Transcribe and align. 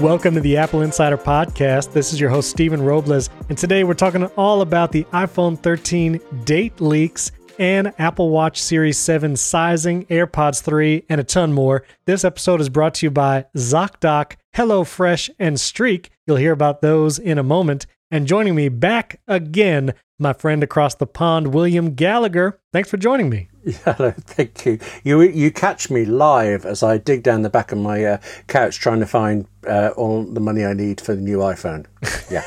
Welcome 0.00 0.34
to 0.36 0.40
the 0.40 0.56
Apple 0.56 0.82
Insider 0.82 1.18
Podcast. 1.18 1.92
This 1.92 2.12
is 2.12 2.20
your 2.20 2.30
host, 2.30 2.50
Stephen 2.50 2.80
Robles, 2.80 3.30
and 3.48 3.58
today 3.58 3.82
we're 3.82 3.94
talking 3.94 4.22
all 4.36 4.60
about 4.60 4.92
the 4.92 5.02
iPhone 5.12 5.58
13 5.58 6.20
date 6.44 6.80
leaks 6.80 7.32
and 7.58 7.92
Apple 7.98 8.30
Watch 8.30 8.62
Series 8.62 8.96
7 8.96 9.34
sizing, 9.34 10.06
AirPods 10.06 10.62
3, 10.62 11.02
and 11.08 11.20
a 11.20 11.24
ton 11.24 11.52
more. 11.52 11.84
This 12.06 12.24
episode 12.24 12.60
is 12.60 12.68
brought 12.68 12.94
to 12.94 13.06
you 13.06 13.10
by 13.10 13.46
ZocDoc, 13.56 14.36
HelloFresh, 14.54 15.30
and 15.40 15.58
Streak. 15.58 16.12
You'll 16.28 16.36
hear 16.36 16.52
about 16.52 16.80
those 16.80 17.18
in 17.18 17.36
a 17.36 17.42
moment. 17.42 17.86
And 18.08 18.28
joining 18.28 18.54
me 18.54 18.68
back 18.68 19.20
again, 19.26 19.94
my 20.16 20.32
friend 20.32 20.62
across 20.62 20.94
the 20.94 21.08
pond, 21.08 21.52
William 21.52 21.94
Gallagher. 21.94 22.60
Thanks 22.72 22.88
for 22.88 22.98
joining 22.98 23.28
me. 23.30 23.48
Hello, 23.84 24.12
thank 24.16 24.64
you. 24.64 24.78
You 25.04 25.20
you 25.20 25.50
catch 25.50 25.90
me 25.90 26.06
live 26.06 26.64
as 26.64 26.82
I 26.82 26.96
dig 26.96 27.22
down 27.22 27.42
the 27.42 27.50
back 27.50 27.70
of 27.70 27.78
my 27.78 28.02
uh, 28.02 28.18
couch 28.46 28.78
trying 28.78 29.00
to 29.00 29.06
find 29.06 29.46
uh, 29.66 29.90
all 29.96 30.22
the 30.22 30.40
money 30.40 30.64
I 30.64 30.72
need 30.72 31.00
for 31.00 31.14
the 31.14 31.20
new 31.20 31.38
iPhone. 31.38 31.86
Yeah. 32.30 32.44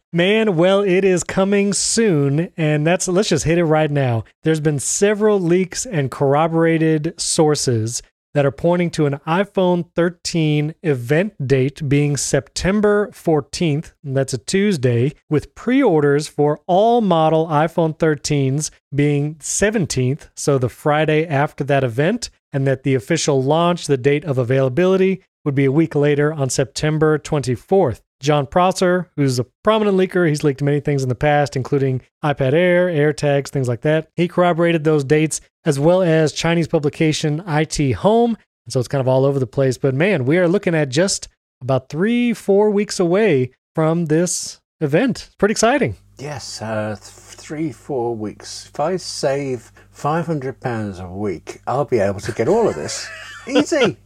Man, 0.12 0.56
well, 0.56 0.80
it 0.80 1.04
is 1.04 1.22
coming 1.24 1.74
soon, 1.74 2.50
and 2.56 2.86
that's 2.86 3.08
let's 3.08 3.28
just 3.28 3.44
hit 3.44 3.58
it 3.58 3.64
right 3.64 3.90
now. 3.90 4.24
There's 4.42 4.60
been 4.60 4.78
several 4.78 5.38
leaks 5.38 5.84
and 5.84 6.10
corroborated 6.10 7.12
sources 7.20 8.02
that 8.34 8.46
are 8.46 8.50
pointing 8.50 8.90
to 8.90 9.06
an 9.06 9.20
iPhone 9.26 9.90
13 9.94 10.74
event 10.82 11.46
date 11.46 11.88
being 11.88 12.16
September 12.16 13.10
14th. 13.12 13.92
That's 14.02 14.34
a 14.34 14.38
Tuesday, 14.38 15.12
with 15.28 15.54
pre 15.54 15.82
orders 15.82 16.28
for 16.28 16.60
all 16.66 17.00
model 17.00 17.46
iPhone 17.46 17.98
13s 17.98 18.70
being 18.94 19.36
17th, 19.36 20.28
so 20.34 20.58
the 20.58 20.68
Friday 20.68 21.26
after 21.26 21.64
that 21.64 21.84
event, 21.84 22.30
and 22.52 22.66
that 22.66 22.82
the 22.82 22.94
official 22.94 23.42
launch, 23.42 23.86
the 23.86 23.96
date 23.96 24.24
of 24.24 24.38
availability, 24.38 25.22
would 25.44 25.54
be 25.54 25.64
a 25.64 25.72
week 25.72 25.94
later 25.94 26.32
on 26.32 26.48
September 26.48 27.18
24th. 27.18 28.00
Jon 28.22 28.46
Prosser, 28.46 29.10
who's 29.16 29.40
a 29.40 29.46
prominent 29.64 29.98
leaker, 29.98 30.28
he's 30.28 30.44
leaked 30.44 30.62
many 30.62 30.78
things 30.78 31.02
in 31.02 31.08
the 31.08 31.14
past, 31.16 31.56
including 31.56 32.02
iPad 32.24 32.52
Air, 32.52 32.86
AirTags, 32.86 33.48
things 33.48 33.66
like 33.66 33.80
that. 33.80 34.08
He 34.14 34.28
corroborated 34.28 34.84
those 34.84 35.02
dates 35.02 35.40
as 35.64 35.80
well 35.80 36.02
as 36.02 36.32
Chinese 36.32 36.68
publication 36.68 37.42
IT 37.46 37.92
Home. 37.94 38.36
And 38.64 38.72
so 38.72 38.78
it's 38.78 38.88
kind 38.88 39.00
of 39.00 39.08
all 39.08 39.24
over 39.24 39.40
the 39.40 39.46
place. 39.46 39.76
But 39.76 39.94
man, 39.94 40.24
we 40.24 40.38
are 40.38 40.46
looking 40.46 40.74
at 40.74 40.88
just 40.88 41.28
about 41.60 41.88
three, 41.88 42.32
four 42.32 42.70
weeks 42.70 43.00
away 43.00 43.50
from 43.74 44.06
this 44.06 44.60
event. 44.80 45.24
It's 45.26 45.34
pretty 45.34 45.52
exciting. 45.52 45.96
Yes, 46.16 46.62
uh, 46.62 46.96
three, 47.00 47.72
four 47.72 48.14
weeks. 48.14 48.68
If 48.72 48.78
I 48.78 48.96
save 48.96 49.72
£500 49.92 51.04
a 51.04 51.12
week, 51.12 51.60
I'll 51.66 51.84
be 51.84 51.98
able 51.98 52.20
to 52.20 52.30
get 52.32 52.46
all 52.46 52.68
of 52.68 52.76
this. 52.76 53.08
Easy. 53.48 53.96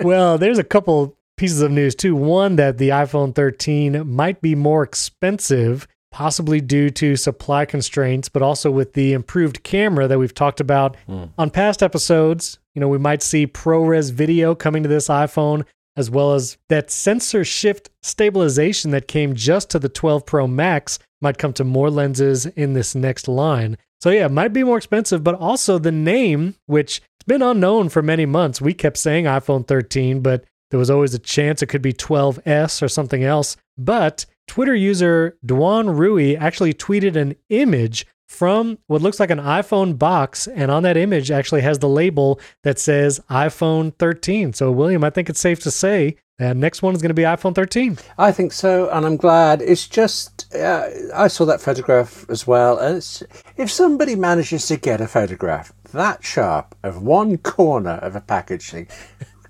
well, 0.00 0.38
there's 0.38 0.58
a 0.58 0.64
couple 0.64 1.18
pieces 1.36 1.62
of 1.62 1.70
news 1.70 1.94
too. 1.94 2.14
One 2.14 2.56
that 2.56 2.78
the 2.78 2.90
iPhone 2.90 3.34
13 3.34 4.08
might 4.08 4.40
be 4.40 4.54
more 4.54 4.82
expensive, 4.82 5.86
possibly 6.10 6.60
due 6.60 6.90
to 6.90 7.16
supply 7.16 7.64
constraints, 7.64 8.28
but 8.28 8.42
also 8.42 8.70
with 8.70 8.92
the 8.92 9.12
improved 9.12 9.62
camera 9.62 10.06
that 10.06 10.18
we've 10.18 10.34
talked 10.34 10.60
about 10.60 10.96
mm. 11.08 11.30
on 11.38 11.50
past 11.50 11.82
episodes. 11.82 12.58
You 12.74 12.80
know, 12.80 12.88
we 12.88 12.98
might 12.98 13.22
see 13.22 13.46
ProRes 13.46 14.12
video 14.12 14.54
coming 14.54 14.82
to 14.82 14.88
this 14.88 15.08
iPhone, 15.08 15.64
as 15.96 16.10
well 16.10 16.34
as 16.34 16.56
that 16.68 16.90
sensor 16.90 17.44
shift 17.44 17.90
stabilization 18.02 18.90
that 18.92 19.08
came 19.08 19.34
just 19.34 19.70
to 19.70 19.78
the 19.78 19.88
12 19.88 20.24
Pro 20.24 20.46
Max 20.46 20.98
might 21.20 21.38
come 21.38 21.52
to 21.54 21.64
more 21.64 21.90
lenses 21.90 22.46
in 22.46 22.72
this 22.72 22.94
next 22.94 23.28
line. 23.28 23.76
So, 24.00 24.10
yeah, 24.10 24.26
it 24.26 24.32
might 24.32 24.52
be 24.52 24.64
more 24.64 24.78
expensive, 24.78 25.22
but 25.22 25.36
also 25.36 25.78
the 25.78 25.92
name, 25.92 26.56
which 26.66 27.00
it's 27.22 27.26
been 27.28 27.42
unknown 27.42 27.88
for 27.88 28.02
many 28.02 28.26
months. 28.26 28.60
We 28.60 28.74
kept 28.74 28.96
saying 28.96 29.26
iPhone 29.26 29.64
13, 29.66 30.20
but 30.20 30.44
there 30.72 30.78
was 30.78 30.90
always 30.90 31.12
a 31.12 31.18
chance 31.18 31.60
it 31.60 31.66
could 31.66 31.82
be 31.82 31.92
12S 31.92 32.80
or 32.80 32.88
something 32.88 33.22
else. 33.22 33.58
But 33.76 34.24
Twitter 34.48 34.74
user 34.74 35.36
Duan 35.44 35.98
Rui 35.98 36.34
actually 36.34 36.72
tweeted 36.72 37.14
an 37.14 37.36
image 37.50 38.06
from 38.26 38.78
what 38.86 39.02
looks 39.02 39.20
like 39.20 39.28
an 39.28 39.38
iPhone 39.38 39.98
box. 39.98 40.46
And 40.46 40.70
on 40.70 40.82
that 40.84 40.96
image 40.96 41.30
actually 41.30 41.60
has 41.60 41.80
the 41.80 41.90
label 41.90 42.40
that 42.62 42.78
says 42.78 43.20
iPhone 43.28 43.94
13. 43.98 44.54
So, 44.54 44.72
William, 44.72 45.04
I 45.04 45.10
think 45.10 45.28
it's 45.28 45.40
safe 45.40 45.60
to 45.60 45.70
say 45.70 46.16
that 46.38 46.56
next 46.56 46.80
one 46.80 46.94
is 46.94 47.02
going 47.02 47.10
to 47.10 47.14
be 47.14 47.24
iPhone 47.24 47.54
13. 47.54 47.98
I 48.16 48.32
think 48.32 48.54
so. 48.54 48.88
And 48.88 49.04
I'm 49.04 49.18
glad. 49.18 49.60
It's 49.60 49.86
just, 49.86 50.54
uh, 50.54 50.88
I 51.14 51.28
saw 51.28 51.44
that 51.44 51.60
photograph 51.60 52.24
as 52.30 52.46
well. 52.46 52.78
And 52.78 53.22
if 53.58 53.70
somebody 53.70 54.16
manages 54.16 54.66
to 54.68 54.78
get 54.78 55.02
a 55.02 55.06
photograph 55.06 55.70
that 55.92 56.24
sharp 56.24 56.74
of 56.82 57.02
one 57.02 57.36
corner 57.36 57.98
of 58.00 58.16
a 58.16 58.22
packaging, 58.22 58.88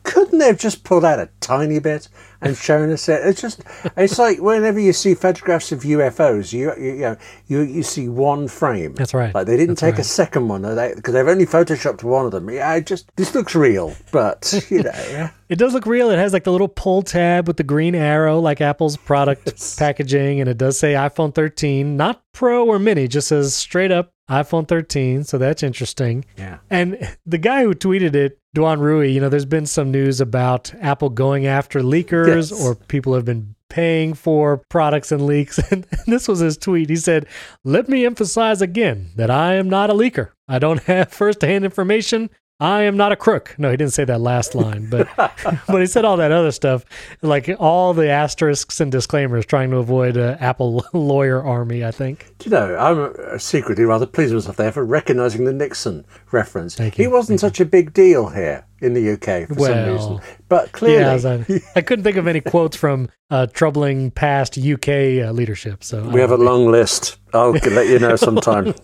couldn't 0.02 0.38
they 0.38 0.46
have 0.46 0.58
just 0.58 0.84
pulled 0.84 1.04
out 1.04 1.18
a 1.18 1.28
tiny 1.40 1.78
bit 1.78 2.08
and 2.40 2.56
shown 2.56 2.90
us 2.90 3.08
it? 3.08 3.24
It's 3.24 3.40
just, 3.40 3.62
it's 3.96 4.18
like 4.18 4.40
whenever 4.40 4.80
you 4.80 4.92
see 4.92 5.14
photographs 5.14 5.72
of 5.72 5.82
UFOs, 5.82 6.52
you 6.52 6.72
you, 6.76 6.92
you 6.92 7.00
know 7.00 7.16
you 7.46 7.60
you 7.60 7.82
see 7.82 8.08
one 8.08 8.48
frame. 8.48 8.94
That's 8.94 9.14
right. 9.14 9.34
Like 9.34 9.46
they 9.46 9.56
didn't 9.56 9.74
That's 9.74 9.80
take 9.80 9.94
right. 9.94 10.00
a 10.00 10.04
second 10.04 10.48
one, 10.48 10.62
because 10.62 10.74
they, 10.76 11.12
they've 11.12 11.28
only 11.28 11.46
photoshopped 11.46 12.02
one 12.02 12.26
of 12.26 12.32
them. 12.32 12.50
Yeah, 12.50 12.70
I 12.70 12.80
just 12.80 13.10
this 13.16 13.34
looks 13.34 13.54
real, 13.54 13.94
but 14.10 14.66
you 14.70 14.82
know. 14.82 14.90
Yeah. 15.10 15.30
It 15.48 15.58
does 15.58 15.74
look 15.74 15.84
real. 15.84 16.10
It 16.10 16.18
has 16.18 16.32
like 16.32 16.44
the 16.44 16.52
little 16.52 16.68
pull 16.68 17.02
tab 17.02 17.46
with 17.46 17.58
the 17.58 17.62
green 17.62 17.94
arrow, 17.94 18.40
like 18.40 18.62
Apple's 18.62 18.96
product 18.96 19.76
packaging, 19.78 20.40
and 20.40 20.48
it 20.48 20.56
does 20.56 20.78
say 20.78 20.94
iPhone 20.94 21.34
13, 21.34 21.96
not 21.96 22.22
Pro 22.32 22.66
or 22.66 22.78
Mini, 22.78 23.06
just 23.06 23.28
says 23.28 23.54
straight 23.54 23.90
up 23.90 24.14
iPhone 24.30 24.66
13. 24.66 25.24
So 25.24 25.38
that's 25.38 25.62
interesting. 25.62 26.24
Yeah. 26.36 26.58
And 26.70 27.16
the 27.26 27.38
guy 27.38 27.62
who 27.62 27.74
tweeted 27.74 28.14
it, 28.14 28.38
Duan 28.56 28.80
Rui, 28.80 29.10
you 29.10 29.20
know, 29.20 29.28
there's 29.28 29.44
been 29.44 29.66
some 29.66 29.90
news 29.90 30.20
about 30.20 30.72
Apple 30.80 31.10
going 31.10 31.46
after 31.46 31.80
leakers 31.80 32.50
yes. 32.50 32.52
or 32.52 32.74
people 32.74 33.14
have 33.14 33.24
been 33.24 33.54
paying 33.68 34.12
for 34.12 34.58
products 34.68 35.10
and 35.10 35.26
leaks. 35.26 35.58
And 35.70 35.86
this 36.06 36.28
was 36.28 36.40
his 36.40 36.58
tweet. 36.58 36.90
He 36.90 36.96
said, 36.96 37.26
Let 37.64 37.88
me 37.88 38.04
emphasize 38.04 38.60
again 38.60 39.10
that 39.16 39.30
I 39.30 39.54
am 39.54 39.70
not 39.70 39.90
a 39.90 39.94
leaker. 39.94 40.30
I 40.46 40.58
don't 40.58 40.82
have 40.84 41.10
firsthand 41.10 41.64
information 41.64 42.28
I 42.62 42.82
am 42.82 42.96
not 42.96 43.10
a 43.10 43.16
crook. 43.16 43.56
No, 43.58 43.72
he 43.72 43.76
didn't 43.76 43.92
say 43.92 44.04
that 44.04 44.20
last 44.20 44.54
line, 44.54 44.88
but 44.88 45.08
but 45.16 45.80
he 45.80 45.86
said 45.86 46.04
all 46.04 46.16
that 46.18 46.30
other 46.30 46.52
stuff, 46.52 46.84
like 47.20 47.50
all 47.58 47.92
the 47.92 48.08
asterisks 48.08 48.80
and 48.80 48.92
disclaimers, 48.92 49.44
trying 49.44 49.70
to 49.72 49.78
avoid 49.78 50.16
an 50.16 50.38
Apple 50.38 50.86
lawyer 50.92 51.42
army. 51.42 51.84
I 51.84 51.90
think. 51.90 52.32
Do 52.38 52.48
you 52.48 52.56
know? 52.56 52.76
I'm 52.76 53.38
secretly 53.40 53.84
rather 53.84 54.06
pleased 54.06 54.32
with 54.32 54.44
myself 54.44 54.58
there 54.58 54.70
for 54.70 54.84
recognizing 54.84 55.44
the 55.44 55.52
Nixon 55.52 56.04
reference. 56.30 56.76
Thank 56.76 56.98
you. 56.98 57.04
He 57.04 57.08
wasn't 57.08 57.40
Thank 57.40 57.54
such 57.54 57.60
a 57.60 57.64
big 57.64 57.92
deal 57.92 58.28
here 58.28 58.64
in 58.80 58.94
the 58.94 59.12
UK 59.12 59.48
for 59.48 59.54
well, 59.54 59.72
some 59.72 60.18
reason, 60.20 60.38
but 60.48 60.70
clearly, 60.70 61.20
yeah, 61.20 61.62
I, 61.74 61.78
I, 61.78 61.82
couldn't 61.82 62.04
think 62.04 62.16
of 62.16 62.28
any 62.28 62.40
quotes 62.40 62.76
from 62.76 63.08
uh, 63.30 63.46
troubling 63.46 64.12
past 64.12 64.56
UK 64.56 64.88
uh, 64.88 65.32
leadership. 65.32 65.82
So 65.82 66.08
we 66.08 66.20
have 66.20 66.30
a 66.30 66.36
long 66.36 66.70
list. 66.70 67.18
I'll 67.32 67.50
let 67.50 67.88
you 67.88 67.98
know 67.98 68.14
sometime. 68.14 68.74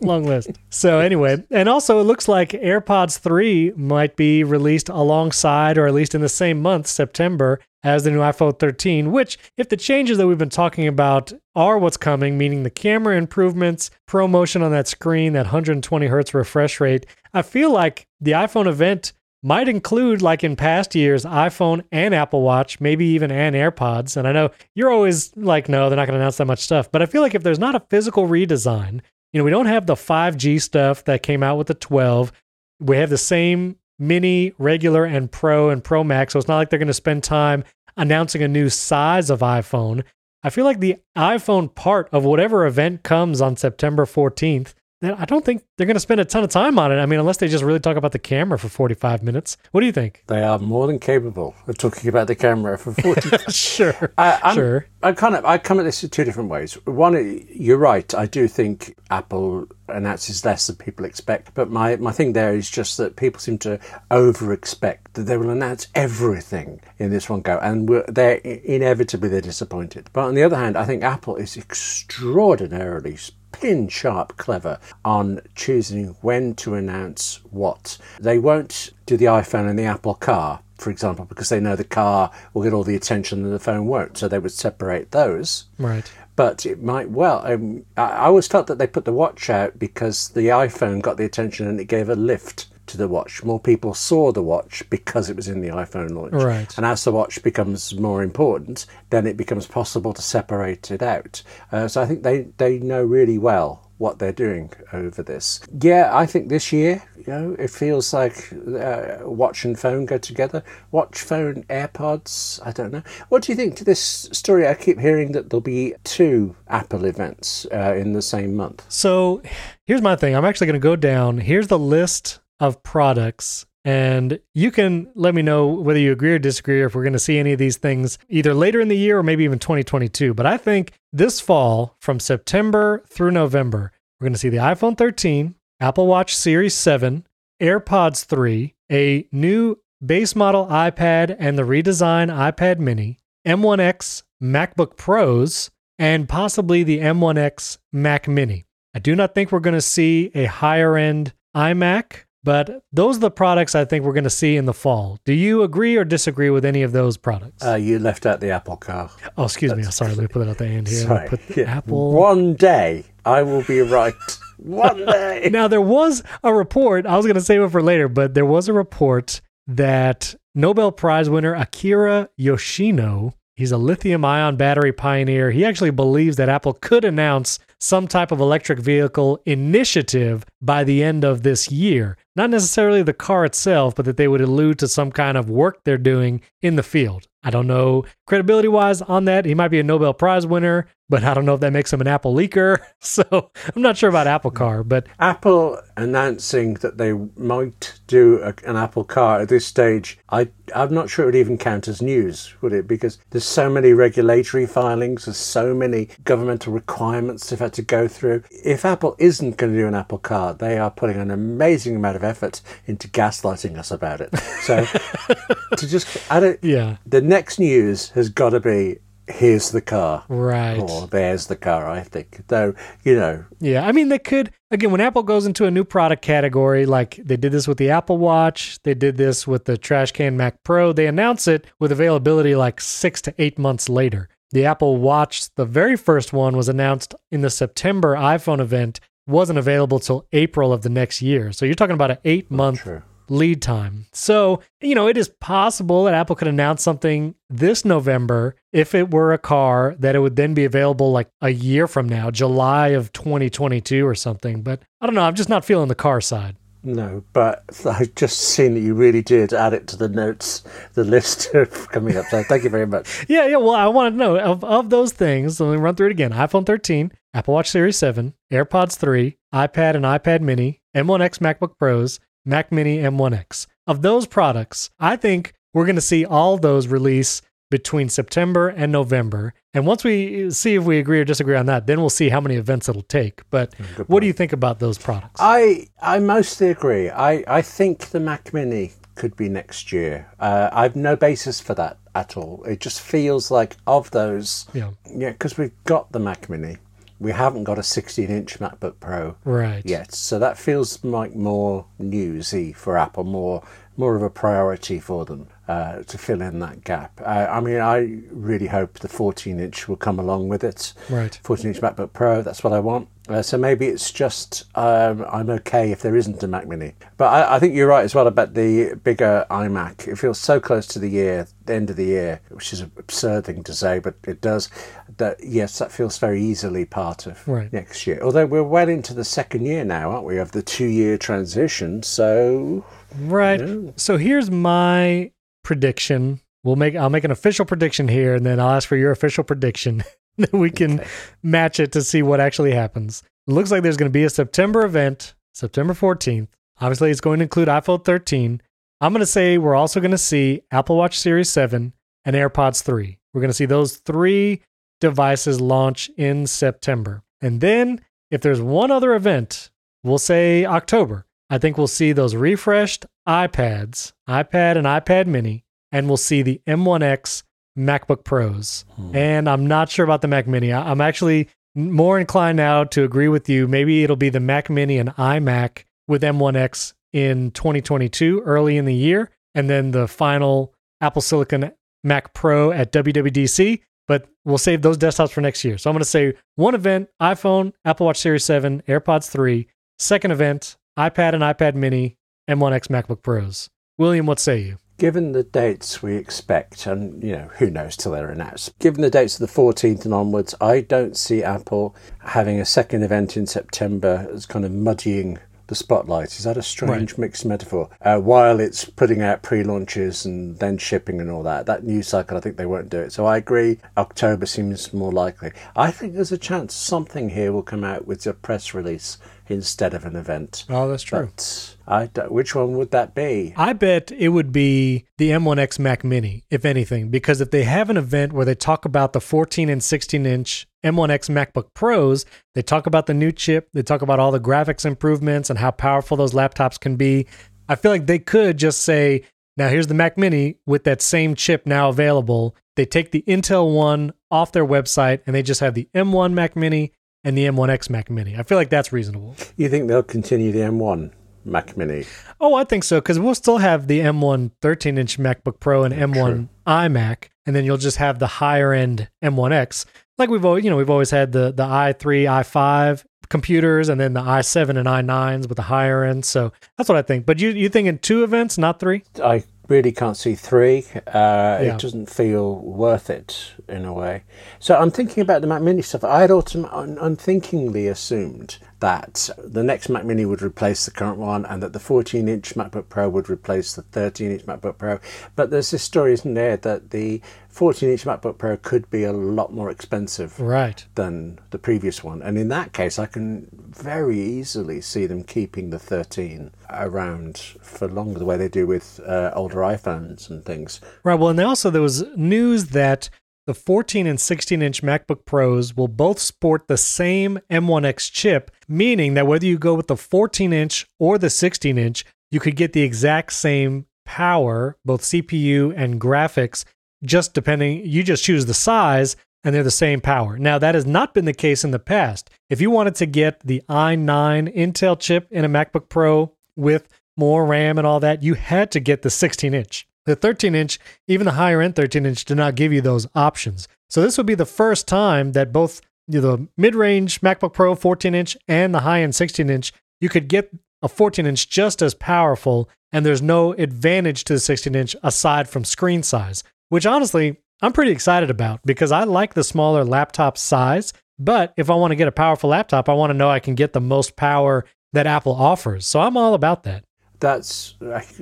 Long 0.00 0.24
list. 0.24 0.50
So 0.70 1.00
anyway, 1.00 1.44
and 1.50 1.68
also 1.68 2.00
it 2.00 2.04
looks 2.04 2.28
like 2.28 2.50
AirPods 2.50 3.18
3 3.18 3.72
might 3.76 4.16
be 4.16 4.44
released 4.44 4.88
alongside 4.88 5.78
or 5.78 5.86
at 5.86 5.94
least 5.94 6.14
in 6.14 6.20
the 6.20 6.28
same 6.28 6.60
month, 6.60 6.86
September, 6.86 7.60
as 7.82 8.04
the 8.04 8.10
new 8.10 8.18
iPhone 8.18 8.58
13, 8.58 9.12
which 9.12 9.38
if 9.56 9.68
the 9.68 9.76
changes 9.76 10.18
that 10.18 10.26
we've 10.26 10.38
been 10.38 10.48
talking 10.48 10.86
about 10.86 11.32
are 11.54 11.78
what's 11.78 11.96
coming, 11.96 12.36
meaning 12.36 12.62
the 12.62 12.70
camera 12.70 13.16
improvements, 13.16 13.90
ProMotion 14.08 14.62
on 14.62 14.72
that 14.72 14.88
screen, 14.88 15.32
that 15.34 15.46
120 15.46 16.06
hertz 16.06 16.34
refresh 16.34 16.80
rate, 16.80 17.06
I 17.32 17.42
feel 17.42 17.70
like 17.70 18.06
the 18.20 18.32
iPhone 18.32 18.66
event 18.66 19.12
might 19.42 19.68
include, 19.68 20.20
like 20.20 20.42
in 20.42 20.56
past 20.56 20.94
years, 20.94 21.24
iPhone 21.24 21.84
and 21.92 22.14
Apple 22.14 22.42
Watch, 22.42 22.80
maybe 22.80 23.06
even 23.06 23.30
and 23.30 23.54
AirPods. 23.54 24.16
And 24.16 24.26
I 24.26 24.32
know 24.32 24.50
you're 24.74 24.90
always 24.90 25.36
like, 25.36 25.68
no, 25.68 25.88
they're 25.88 25.96
not 25.96 26.06
going 26.06 26.18
to 26.18 26.20
announce 26.20 26.38
that 26.38 26.46
much 26.46 26.58
stuff. 26.58 26.90
But 26.90 27.02
I 27.02 27.06
feel 27.06 27.22
like 27.22 27.36
if 27.36 27.44
there's 27.44 27.58
not 27.58 27.76
a 27.76 27.86
physical 27.88 28.26
redesign, 28.26 29.00
you 29.32 29.38
know, 29.38 29.44
we 29.44 29.50
don't 29.50 29.66
have 29.66 29.86
the 29.86 29.94
5G 29.94 30.60
stuff 30.60 31.04
that 31.04 31.22
came 31.22 31.42
out 31.42 31.58
with 31.58 31.66
the 31.66 31.74
12. 31.74 32.32
We 32.80 32.96
have 32.96 33.10
the 33.10 33.18
same 33.18 33.76
mini, 33.98 34.54
regular, 34.58 35.04
and 35.04 35.30
Pro 35.30 35.70
and 35.70 35.82
Pro 35.82 36.04
Max. 36.04 36.32
So 36.32 36.38
it's 36.38 36.48
not 36.48 36.56
like 36.56 36.70
they're 36.70 36.78
going 36.78 36.86
to 36.86 36.94
spend 36.94 37.24
time 37.24 37.64
announcing 37.96 38.42
a 38.42 38.48
new 38.48 38.68
size 38.68 39.28
of 39.28 39.40
iPhone. 39.40 40.04
I 40.42 40.50
feel 40.50 40.64
like 40.64 40.80
the 40.80 40.96
iPhone 41.16 41.74
part 41.74 42.08
of 42.12 42.24
whatever 42.24 42.66
event 42.66 43.02
comes 43.02 43.40
on 43.40 43.56
September 43.56 44.06
14th 44.06 44.74
I 45.00 45.26
don't 45.26 45.44
think 45.44 45.62
they're 45.76 45.86
going 45.86 45.94
to 45.94 46.00
spend 46.00 46.20
a 46.20 46.24
ton 46.24 46.42
of 46.42 46.50
time 46.50 46.76
on 46.76 46.90
it. 46.90 46.96
I 46.96 47.06
mean, 47.06 47.20
unless 47.20 47.36
they 47.36 47.46
just 47.46 47.62
really 47.62 47.78
talk 47.78 47.96
about 47.96 48.10
the 48.10 48.18
camera 48.18 48.58
for 48.58 48.68
45 48.68 49.22
minutes. 49.22 49.56
What 49.70 49.80
do 49.80 49.86
you 49.86 49.92
think? 49.92 50.24
They 50.26 50.42
are 50.42 50.58
more 50.58 50.88
than 50.88 50.98
capable 50.98 51.54
of 51.68 51.78
talking 51.78 52.08
about 52.08 52.26
the 52.26 52.34
camera 52.34 52.76
for 52.76 52.92
45 52.92 53.44
Sure. 53.54 54.12
i'm 54.18 54.54
sure. 54.56 54.86
I 55.00 55.12
kind 55.12 55.36
of 55.36 55.44
I 55.44 55.58
come 55.58 55.78
at 55.78 55.84
this 55.84 56.02
in 56.02 56.10
two 56.10 56.24
different 56.24 56.50
ways. 56.50 56.74
One, 56.84 57.44
you're 57.48 57.78
right. 57.78 58.12
I 58.12 58.26
do 58.26 58.48
think 58.48 58.96
Apple 59.08 59.68
announces 59.88 60.44
less 60.44 60.66
than 60.66 60.74
people 60.74 61.04
expect. 61.04 61.54
But 61.54 61.70
my, 61.70 61.94
my 61.96 62.10
thing 62.10 62.32
there 62.32 62.54
is 62.54 62.68
just 62.68 62.96
that 62.96 63.14
people 63.14 63.40
seem 63.40 63.58
to 63.58 63.78
over 64.10 64.52
expect 64.52 65.14
that 65.14 65.22
they 65.22 65.36
will 65.36 65.50
announce 65.50 65.86
everything 65.94 66.80
in 66.98 67.10
this 67.10 67.30
one 67.30 67.42
go, 67.42 67.58
and 67.58 67.88
they're 68.08 68.38
inevitably 68.38 69.28
they're 69.28 69.40
disappointed. 69.40 70.10
But 70.12 70.24
on 70.24 70.34
the 70.34 70.42
other 70.42 70.56
hand, 70.56 70.76
I 70.76 70.84
think 70.84 71.04
Apple 71.04 71.36
is 71.36 71.56
extraordinarily 71.56 73.16
pin 73.52 73.88
sharp 73.88 74.36
clever 74.36 74.78
on 75.04 75.40
choosing 75.54 76.16
when 76.20 76.54
to 76.56 76.74
announce 76.74 77.40
what. 77.50 77.98
They 78.20 78.38
won't 78.38 78.90
do 79.06 79.16
the 79.16 79.26
iPhone 79.26 79.68
and 79.68 79.78
the 79.78 79.84
Apple 79.84 80.14
Car, 80.14 80.60
for 80.76 80.90
example, 80.90 81.24
because 81.24 81.48
they 81.48 81.60
know 81.60 81.76
the 81.76 81.84
car 81.84 82.30
will 82.52 82.62
get 82.62 82.72
all 82.72 82.84
the 82.84 82.96
attention 82.96 83.44
and 83.44 83.52
the 83.52 83.58
phone 83.58 83.86
won't. 83.86 84.18
So 84.18 84.28
they 84.28 84.38
would 84.38 84.52
separate 84.52 85.10
those. 85.10 85.64
Right. 85.78 86.10
But 86.36 86.66
it 86.66 86.82
might 86.82 87.10
well. 87.10 87.44
Um, 87.44 87.84
I 87.96 88.26
always 88.26 88.46
felt 88.46 88.68
that 88.68 88.78
they 88.78 88.86
put 88.86 89.04
the 89.04 89.12
watch 89.12 89.50
out 89.50 89.78
because 89.78 90.28
the 90.28 90.48
iPhone 90.48 91.02
got 91.02 91.16
the 91.16 91.24
attention 91.24 91.66
and 91.66 91.80
it 91.80 91.86
gave 91.86 92.08
a 92.08 92.14
lift 92.14 92.68
to 92.88 92.96
the 92.96 93.08
watch. 93.08 93.42
More 93.44 93.60
people 93.60 93.94
saw 93.94 94.32
the 94.32 94.42
watch 94.42 94.82
because 94.90 95.30
it 95.30 95.36
was 95.36 95.48
in 95.48 95.60
the 95.60 95.68
iPhone 95.68 96.10
launch. 96.10 96.32
Right. 96.32 96.76
And 96.76 96.84
as 96.84 97.04
the 97.04 97.12
watch 97.12 97.42
becomes 97.42 97.94
more 97.98 98.22
important, 98.22 98.86
then 99.10 99.26
it 99.26 99.36
becomes 99.36 99.66
possible 99.66 100.12
to 100.12 100.22
separate 100.22 100.90
it 100.90 101.02
out. 101.02 101.42
Uh, 101.70 101.88
so 101.88 102.02
I 102.02 102.06
think 102.06 102.22
they, 102.22 102.48
they 102.58 102.78
know 102.78 103.02
really 103.02 103.38
well 103.38 103.88
what 103.98 104.20
they're 104.20 104.32
doing 104.32 104.72
over 104.92 105.22
this. 105.22 105.60
Yeah, 105.80 106.10
I 106.12 106.24
think 106.24 106.48
this 106.48 106.72
year, 106.72 107.02
you 107.16 107.24
know, 107.26 107.56
it 107.58 107.68
feels 107.68 108.12
like 108.12 108.52
uh, 108.52 109.18
watch 109.22 109.64
and 109.64 109.78
phone 109.78 110.06
go 110.06 110.18
together. 110.18 110.62
Watch, 110.92 111.20
phone, 111.20 111.64
AirPods. 111.64 112.60
I 112.64 112.72
don't 112.72 112.92
know. 112.92 113.02
What 113.28 113.42
do 113.42 113.52
you 113.52 113.56
think 113.56 113.76
to 113.76 113.84
this 113.84 114.28
story? 114.32 114.66
I 114.66 114.74
keep 114.74 114.98
hearing 114.98 115.32
that 115.32 115.50
there'll 115.50 115.60
be 115.60 115.94
two 116.04 116.56
Apple 116.68 117.04
events 117.04 117.66
uh, 117.72 117.94
in 117.94 118.12
the 118.12 118.22
same 118.22 118.54
month. 118.54 118.84
So 118.88 119.42
here's 119.84 120.02
my 120.02 120.16
thing. 120.16 120.34
I'm 120.34 120.44
actually 120.44 120.68
going 120.68 120.80
to 120.80 120.84
go 120.84 120.96
down. 120.96 121.38
Here's 121.38 121.66
the 121.66 121.78
list 121.78 122.38
of 122.60 122.82
products. 122.82 123.66
And 123.84 124.38
you 124.54 124.70
can 124.70 125.10
let 125.14 125.34
me 125.34 125.42
know 125.42 125.66
whether 125.66 125.98
you 125.98 126.12
agree 126.12 126.32
or 126.32 126.38
disagree, 126.38 126.82
or 126.82 126.86
if 126.86 126.94
we're 126.94 127.04
going 127.04 127.12
to 127.14 127.18
see 127.18 127.38
any 127.38 127.52
of 127.52 127.58
these 127.58 127.76
things 127.76 128.18
either 128.28 128.52
later 128.52 128.80
in 128.80 128.88
the 128.88 128.96
year 128.96 129.18
or 129.18 129.22
maybe 129.22 129.44
even 129.44 129.58
2022. 129.58 130.34
But 130.34 130.46
I 130.46 130.56
think 130.56 130.92
this 131.12 131.40
fall, 131.40 131.96
from 132.00 132.20
September 132.20 133.02
through 133.08 133.30
November, 133.30 133.92
we're 134.20 134.26
going 134.26 134.34
to 134.34 134.38
see 134.38 134.48
the 134.48 134.58
iPhone 134.58 134.98
13, 134.98 135.54
Apple 135.80 136.06
Watch 136.06 136.36
Series 136.36 136.74
7, 136.74 137.24
AirPods 137.62 138.24
3, 138.24 138.74
a 138.90 139.26
new 139.32 139.78
base 140.04 140.36
model 140.36 140.66
iPad 140.66 141.34
and 141.38 141.58
the 141.58 141.62
redesigned 141.62 142.30
iPad 142.30 142.78
mini, 142.78 143.18
M1X 143.46 144.22
MacBook 144.42 144.96
Pros, 144.96 145.70
and 145.98 146.28
possibly 146.28 146.82
the 146.82 146.98
M1X 146.98 147.78
Mac 147.92 148.28
mini. 148.28 148.66
I 148.94 148.98
do 148.98 149.16
not 149.16 149.34
think 149.34 149.50
we're 149.50 149.60
going 149.60 149.74
to 149.74 149.80
see 149.80 150.30
a 150.34 150.44
higher 150.44 150.96
end 150.96 151.32
iMac, 151.56 152.24
but 152.48 152.82
those 152.92 153.18
are 153.18 153.20
the 153.20 153.30
products 153.30 153.74
I 153.74 153.84
think 153.84 154.06
we're 154.06 154.14
going 154.14 154.24
to 154.24 154.30
see 154.30 154.56
in 154.56 154.64
the 154.64 154.72
fall. 154.72 155.18
Do 155.26 155.34
you 155.34 155.62
agree 155.62 155.96
or 155.96 156.04
disagree 156.04 156.48
with 156.48 156.64
any 156.64 156.82
of 156.82 156.92
those 156.92 157.18
products? 157.18 157.62
Uh, 157.62 157.74
you 157.74 157.98
left 157.98 158.24
out 158.24 158.40
the 158.40 158.50
Apple 158.52 158.78
car. 158.78 159.10
oh, 159.36 159.44
excuse 159.44 159.74
me. 159.74 159.84
I'm 159.84 159.90
sorry, 159.90 160.12
let 160.14 160.22
me 160.22 160.28
put 160.28 160.46
it 160.46 160.50
at 160.50 160.56
the 160.56 160.66
end 160.66 160.88
here. 160.88 161.02
Sorry. 161.02 161.28
Put 161.28 161.46
the 161.48 161.60
Yeah. 161.60 161.76
Apple. 161.76 162.12
One 162.12 162.54
day 162.54 163.04
I 163.26 163.42
will 163.42 163.62
be 163.64 163.80
right. 163.82 164.14
One 164.56 165.04
day. 165.04 165.50
Now 165.52 165.68
there 165.68 165.82
was 165.82 166.22
a 166.42 166.54
report. 166.54 167.04
I 167.04 167.18
was 167.18 167.26
going 167.26 167.34
to 167.36 167.42
save 167.42 167.60
it 167.60 167.68
for 167.70 167.82
later, 167.82 168.08
but 168.08 168.32
there 168.32 168.46
was 168.46 168.66
a 168.66 168.72
report 168.72 169.42
that 169.66 170.34
Nobel 170.54 170.90
Prize 170.90 171.28
winner 171.28 171.54
Akira 171.54 172.30
Yoshino, 172.38 173.34
he's 173.56 173.72
a 173.72 173.76
lithium-ion 173.76 174.56
battery 174.56 174.92
pioneer. 174.94 175.50
He 175.50 175.66
actually 175.66 175.90
believes 175.90 176.36
that 176.36 176.48
Apple 176.48 176.72
could 176.72 177.04
announce 177.04 177.58
some 177.80 178.08
type 178.08 178.32
of 178.32 178.40
electric 178.40 178.78
vehicle 178.78 179.40
initiative 179.46 180.44
by 180.60 180.84
the 180.84 181.02
end 181.02 181.24
of 181.24 181.42
this 181.42 181.70
year. 181.70 182.16
Not 182.34 182.50
necessarily 182.50 183.02
the 183.02 183.12
car 183.12 183.44
itself, 183.44 183.94
but 183.94 184.04
that 184.04 184.16
they 184.16 184.28
would 184.28 184.40
allude 184.40 184.78
to 184.80 184.88
some 184.88 185.10
kind 185.10 185.36
of 185.36 185.50
work 185.50 185.82
they're 185.84 185.98
doing 185.98 186.40
in 186.62 186.76
the 186.76 186.82
field. 186.82 187.26
I 187.42 187.50
don't 187.50 187.66
know 187.66 188.04
credibility 188.26 188.68
wise 188.68 189.00
on 189.00 189.24
that. 189.24 189.44
He 189.44 189.54
might 189.54 189.68
be 189.68 189.78
a 189.78 189.82
Nobel 189.82 190.12
Prize 190.12 190.46
winner, 190.46 190.86
but 191.08 191.24
I 191.24 191.34
don't 191.34 191.46
know 191.46 191.54
if 191.54 191.60
that 191.60 191.72
makes 191.72 191.92
him 191.92 192.00
an 192.00 192.06
Apple 192.06 192.34
leaker. 192.34 192.78
So 193.00 193.50
I'm 193.74 193.80
not 193.80 193.96
sure 193.96 194.08
about 194.08 194.26
Apple 194.26 194.50
mm. 194.50 194.56
Car, 194.56 194.82
but 194.82 195.06
Apple 195.20 195.80
announcing 195.96 196.74
that 196.74 196.98
they 196.98 197.12
might 197.12 198.00
do 198.08 198.40
a, 198.42 198.52
an 198.68 198.76
Apple 198.76 199.04
car 199.04 199.40
at 199.40 199.48
this 199.48 199.64
stage, 199.64 200.18
I, 200.30 200.48
I'm 200.74 200.92
not 200.92 201.08
sure 201.08 201.22
it 201.22 201.26
would 201.26 201.34
even 201.36 201.58
count 201.58 201.86
as 201.86 202.02
news, 202.02 202.54
would 202.60 202.72
it? 202.72 202.88
Because 202.88 203.18
there's 203.30 203.44
so 203.44 203.70
many 203.70 203.92
regulatory 203.92 204.66
filings, 204.66 205.24
there's 205.24 205.36
so 205.36 205.74
many 205.74 206.08
governmental 206.24 206.72
requirements 206.72 207.48
they've 207.48 207.58
had 207.68 207.74
to 207.74 207.82
go 207.82 208.08
through. 208.08 208.42
If 208.50 208.84
Apple 208.84 209.14
isn't 209.18 209.58
going 209.58 209.72
to 209.72 209.78
do 209.78 209.86
an 209.86 209.94
Apple 209.94 210.18
car, 210.18 210.54
they 210.54 210.78
are 210.78 210.90
putting 210.90 211.18
an 211.18 211.30
amazing 211.30 211.96
amount 211.96 212.16
of 212.16 212.24
effort 212.24 212.62
into 212.86 213.08
gaslighting 213.08 213.76
us 213.76 213.90
about 213.90 214.20
it. 214.22 214.34
So 214.62 214.84
to 215.76 215.88
just, 215.88 216.08
I 216.32 216.40
don't, 216.40 216.58
yeah, 216.64 216.96
the 217.04 217.20
next 217.20 217.58
news 217.58 218.10
has 218.10 218.30
got 218.30 218.50
to 218.50 218.60
be 218.60 218.98
here's 219.30 219.72
the 219.72 219.82
car. 219.82 220.24
right. 220.28 220.78
Or 220.78 221.06
there's 221.06 221.48
the 221.48 221.56
car, 221.56 221.86
I 221.86 222.00
think. 222.00 222.44
Though, 222.48 222.74
you 223.04 223.14
know, 223.14 223.44
Yeah, 223.60 223.86
I 223.86 223.92
mean, 223.92 224.08
they 224.08 224.18
could 224.18 224.50
again 224.70 224.90
when 224.90 225.02
Apple 225.02 225.22
goes 225.22 225.44
into 225.44 225.66
a 225.66 225.70
new 225.70 225.84
product 225.84 226.22
category, 226.22 226.86
like 226.86 227.20
they 227.22 227.36
did 227.36 227.52
this 227.52 227.68
with 227.68 227.76
the 227.76 227.90
Apple 227.90 228.16
Watch, 228.16 228.78
they 228.84 228.94
did 228.94 229.18
this 229.18 229.46
with 229.46 229.66
the 229.66 229.76
Trash 229.76 230.12
Can 230.12 230.38
Mac 230.38 230.62
Pro. 230.64 230.94
They 230.94 231.06
announce 231.06 231.46
it 231.46 231.66
with 231.78 231.92
availability 231.92 232.54
like 232.54 232.80
six 232.80 233.20
to 233.22 233.34
eight 233.38 233.58
months 233.58 233.90
later. 233.90 234.30
The 234.50 234.64
Apple 234.64 234.96
Watch, 234.96 235.54
the 235.56 235.66
very 235.66 235.96
first 235.96 236.32
one, 236.32 236.56
was 236.56 236.68
announced 236.68 237.14
in 237.30 237.42
the 237.42 237.50
September 237.50 238.14
iPhone 238.14 238.60
event, 238.60 238.98
wasn't 239.26 239.58
available 239.58 239.98
till 239.98 240.26
April 240.32 240.72
of 240.72 240.82
the 240.82 240.88
next 240.88 241.20
year. 241.20 241.52
So 241.52 241.66
you're 241.66 241.74
talking 241.74 241.94
about 241.94 242.12
an 242.12 242.18
eight 242.24 242.46
oh, 242.50 242.56
month 242.56 242.80
true. 242.80 243.02
lead 243.28 243.60
time. 243.60 244.06
So, 244.12 244.62
you 244.80 244.94
know, 244.94 245.06
it 245.06 245.18
is 245.18 245.28
possible 245.28 246.04
that 246.04 246.14
Apple 246.14 246.34
could 246.34 246.48
announce 246.48 246.82
something 246.82 247.34
this 247.50 247.84
November 247.84 248.56
if 248.72 248.94
it 248.94 249.10
were 249.10 249.34
a 249.34 249.38
car 249.38 249.94
that 249.98 250.16
it 250.16 250.20
would 250.20 250.36
then 250.36 250.54
be 250.54 250.64
available 250.64 251.12
like 251.12 251.28
a 251.42 251.50
year 251.50 251.86
from 251.86 252.08
now, 252.08 252.30
July 252.30 252.88
of 252.88 253.12
2022 253.12 254.06
or 254.06 254.14
something. 254.14 254.62
But 254.62 254.80
I 255.00 255.06
don't 255.06 255.14
know. 255.14 255.22
I'm 255.22 255.34
just 255.34 255.50
not 255.50 255.66
feeling 255.66 255.88
the 255.88 255.94
car 255.94 256.22
side. 256.22 256.56
No, 256.82 257.24
but 257.32 257.64
I've 257.86 258.14
just 258.14 258.38
seen 258.38 258.74
that 258.74 258.80
you 258.80 258.94
really 258.94 259.22
did 259.22 259.52
add 259.52 259.72
it 259.72 259.86
to 259.88 259.96
the 259.96 260.08
notes, 260.08 260.62
the 260.94 261.04
list 261.04 261.50
coming 261.90 262.16
up. 262.16 262.26
So 262.26 262.42
thank 262.42 262.64
you 262.64 262.70
very 262.70 262.86
much. 262.86 263.26
Yeah, 263.28 263.46
yeah. 263.46 263.56
Well, 263.56 263.74
I 263.74 263.86
want 263.88 264.14
to 264.14 264.16
know 264.16 264.38
of, 264.38 264.64
of 264.64 264.90
those 264.90 265.12
things. 265.12 265.60
Let 265.60 265.70
me 265.72 265.76
run 265.76 265.94
through 265.94 266.08
it 266.08 266.12
again 266.12 266.32
iPhone 266.32 266.64
13, 266.64 267.12
Apple 267.34 267.54
Watch 267.54 267.70
Series 267.70 267.96
7, 267.96 268.34
AirPods 268.52 268.96
3, 268.96 269.36
iPad 269.54 269.94
and 269.96 270.04
iPad 270.04 270.40
mini, 270.40 270.80
M1X 270.96 271.38
MacBook 271.38 271.76
Pros, 271.78 272.20
Mac 272.44 272.72
Mini 272.72 272.98
M1X. 272.98 273.66
Of 273.86 274.02
those 274.02 274.26
products, 274.26 274.90
I 274.98 275.16
think 275.16 275.52
we're 275.74 275.84
going 275.84 275.96
to 275.96 276.02
see 276.02 276.24
all 276.24 276.56
those 276.56 276.86
release 276.86 277.42
between 277.70 278.08
September 278.08 278.68
and 278.68 278.90
November. 278.90 279.54
And 279.74 279.86
once 279.86 280.02
we 280.04 280.50
see 280.50 280.74
if 280.76 280.84
we 280.84 280.98
agree 280.98 281.20
or 281.20 281.24
disagree 281.24 281.56
on 281.56 281.66
that, 281.66 281.86
then 281.86 282.00
we'll 282.00 282.10
see 282.10 282.30
how 282.30 282.40
many 282.40 282.56
events 282.56 282.88
it'll 282.88 283.02
take. 283.02 283.42
But 283.50 283.74
what 284.06 284.20
do 284.20 284.26
you 284.26 284.32
think 284.32 284.52
about 284.52 284.78
those 284.78 284.98
products? 284.98 285.40
I 285.40 285.88
I 286.00 286.18
mostly 286.18 286.70
agree. 286.70 287.10
I, 287.10 287.44
I 287.46 287.62
think 287.62 288.06
the 288.10 288.20
Mac 288.20 288.52
Mini 288.54 288.92
could 289.14 289.36
be 289.36 289.48
next 289.48 289.92
year. 289.92 290.28
Uh, 290.38 290.70
I've 290.72 290.96
no 290.96 291.16
basis 291.16 291.60
for 291.60 291.74
that 291.74 291.98
at 292.14 292.36
all. 292.36 292.64
It 292.64 292.80
just 292.80 293.00
feels 293.00 293.50
like 293.50 293.76
of 293.86 294.10
those, 294.12 294.66
yeah. 294.72 294.90
yeah, 295.14 295.32
because 295.32 295.58
we've 295.58 295.72
got 295.84 296.12
the 296.12 296.20
Mac 296.20 296.48
Mini, 296.48 296.76
we 297.20 297.32
haven't 297.32 297.64
got 297.64 297.78
a 297.78 297.82
16-inch 297.82 298.60
MacBook 298.60 298.94
Pro 299.00 299.34
Right. 299.44 299.82
yet. 299.84 300.14
So 300.14 300.38
that 300.38 300.56
feels 300.56 301.02
like 301.04 301.34
more 301.34 301.86
newsy 301.98 302.72
for 302.72 302.96
Apple, 302.96 303.24
more 303.24 303.64
more 303.98 304.14
of 304.14 304.22
a 304.22 304.30
priority 304.30 305.00
for 305.00 305.24
them 305.24 305.48
uh, 305.66 306.02
to 306.04 306.16
fill 306.16 306.40
in 306.40 306.60
that 306.60 306.84
gap. 306.84 307.20
Uh, 307.20 307.46
I 307.50 307.60
mean, 307.60 307.80
I 307.80 308.20
really 308.30 308.68
hope 308.68 309.00
the 309.00 309.08
14 309.08 309.58
inch 309.60 309.88
will 309.88 309.96
come 309.96 310.18
along 310.20 310.48
with 310.48 310.62
it. 310.64 310.94
Right. 311.10 311.38
14 311.42 311.66
inch 311.66 311.80
MacBook 311.82 312.12
Pro, 312.12 312.40
that's 312.40 312.62
what 312.64 312.72
I 312.72 312.78
want. 312.78 313.08
Uh, 313.28 313.42
so 313.42 313.58
maybe 313.58 313.86
it's 313.86 314.10
just 314.10 314.64
um, 314.74 315.26
I'm 315.30 315.50
okay 315.50 315.90
if 315.92 316.00
there 316.00 316.16
isn't 316.16 316.42
a 316.42 316.48
Mac 316.48 316.66
Mini. 316.66 316.94
But 317.18 317.26
I, 317.26 317.56
I 317.56 317.58
think 317.58 317.74
you're 317.74 317.88
right 317.88 318.04
as 318.04 318.14
well 318.14 318.26
about 318.26 318.54
the 318.54 318.94
bigger 319.04 319.44
iMac. 319.50 320.08
It 320.08 320.16
feels 320.16 320.38
so 320.40 320.58
close 320.60 320.86
to 320.86 320.98
the 320.98 321.10
year, 321.10 321.46
the 321.66 321.74
end 321.74 321.90
of 321.90 321.96
the 321.96 322.06
year, 322.06 322.40
which 322.48 322.72
is 322.72 322.80
an 322.80 322.92
absurd 322.96 323.44
thing 323.44 323.62
to 323.64 323.74
say, 323.74 323.98
but 323.98 324.14
it 324.24 324.40
does. 324.40 324.70
That 325.18 325.36
yes, 325.44 325.78
that 325.78 325.92
feels 325.92 326.16
very 326.16 326.40
easily 326.40 326.84
part 326.86 327.26
of 327.26 327.46
Right. 327.46 327.70
next 327.70 328.06
year. 328.06 328.18
Although 328.22 328.46
we're 328.46 328.62
well 328.62 328.88
into 328.88 329.12
the 329.12 329.24
second 329.24 329.66
year 329.66 329.84
now, 329.84 330.12
aren't 330.12 330.24
we, 330.24 330.38
of 330.38 330.52
the 330.52 330.62
two 330.62 330.86
year 330.86 331.18
transition? 331.18 332.02
So 332.02 332.86
Right. 333.16 333.60
Yeah. 333.60 333.90
So 333.96 334.16
here's 334.16 334.50
my 334.50 335.30
prediction. 335.64 336.40
We'll 336.64 336.76
make 336.76 336.96
I'll 336.96 337.10
make 337.10 337.24
an 337.24 337.30
official 337.30 337.64
prediction 337.64 338.08
here 338.08 338.34
and 338.34 338.44
then 338.44 338.60
I'll 338.60 338.70
ask 338.70 338.88
for 338.88 338.96
your 338.96 339.10
official 339.12 339.44
prediction. 339.44 340.02
then 340.38 340.60
we 340.60 340.70
can 340.70 341.00
Okay. 341.00 341.08
match 341.42 341.80
it 341.80 341.92
to 341.92 342.02
see 342.02 342.22
what 342.22 342.40
actually 342.40 342.72
happens. 342.72 343.22
It 343.46 343.52
looks 343.52 343.70
like 343.70 343.82
there's 343.82 343.96
going 343.96 344.10
to 344.10 344.18
be 344.18 344.24
a 344.24 344.30
September 344.30 344.84
event, 344.84 345.34
September 345.54 345.94
14th. 345.94 346.48
Obviously, 346.80 347.10
it's 347.10 347.20
going 347.20 347.38
to 347.38 347.44
include 347.44 347.68
iPhone 347.68 348.04
13. 348.04 348.60
I'm 349.00 349.12
going 349.12 349.20
to 349.20 349.26
say 349.26 349.58
we're 349.58 349.74
also 349.74 350.00
going 350.00 350.10
to 350.12 350.18
see 350.18 350.62
Apple 350.70 350.96
Watch 350.96 351.18
Series 351.18 351.48
7 351.50 351.92
and 352.24 352.36
AirPods 352.36 352.82
3. 352.82 353.18
We're 353.32 353.40
going 353.40 353.50
to 353.50 353.54
see 353.54 353.64
those 353.66 353.96
three 353.96 354.62
devices 355.00 355.60
launch 355.60 356.10
in 356.16 356.46
September. 356.46 357.22
And 357.40 357.60
then 357.60 358.00
if 358.30 358.40
there's 358.40 358.60
one 358.60 358.90
other 358.90 359.14
event, 359.14 359.70
we'll 360.02 360.18
say 360.18 360.64
October. 360.66 361.24
I 361.50 361.58
think 361.58 361.78
we'll 361.78 361.86
see 361.86 362.12
those 362.12 362.34
refreshed 362.34 363.06
iPads, 363.26 364.12
iPad 364.28 364.76
and 364.76 364.86
iPad 364.86 365.26
mini, 365.26 365.64
and 365.92 366.06
we'll 366.08 366.16
see 366.16 366.42
the 366.42 366.60
M1X 366.66 367.42
MacBook 367.78 368.24
Pros. 368.24 368.84
Hmm. 368.96 369.16
And 369.16 369.48
I'm 369.48 369.66
not 369.66 369.88
sure 369.90 370.04
about 370.04 370.20
the 370.20 370.28
Mac 370.28 370.46
Mini. 370.46 370.72
I'm 370.72 371.00
actually 371.00 371.48
more 371.74 372.18
inclined 372.18 372.56
now 372.56 372.84
to 372.84 373.04
agree 373.04 373.28
with 373.28 373.48
you. 373.48 373.68
Maybe 373.68 374.02
it'll 374.02 374.16
be 374.16 374.30
the 374.30 374.40
Mac 374.40 374.68
Mini 374.68 374.98
and 374.98 375.10
iMac 375.10 375.84
with 376.06 376.22
M1X 376.22 376.94
in 377.12 377.50
2022, 377.52 378.42
early 378.44 378.76
in 378.76 378.84
the 378.84 378.94
year, 378.94 379.30
and 379.54 379.70
then 379.70 379.92
the 379.92 380.08
final 380.08 380.74
Apple 381.00 381.22
Silicon 381.22 381.72
Mac 382.04 382.34
Pro 382.34 382.72
at 382.72 382.92
WWDC. 382.92 383.80
But 384.06 384.26
we'll 384.44 384.58
save 384.58 384.82
those 384.82 384.96
desktops 384.96 385.30
for 385.30 385.42
next 385.42 385.64
year. 385.64 385.76
So 385.78 385.90
I'm 385.90 385.94
going 385.94 386.00
to 386.00 386.06
say 386.06 386.34
one 386.56 386.74
event 386.74 387.08
iPhone, 387.20 387.72
Apple 387.84 388.06
Watch 388.06 388.16
Series 388.16 388.44
7, 388.44 388.82
AirPods 388.88 389.28
3. 389.28 389.68
Second 389.98 390.30
event 390.30 390.76
iPad 390.98 391.32
and 391.32 391.44
iPad 391.44 391.76
Mini, 391.76 392.16
M1X 392.50 392.88
MacBook 392.88 393.22
Pros. 393.22 393.70
William, 393.98 394.26
what 394.26 394.40
say 394.40 394.58
you? 394.58 394.78
Given 394.96 395.30
the 395.30 395.44
dates 395.44 396.02
we 396.02 396.16
expect, 396.16 396.86
and 396.86 397.22
you 397.22 397.36
know, 397.36 397.50
who 397.58 397.70
knows 397.70 397.96
till 397.96 398.10
they're 398.10 398.32
announced, 398.32 398.76
given 398.80 399.02
the 399.02 399.08
dates 399.08 399.38
of 399.38 399.46
the 399.46 399.54
14th 399.54 400.04
and 400.04 400.12
onwards, 400.12 400.56
I 400.60 400.80
don't 400.80 401.16
see 401.16 401.44
Apple 401.44 401.94
having 402.24 402.58
a 402.58 402.64
second 402.64 403.04
event 403.04 403.36
in 403.36 403.46
September 403.46 404.28
as 404.32 404.44
kind 404.44 404.64
of 404.64 404.72
muddying 404.72 405.38
the 405.68 405.76
spotlight. 405.76 406.36
Is 406.36 406.44
that 406.44 406.56
a 406.56 406.62
strange 406.62 407.12
right. 407.12 407.18
mixed 407.18 407.46
metaphor? 407.46 407.90
Uh, 408.00 408.18
while 408.18 408.58
it's 408.58 408.84
putting 408.84 409.22
out 409.22 409.42
pre 409.42 409.62
launches 409.62 410.24
and 410.24 410.58
then 410.58 410.78
shipping 410.78 411.20
and 411.20 411.30
all 411.30 411.44
that, 411.44 411.66
that 411.66 411.84
news 411.84 412.08
cycle, 412.08 412.36
I 412.36 412.40
think 412.40 412.56
they 412.56 412.66
won't 412.66 412.90
do 412.90 412.98
it. 412.98 413.12
So 413.12 413.24
I 413.24 413.36
agree, 413.36 413.78
October 413.96 414.46
seems 414.46 414.92
more 414.92 415.12
likely. 415.12 415.52
I 415.76 415.92
think 415.92 416.14
there's 416.14 416.32
a 416.32 416.38
chance 416.38 416.74
something 416.74 417.30
here 417.30 417.52
will 417.52 417.62
come 417.62 417.84
out 417.84 418.06
with 418.06 418.26
a 418.26 418.32
press 418.32 418.74
release 418.74 419.18
instead 419.50 419.94
of 419.94 420.04
an 420.04 420.16
event. 420.16 420.64
Oh, 420.68 420.88
that's 420.88 421.02
true. 421.02 421.26
But 421.26 421.76
I 421.86 422.06
which 422.28 422.54
one 422.54 422.76
would 422.76 422.90
that 422.90 423.14
be? 423.14 423.54
I 423.56 423.72
bet 423.72 424.12
it 424.12 424.28
would 424.28 424.52
be 424.52 425.06
the 425.16 425.30
M1X 425.30 425.78
Mac 425.78 426.04
Mini, 426.04 426.44
if 426.50 426.64
anything, 426.64 427.08
because 427.10 427.40
if 427.40 427.50
they 427.50 427.64
have 427.64 427.90
an 427.90 427.96
event 427.96 428.32
where 428.32 428.44
they 428.44 428.54
talk 428.54 428.84
about 428.84 429.12
the 429.12 429.20
14 429.20 429.68
and 429.68 429.82
16 429.82 430.26
inch 430.26 430.66
M1X 430.84 431.30
MacBook 431.30 431.74
Pros, 431.74 432.24
they 432.54 432.62
talk 432.62 432.86
about 432.86 433.06
the 433.06 433.14
new 433.14 433.32
chip, 433.32 433.68
they 433.72 433.82
talk 433.82 434.02
about 434.02 434.20
all 434.20 434.32
the 434.32 434.40
graphics 434.40 434.84
improvements 434.84 435.50
and 435.50 435.58
how 435.58 435.70
powerful 435.70 436.16
those 436.16 436.34
laptops 436.34 436.78
can 436.78 436.96
be. 436.96 437.26
I 437.68 437.74
feel 437.74 437.90
like 437.90 438.06
they 438.06 438.18
could 438.18 438.56
just 438.56 438.82
say, 438.82 439.24
now 439.56 439.68
here's 439.68 439.88
the 439.88 439.94
Mac 439.94 440.16
Mini 440.16 440.56
with 440.66 440.84
that 440.84 441.02
same 441.02 441.34
chip 441.34 441.66
now 441.66 441.88
available. 441.88 442.54
They 442.76 442.86
take 442.86 443.10
the 443.10 443.24
Intel 443.26 443.74
one 443.74 444.12
off 444.30 444.52
their 444.52 444.64
website 444.64 445.20
and 445.26 445.34
they 445.34 445.42
just 445.42 445.60
have 445.60 445.74
the 445.74 445.88
M1 445.94 446.32
Mac 446.32 446.54
Mini 446.54 446.92
and 447.24 447.36
the 447.36 447.46
M1X 447.46 447.90
Mac 447.90 448.10
Mini. 448.10 448.36
I 448.36 448.42
feel 448.42 448.58
like 448.58 448.70
that's 448.70 448.92
reasonable. 448.92 449.36
You 449.56 449.68
think 449.68 449.88
they'll 449.88 450.02
continue 450.02 450.52
the 450.52 450.60
M1 450.60 451.10
Mac 451.44 451.76
Mini? 451.76 452.04
Oh, 452.40 452.54
I 452.54 452.64
think 452.64 452.84
so 452.84 453.00
because 453.00 453.18
we'll 453.18 453.34
still 453.34 453.58
have 453.58 453.86
the 453.86 454.00
M1 454.00 454.52
13 454.62 454.98
inch 454.98 455.18
MacBook 455.18 455.60
Pro 455.60 455.84
and 455.84 455.94
M1 455.94 456.14
True. 456.14 456.48
iMac, 456.66 457.24
and 457.46 457.54
then 457.56 457.64
you'll 457.64 457.76
just 457.76 457.96
have 457.96 458.18
the 458.18 458.26
higher 458.26 458.72
end 458.72 459.08
M1X. 459.24 459.84
Like 460.18 460.30
we've 460.30 460.44
always, 460.44 460.64
you 460.64 460.70
know, 460.70 460.76
we've 460.76 460.90
always 460.90 461.10
had 461.10 461.32
the 461.32 461.52
the 461.52 461.64
i3, 461.64 462.24
i5 462.24 463.04
computers, 463.28 463.88
and 463.88 464.00
then 464.00 464.14
the 464.14 464.20
i7 464.20 464.70
and 464.70 464.86
i9s 464.88 465.48
with 465.48 465.56
the 465.56 465.62
higher 465.62 466.02
end. 466.04 466.24
So 466.24 466.52
that's 466.76 466.88
what 466.88 466.98
I 466.98 467.02
think. 467.02 467.24
But 467.26 467.40
you 467.40 467.50
you 467.50 467.68
think 467.68 467.88
in 467.88 467.98
two 467.98 468.24
events, 468.24 468.58
not 468.58 468.80
three? 468.80 469.02
I 469.22 469.44
really 469.68 469.92
can't 469.92 470.16
see 470.16 470.34
three. 470.34 470.86
Uh, 471.06 471.60
yeah. 471.60 471.74
It 471.74 471.78
doesn't 471.78 472.10
feel 472.10 472.56
worth 472.56 473.10
it 473.10 473.52
in 473.68 473.84
a 473.84 473.92
way. 473.92 474.24
So 474.58 474.76
I'm 474.76 474.90
thinking 474.90 475.20
about 475.22 475.42
the 475.42 475.46
Mac 475.46 475.62
Mini 475.62 475.82
stuff. 475.82 476.04
I 476.04 476.22
had 476.22 476.30
autom- 476.30 476.68
unthinkingly 477.00 477.86
assumed 477.86 478.58
that 478.80 479.30
the 479.38 479.62
next 479.62 479.88
Mac 479.88 480.04
Mini 480.04 480.24
would 480.24 480.42
replace 480.42 480.84
the 480.84 480.90
current 480.90 481.18
one 481.18 481.44
and 481.44 481.62
that 481.62 481.72
the 481.72 481.80
14 481.80 482.28
inch 482.28 482.54
MacBook 482.54 482.88
Pro 482.88 483.08
would 483.08 483.28
replace 483.28 483.74
the 483.74 483.82
13 483.82 484.30
inch 484.30 484.46
MacBook 484.46 484.78
Pro. 484.78 485.00
But 485.34 485.50
there's 485.50 485.70
this 485.70 485.82
story, 485.82 486.12
isn't 486.12 486.34
there, 486.34 486.56
that 486.58 486.90
the 486.90 487.20
14 487.48 487.90
inch 487.90 488.04
MacBook 488.04 488.38
Pro 488.38 488.56
could 488.56 488.88
be 488.90 489.04
a 489.04 489.12
lot 489.12 489.52
more 489.52 489.70
expensive 489.70 490.38
right. 490.38 490.84
than 490.94 491.40
the 491.50 491.58
previous 491.58 492.04
one. 492.04 492.22
And 492.22 492.38
in 492.38 492.48
that 492.48 492.72
case, 492.72 492.98
I 492.98 493.06
can 493.06 493.48
very 493.52 494.20
easily 494.20 494.80
see 494.80 495.06
them 495.06 495.24
keeping 495.24 495.70
the 495.70 495.78
13 495.78 496.52
around 496.70 497.38
for 497.38 497.88
longer, 497.88 498.18
the 498.18 498.24
way 498.24 498.36
they 498.36 498.48
do 498.48 498.66
with 498.66 499.00
uh, 499.04 499.32
older 499.34 499.58
iPhones 499.58 500.30
and 500.30 500.44
things. 500.44 500.80
Right. 501.02 501.18
Well, 501.18 501.30
and 501.30 501.40
also 501.40 501.70
there 501.70 501.82
was 501.82 502.04
news 502.16 502.66
that 502.66 503.10
the 503.48 503.54
14 503.54 504.06
and 504.06 504.20
16 504.20 504.60
inch 504.60 504.82
MacBook 504.82 505.24
Pros 505.24 505.74
will 505.74 505.88
both 505.88 506.18
sport 506.18 506.68
the 506.68 506.76
same 506.76 507.38
M1X 507.50 508.12
chip, 508.12 508.50
meaning 508.68 509.14
that 509.14 509.26
whether 509.26 509.46
you 509.46 509.56
go 509.56 509.72
with 509.72 509.86
the 509.86 509.96
14 509.96 510.52
inch 510.52 510.86
or 510.98 511.16
the 511.16 511.30
16 511.30 511.78
inch, 511.78 512.04
you 512.30 512.40
could 512.40 512.56
get 512.56 512.74
the 512.74 512.82
exact 512.82 513.32
same 513.32 513.86
power, 514.04 514.76
both 514.84 515.00
CPU 515.00 515.72
and 515.74 515.98
graphics, 515.98 516.66
just 517.02 517.32
depending, 517.32 517.86
you 517.86 518.02
just 518.02 518.22
choose 518.22 518.44
the 518.44 518.52
size 518.52 519.16
and 519.42 519.54
they're 519.54 519.62
the 519.62 519.70
same 519.70 520.02
power. 520.02 520.36
Now, 520.36 520.58
that 520.58 520.74
has 520.74 520.84
not 520.84 521.14
been 521.14 521.24
the 521.24 521.32
case 521.32 521.64
in 521.64 521.70
the 521.70 521.78
past. 521.78 522.28
If 522.50 522.60
you 522.60 522.70
wanted 522.70 522.96
to 522.96 523.06
get 523.06 523.40
the 523.40 523.62
i9 523.66 524.54
Intel 524.54 525.00
chip 525.00 525.26
in 525.30 525.46
a 525.46 525.48
MacBook 525.48 525.88
Pro 525.88 526.34
with 526.54 526.86
more 527.16 527.46
RAM 527.46 527.78
and 527.78 527.86
all 527.86 528.00
that, 528.00 528.22
you 528.22 528.34
had 528.34 528.70
to 528.72 528.80
get 528.80 529.00
the 529.00 529.08
16 529.08 529.54
inch. 529.54 529.88
The 530.08 530.16
13 530.16 530.54
inch, 530.54 530.78
even 531.06 531.26
the 531.26 531.32
higher 531.32 531.60
end 531.60 531.76
13 531.76 532.06
inch, 532.06 532.24
did 532.24 532.38
not 532.38 532.54
give 532.54 532.72
you 532.72 532.80
those 532.80 533.06
options. 533.14 533.68
So 533.90 534.00
this 534.00 534.16
would 534.16 534.24
be 534.24 534.34
the 534.34 534.46
first 534.46 534.88
time 534.88 535.32
that 535.32 535.52
both 535.52 535.82
the 536.06 536.48
mid 536.56 536.74
range 536.74 537.20
MacBook 537.20 537.52
Pro 537.52 537.74
14 537.74 538.14
inch 538.14 538.34
and 538.48 538.74
the 538.74 538.80
high 538.80 539.02
end 539.02 539.14
16 539.14 539.50
inch, 539.50 539.70
you 540.00 540.08
could 540.08 540.26
get 540.26 540.50
a 540.80 540.88
14 540.88 541.26
inch 541.26 541.50
just 541.50 541.82
as 541.82 541.92
powerful, 541.92 542.70
and 542.90 543.04
there's 543.04 543.20
no 543.20 543.52
advantage 543.52 544.24
to 544.24 544.32
the 544.32 544.38
16 544.38 544.74
inch 544.74 544.96
aside 545.02 545.46
from 545.46 545.66
screen 545.66 546.02
size, 546.02 546.42
which 546.70 546.86
honestly, 546.86 547.36
I'm 547.60 547.74
pretty 547.74 547.92
excited 547.92 548.30
about 548.30 548.60
because 548.64 548.90
I 548.90 549.04
like 549.04 549.34
the 549.34 549.44
smaller 549.44 549.84
laptop 549.84 550.38
size. 550.38 550.94
But 551.18 551.52
if 551.58 551.68
I 551.68 551.74
want 551.74 551.90
to 551.90 551.96
get 551.96 552.08
a 552.08 552.12
powerful 552.12 552.48
laptop, 552.48 552.88
I 552.88 552.94
want 552.94 553.10
to 553.10 553.14
know 553.14 553.28
I 553.28 553.40
can 553.40 553.54
get 553.56 553.74
the 553.74 553.80
most 553.82 554.16
power 554.16 554.64
that 554.94 555.06
Apple 555.06 555.34
offers. 555.34 555.86
So 555.86 556.00
I'm 556.00 556.16
all 556.16 556.32
about 556.32 556.62
that 556.62 556.84
that's 557.20 557.74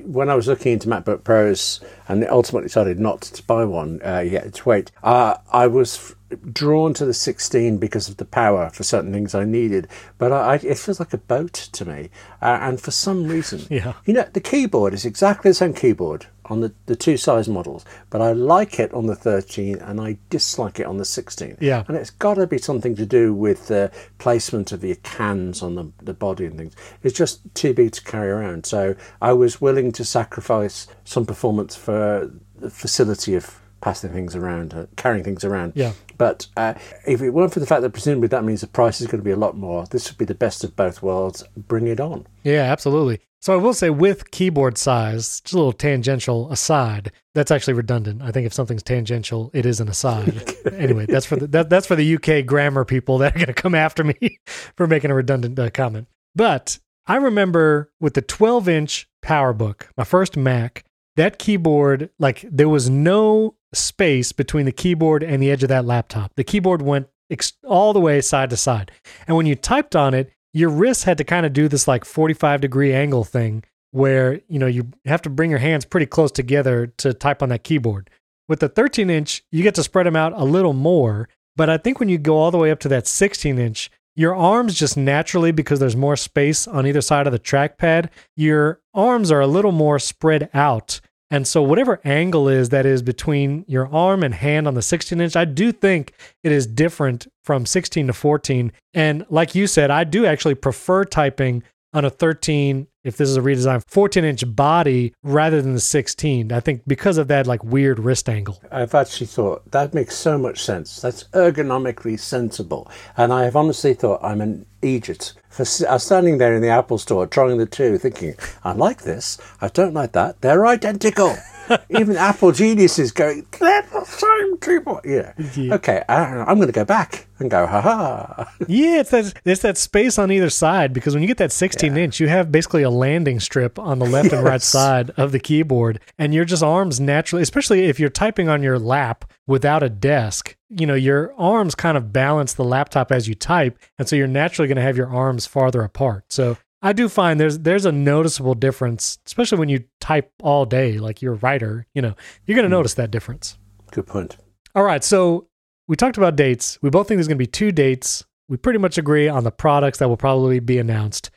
when 0.04 0.28
I 0.28 0.34
was 0.34 0.46
looking 0.46 0.72
into 0.72 0.88
MacBook 0.88 1.24
Pros 1.24 1.80
and 2.08 2.26
ultimately 2.28 2.68
decided 2.68 2.98
not 2.98 3.22
to 3.22 3.42
buy 3.42 3.64
one 3.64 4.00
uh, 4.04 4.20
yet 4.20 4.54
to 4.54 4.68
wait. 4.68 4.90
Uh, 5.02 5.36
I 5.52 5.66
was 5.66 6.14
drawn 6.52 6.92
to 6.94 7.04
the 7.04 7.14
16 7.14 7.78
because 7.78 8.08
of 8.08 8.16
the 8.16 8.24
power 8.24 8.70
for 8.70 8.82
certain 8.82 9.12
things 9.12 9.34
I 9.34 9.44
needed, 9.44 9.88
but 10.18 10.32
I, 10.32 10.54
I, 10.54 10.54
it 10.56 10.78
feels 10.78 10.98
like 10.98 11.12
a 11.12 11.18
boat 11.18 11.52
to 11.52 11.84
me. 11.84 12.10
Uh, 12.42 12.58
and 12.60 12.80
for 12.80 12.90
some 12.90 13.26
reason, 13.26 13.62
yeah. 13.70 13.94
you 14.04 14.14
know, 14.14 14.26
the 14.32 14.40
keyboard 14.40 14.92
is 14.92 15.04
exactly 15.04 15.50
the 15.50 15.54
same 15.54 15.74
keyboard 15.74 16.26
on 16.46 16.60
the, 16.60 16.72
the 16.86 16.96
two 16.96 17.16
size 17.16 17.48
models, 17.48 17.84
but 18.10 18.20
I 18.20 18.32
like 18.32 18.78
it 18.78 18.92
on 18.92 19.06
the 19.06 19.14
13 19.14 19.78
and 19.78 20.00
I 20.00 20.18
dislike 20.30 20.80
it 20.80 20.86
on 20.86 20.96
the 20.96 21.04
16. 21.04 21.58
Yeah. 21.60 21.84
And 21.88 21.96
it's 21.96 22.10
got 22.10 22.34
to 22.34 22.46
be 22.46 22.58
something 22.58 22.96
to 22.96 23.06
do 23.06 23.32
with 23.32 23.68
the 23.68 23.92
placement 24.18 24.72
of 24.72 24.80
the 24.80 24.94
cans 25.02 25.62
on 25.62 25.74
the, 25.74 25.90
the 26.02 26.14
body 26.14 26.46
and 26.46 26.56
things. 26.56 26.74
It's 27.02 27.16
just 27.16 27.40
too 27.54 27.74
big 27.74 27.92
to 27.92 28.02
carry 28.02 28.30
around. 28.30 28.66
So 28.66 28.96
I 29.20 29.32
was 29.32 29.60
willing 29.60 29.92
to 29.92 30.04
sacrifice 30.04 30.86
some 31.04 31.26
performance 31.26 31.76
for 31.76 32.32
the 32.56 32.70
facility 32.70 33.34
of 33.34 33.60
passing 33.80 34.12
things 34.12 34.34
around, 34.34 34.74
uh, 34.74 34.86
carrying 34.96 35.24
things 35.24 35.44
around. 35.44 35.72
Yeah. 35.74 35.92
But 36.18 36.46
uh, 36.56 36.74
if 37.06 37.20
it 37.20 37.30
weren't 37.30 37.52
for 37.52 37.60
the 37.60 37.66
fact 37.66 37.82
that 37.82 37.92
presumably 37.92 38.28
that 38.28 38.44
means 38.44 38.62
the 38.62 38.66
price 38.66 39.00
is 39.00 39.06
going 39.06 39.20
to 39.20 39.24
be 39.24 39.30
a 39.30 39.36
lot 39.36 39.56
more, 39.56 39.86
this 39.86 40.10
would 40.10 40.18
be 40.18 40.24
the 40.24 40.34
best 40.34 40.64
of 40.64 40.74
both 40.76 41.02
worlds. 41.02 41.44
Bring 41.56 41.86
it 41.86 42.00
on. 42.00 42.26
Yeah, 42.42 42.62
absolutely. 42.62 43.20
So 43.40 43.52
I 43.52 43.56
will 43.56 43.74
say 43.74 43.90
with 43.90 44.30
keyboard 44.30 44.76
size, 44.76 45.40
just 45.40 45.52
a 45.52 45.56
little 45.56 45.72
tangential 45.72 46.50
aside, 46.50 47.12
that's 47.34 47.50
actually 47.50 47.74
redundant. 47.74 48.22
I 48.22 48.32
think 48.32 48.46
if 48.46 48.52
something's 48.52 48.82
tangential, 48.82 49.50
it 49.52 49.66
is 49.66 49.78
an 49.78 49.88
aside. 49.88 50.52
anyway, 50.72 51.06
that's 51.06 51.26
for 51.26 51.36
the 51.36 51.46
that, 51.48 51.70
that's 51.70 51.86
for 51.86 51.94
the 51.94 52.16
UK 52.16 52.44
grammar 52.44 52.84
people 52.84 53.18
that 53.18 53.36
are 53.36 53.38
going 53.38 53.46
to 53.46 53.54
come 53.54 53.74
after 53.74 54.02
me 54.02 54.40
for 54.76 54.86
making 54.86 55.10
a 55.10 55.14
redundant 55.14 55.58
uh, 55.58 55.70
comment. 55.70 56.08
But 56.34 56.78
I 57.06 57.16
remember 57.16 57.92
with 58.00 58.14
the 58.14 58.22
12 58.22 58.68
inch 58.68 59.08
PowerBook, 59.24 59.84
my 59.96 60.04
first 60.04 60.36
Mac, 60.36 60.84
that 61.14 61.38
keyboard, 61.38 62.10
like 62.18 62.44
there 62.50 62.68
was 62.68 62.90
no 62.90 63.54
space 63.76 64.32
between 64.32 64.66
the 64.66 64.72
keyboard 64.72 65.22
and 65.22 65.42
the 65.42 65.50
edge 65.50 65.62
of 65.62 65.68
that 65.68 65.84
laptop. 65.84 66.32
The 66.36 66.44
keyboard 66.44 66.82
went 66.82 67.08
ex- 67.30 67.54
all 67.64 67.92
the 67.92 68.00
way 68.00 68.20
side 68.20 68.50
to 68.50 68.56
side. 68.56 68.90
And 69.26 69.36
when 69.36 69.46
you 69.46 69.54
typed 69.54 69.94
on 69.94 70.14
it, 70.14 70.32
your 70.52 70.70
wrists 70.70 71.04
had 71.04 71.18
to 71.18 71.24
kind 71.24 71.44
of 71.44 71.52
do 71.52 71.68
this 71.68 71.86
like 71.86 72.04
45 72.04 72.60
degree 72.60 72.92
angle 72.92 73.24
thing 73.24 73.62
where, 73.90 74.40
you 74.48 74.58
know, 74.58 74.66
you 74.66 74.88
have 75.04 75.22
to 75.22 75.30
bring 75.30 75.50
your 75.50 75.58
hands 75.58 75.84
pretty 75.84 76.06
close 76.06 76.32
together 76.32 76.86
to 76.98 77.14
type 77.14 77.42
on 77.42 77.50
that 77.50 77.64
keyboard. 77.64 78.10
With 78.48 78.60
the 78.60 78.68
13 78.68 79.10
inch, 79.10 79.44
you 79.50 79.62
get 79.62 79.74
to 79.74 79.82
spread 79.82 80.06
them 80.06 80.16
out 80.16 80.32
a 80.34 80.44
little 80.44 80.72
more. 80.72 81.28
But 81.56 81.70
I 81.70 81.78
think 81.78 81.98
when 81.98 82.08
you 82.08 82.18
go 82.18 82.36
all 82.36 82.50
the 82.50 82.58
way 82.58 82.70
up 82.70 82.80
to 82.80 82.88
that 82.88 83.06
16 83.06 83.58
inch, 83.58 83.90
your 84.14 84.34
arms 84.34 84.74
just 84.74 84.96
naturally, 84.96 85.52
because 85.52 85.78
there's 85.78 85.96
more 85.96 86.16
space 86.16 86.66
on 86.66 86.86
either 86.86 87.02
side 87.02 87.26
of 87.26 87.32
the 87.32 87.38
trackpad, 87.38 88.08
your 88.34 88.80
arms 88.94 89.30
are 89.30 89.40
a 89.40 89.46
little 89.46 89.72
more 89.72 89.98
spread 89.98 90.48
out. 90.54 91.00
And 91.30 91.46
so, 91.46 91.60
whatever 91.60 92.00
angle 92.04 92.48
is 92.48 92.68
that 92.68 92.86
is 92.86 93.02
between 93.02 93.64
your 93.66 93.92
arm 93.92 94.22
and 94.22 94.32
hand 94.32 94.68
on 94.68 94.74
the 94.74 94.82
16 94.82 95.20
inch, 95.20 95.34
I 95.34 95.44
do 95.44 95.72
think 95.72 96.12
it 96.44 96.52
is 96.52 96.66
different 96.66 97.26
from 97.42 97.66
16 97.66 98.06
to 98.06 98.12
14. 98.12 98.72
And 98.94 99.26
like 99.28 99.54
you 99.54 99.66
said, 99.66 99.90
I 99.90 100.04
do 100.04 100.24
actually 100.24 100.54
prefer 100.54 101.04
typing 101.04 101.64
on 101.96 102.04
a 102.04 102.10
13, 102.10 102.86
if 103.04 103.16
this 103.16 103.26
is 103.26 103.38
a 103.38 103.40
redesign, 103.40 103.82
14 103.88 104.22
inch 104.22 104.54
body 104.54 105.14
rather 105.22 105.62
than 105.62 105.72
the 105.72 105.80
16. 105.80 106.52
I 106.52 106.60
think 106.60 106.82
because 106.86 107.16
of 107.16 107.26
that 107.28 107.46
like 107.46 107.64
weird 107.64 107.98
wrist 107.98 108.28
angle. 108.28 108.60
I've 108.70 108.94
actually 108.94 109.28
thought 109.28 109.70
that 109.70 109.94
makes 109.94 110.14
so 110.14 110.36
much 110.36 110.62
sense. 110.62 111.00
That's 111.00 111.24
ergonomically 111.32 112.20
sensible. 112.20 112.90
And 113.16 113.32
I 113.32 113.44
have 113.44 113.56
honestly 113.56 113.94
thought 113.94 114.22
I'm 114.22 114.42
an 114.42 114.66
idiot. 114.82 115.32
For, 115.48 115.64
I 115.88 115.94
uh, 115.94 115.98
standing 115.98 116.36
there 116.36 116.54
in 116.54 116.60
the 116.60 116.68
Apple 116.68 116.98
store 116.98 117.26
trying 117.26 117.56
the 117.56 117.64
two, 117.64 117.96
thinking, 117.96 118.34
I 118.62 118.72
like 118.72 119.02
this, 119.02 119.38
I 119.62 119.68
don't 119.68 119.94
like 119.94 120.12
that. 120.12 120.42
They're 120.42 120.66
identical. 120.66 121.34
Even 121.90 122.16
Apple 122.16 122.52
geniuses 122.52 123.12
going, 123.12 123.46
they're 123.58 123.82
the 123.82 124.04
same 124.04 124.56
people. 124.58 125.00
Yeah. 125.04 125.32
Yeah. 125.54 125.74
Okay, 125.74 126.02
I, 126.08 126.44
I'm 126.44 126.56
going 126.56 126.68
to 126.68 126.72
go 126.72 126.84
back 126.84 127.26
and 127.38 127.50
go, 127.50 127.66
ha 127.66 127.80
ha. 127.80 128.52
Yeah, 128.68 129.00
it's 129.00 129.10
that 129.10 129.34
it's 129.44 129.62
that 129.62 129.78
space 129.78 130.18
on 130.18 130.30
either 130.30 130.50
side 130.50 130.92
because 130.92 131.14
when 131.14 131.22
you 131.22 131.26
get 131.28 131.38
that 131.38 131.52
16 131.52 131.96
inch, 131.96 132.20
you 132.20 132.28
have 132.28 132.50
basically 132.50 132.82
a 132.82 132.90
landing 132.90 133.40
strip 133.40 133.78
on 133.78 133.98
the 133.98 134.06
left 134.06 134.32
and 134.32 134.44
right 134.44 134.62
side 134.62 135.10
of 135.16 135.32
the 135.32 135.38
keyboard, 135.38 136.00
and 136.18 136.34
your 136.34 136.44
just 136.44 136.62
arms 136.62 137.00
naturally, 137.00 137.42
especially 137.42 137.84
if 137.84 138.00
you're 138.00 138.10
typing 138.10 138.48
on 138.48 138.62
your 138.62 138.78
lap 138.78 139.24
without 139.46 139.82
a 139.82 139.88
desk, 139.88 140.56
you 140.68 140.86
know, 140.86 140.94
your 140.94 141.32
arms 141.38 141.74
kind 141.74 141.96
of 141.96 142.12
balance 142.12 142.54
the 142.54 142.64
laptop 142.64 143.12
as 143.12 143.28
you 143.28 143.34
type, 143.34 143.78
and 143.98 144.08
so 144.08 144.16
you're 144.16 144.26
naturally 144.26 144.66
going 144.66 144.76
to 144.76 144.82
have 144.82 144.96
your 144.96 145.08
arms 145.08 145.46
farther 145.46 145.82
apart. 145.82 146.24
So 146.32 146.56
I 146.86 146.92
do 146.92 147.08
find 147.08 147.40
there's 147.40 147.58
there's 147.58 147.84
a 147.84 147.90
noticeable 147.90 148.54
difference, 148.54 149.18
especially 149.26 149.58
when 149.58 149.68
you 149.68 149.82
type 150.00 150.32
all 150.40 150.64
day, 150.64 150.98
like 150.98 151.20
you're 151.20 151.32
a 151.32 151.38
writer. 151.38 151.84
You 151.94 152.02
know, 152.02 152.14
you're 152.44 152.54
going 152.54 152.62
to 152.62 152.68
hmm. 152.68 152.78
notice 152.78 152.94
that 152.94 153.10
difference. 153.10 153.58
Good 153.90 154.06
point. 154.06 154.36
All 154.72 154.84
right, 154.84 155.02
so 155.02 155.48
we 155.88 155.96
talked 155.96 156.16
about 156.16 156.36
dates. 156.36 156.78
We 156.82 156.90
both 156.90 157.08
think 157.08 157.16
there's 157.18 157.26
going 157.26 157.38
to 157.38 157.42
be 157.42 157.48
two 157.48 157.72
dates. 157.72 158.24
We 158.48 158.56
pretty 158.56 158.78
much 158.78 158.98
agree 158.98 159.26
on 159.26 159.42
the 159.42 159.50
products 159.50 159.98
that 159.98 160.08
will 160.08 160.16
probably 160.16 160.60
be 160.60 160.78
announced. 160.78 161.32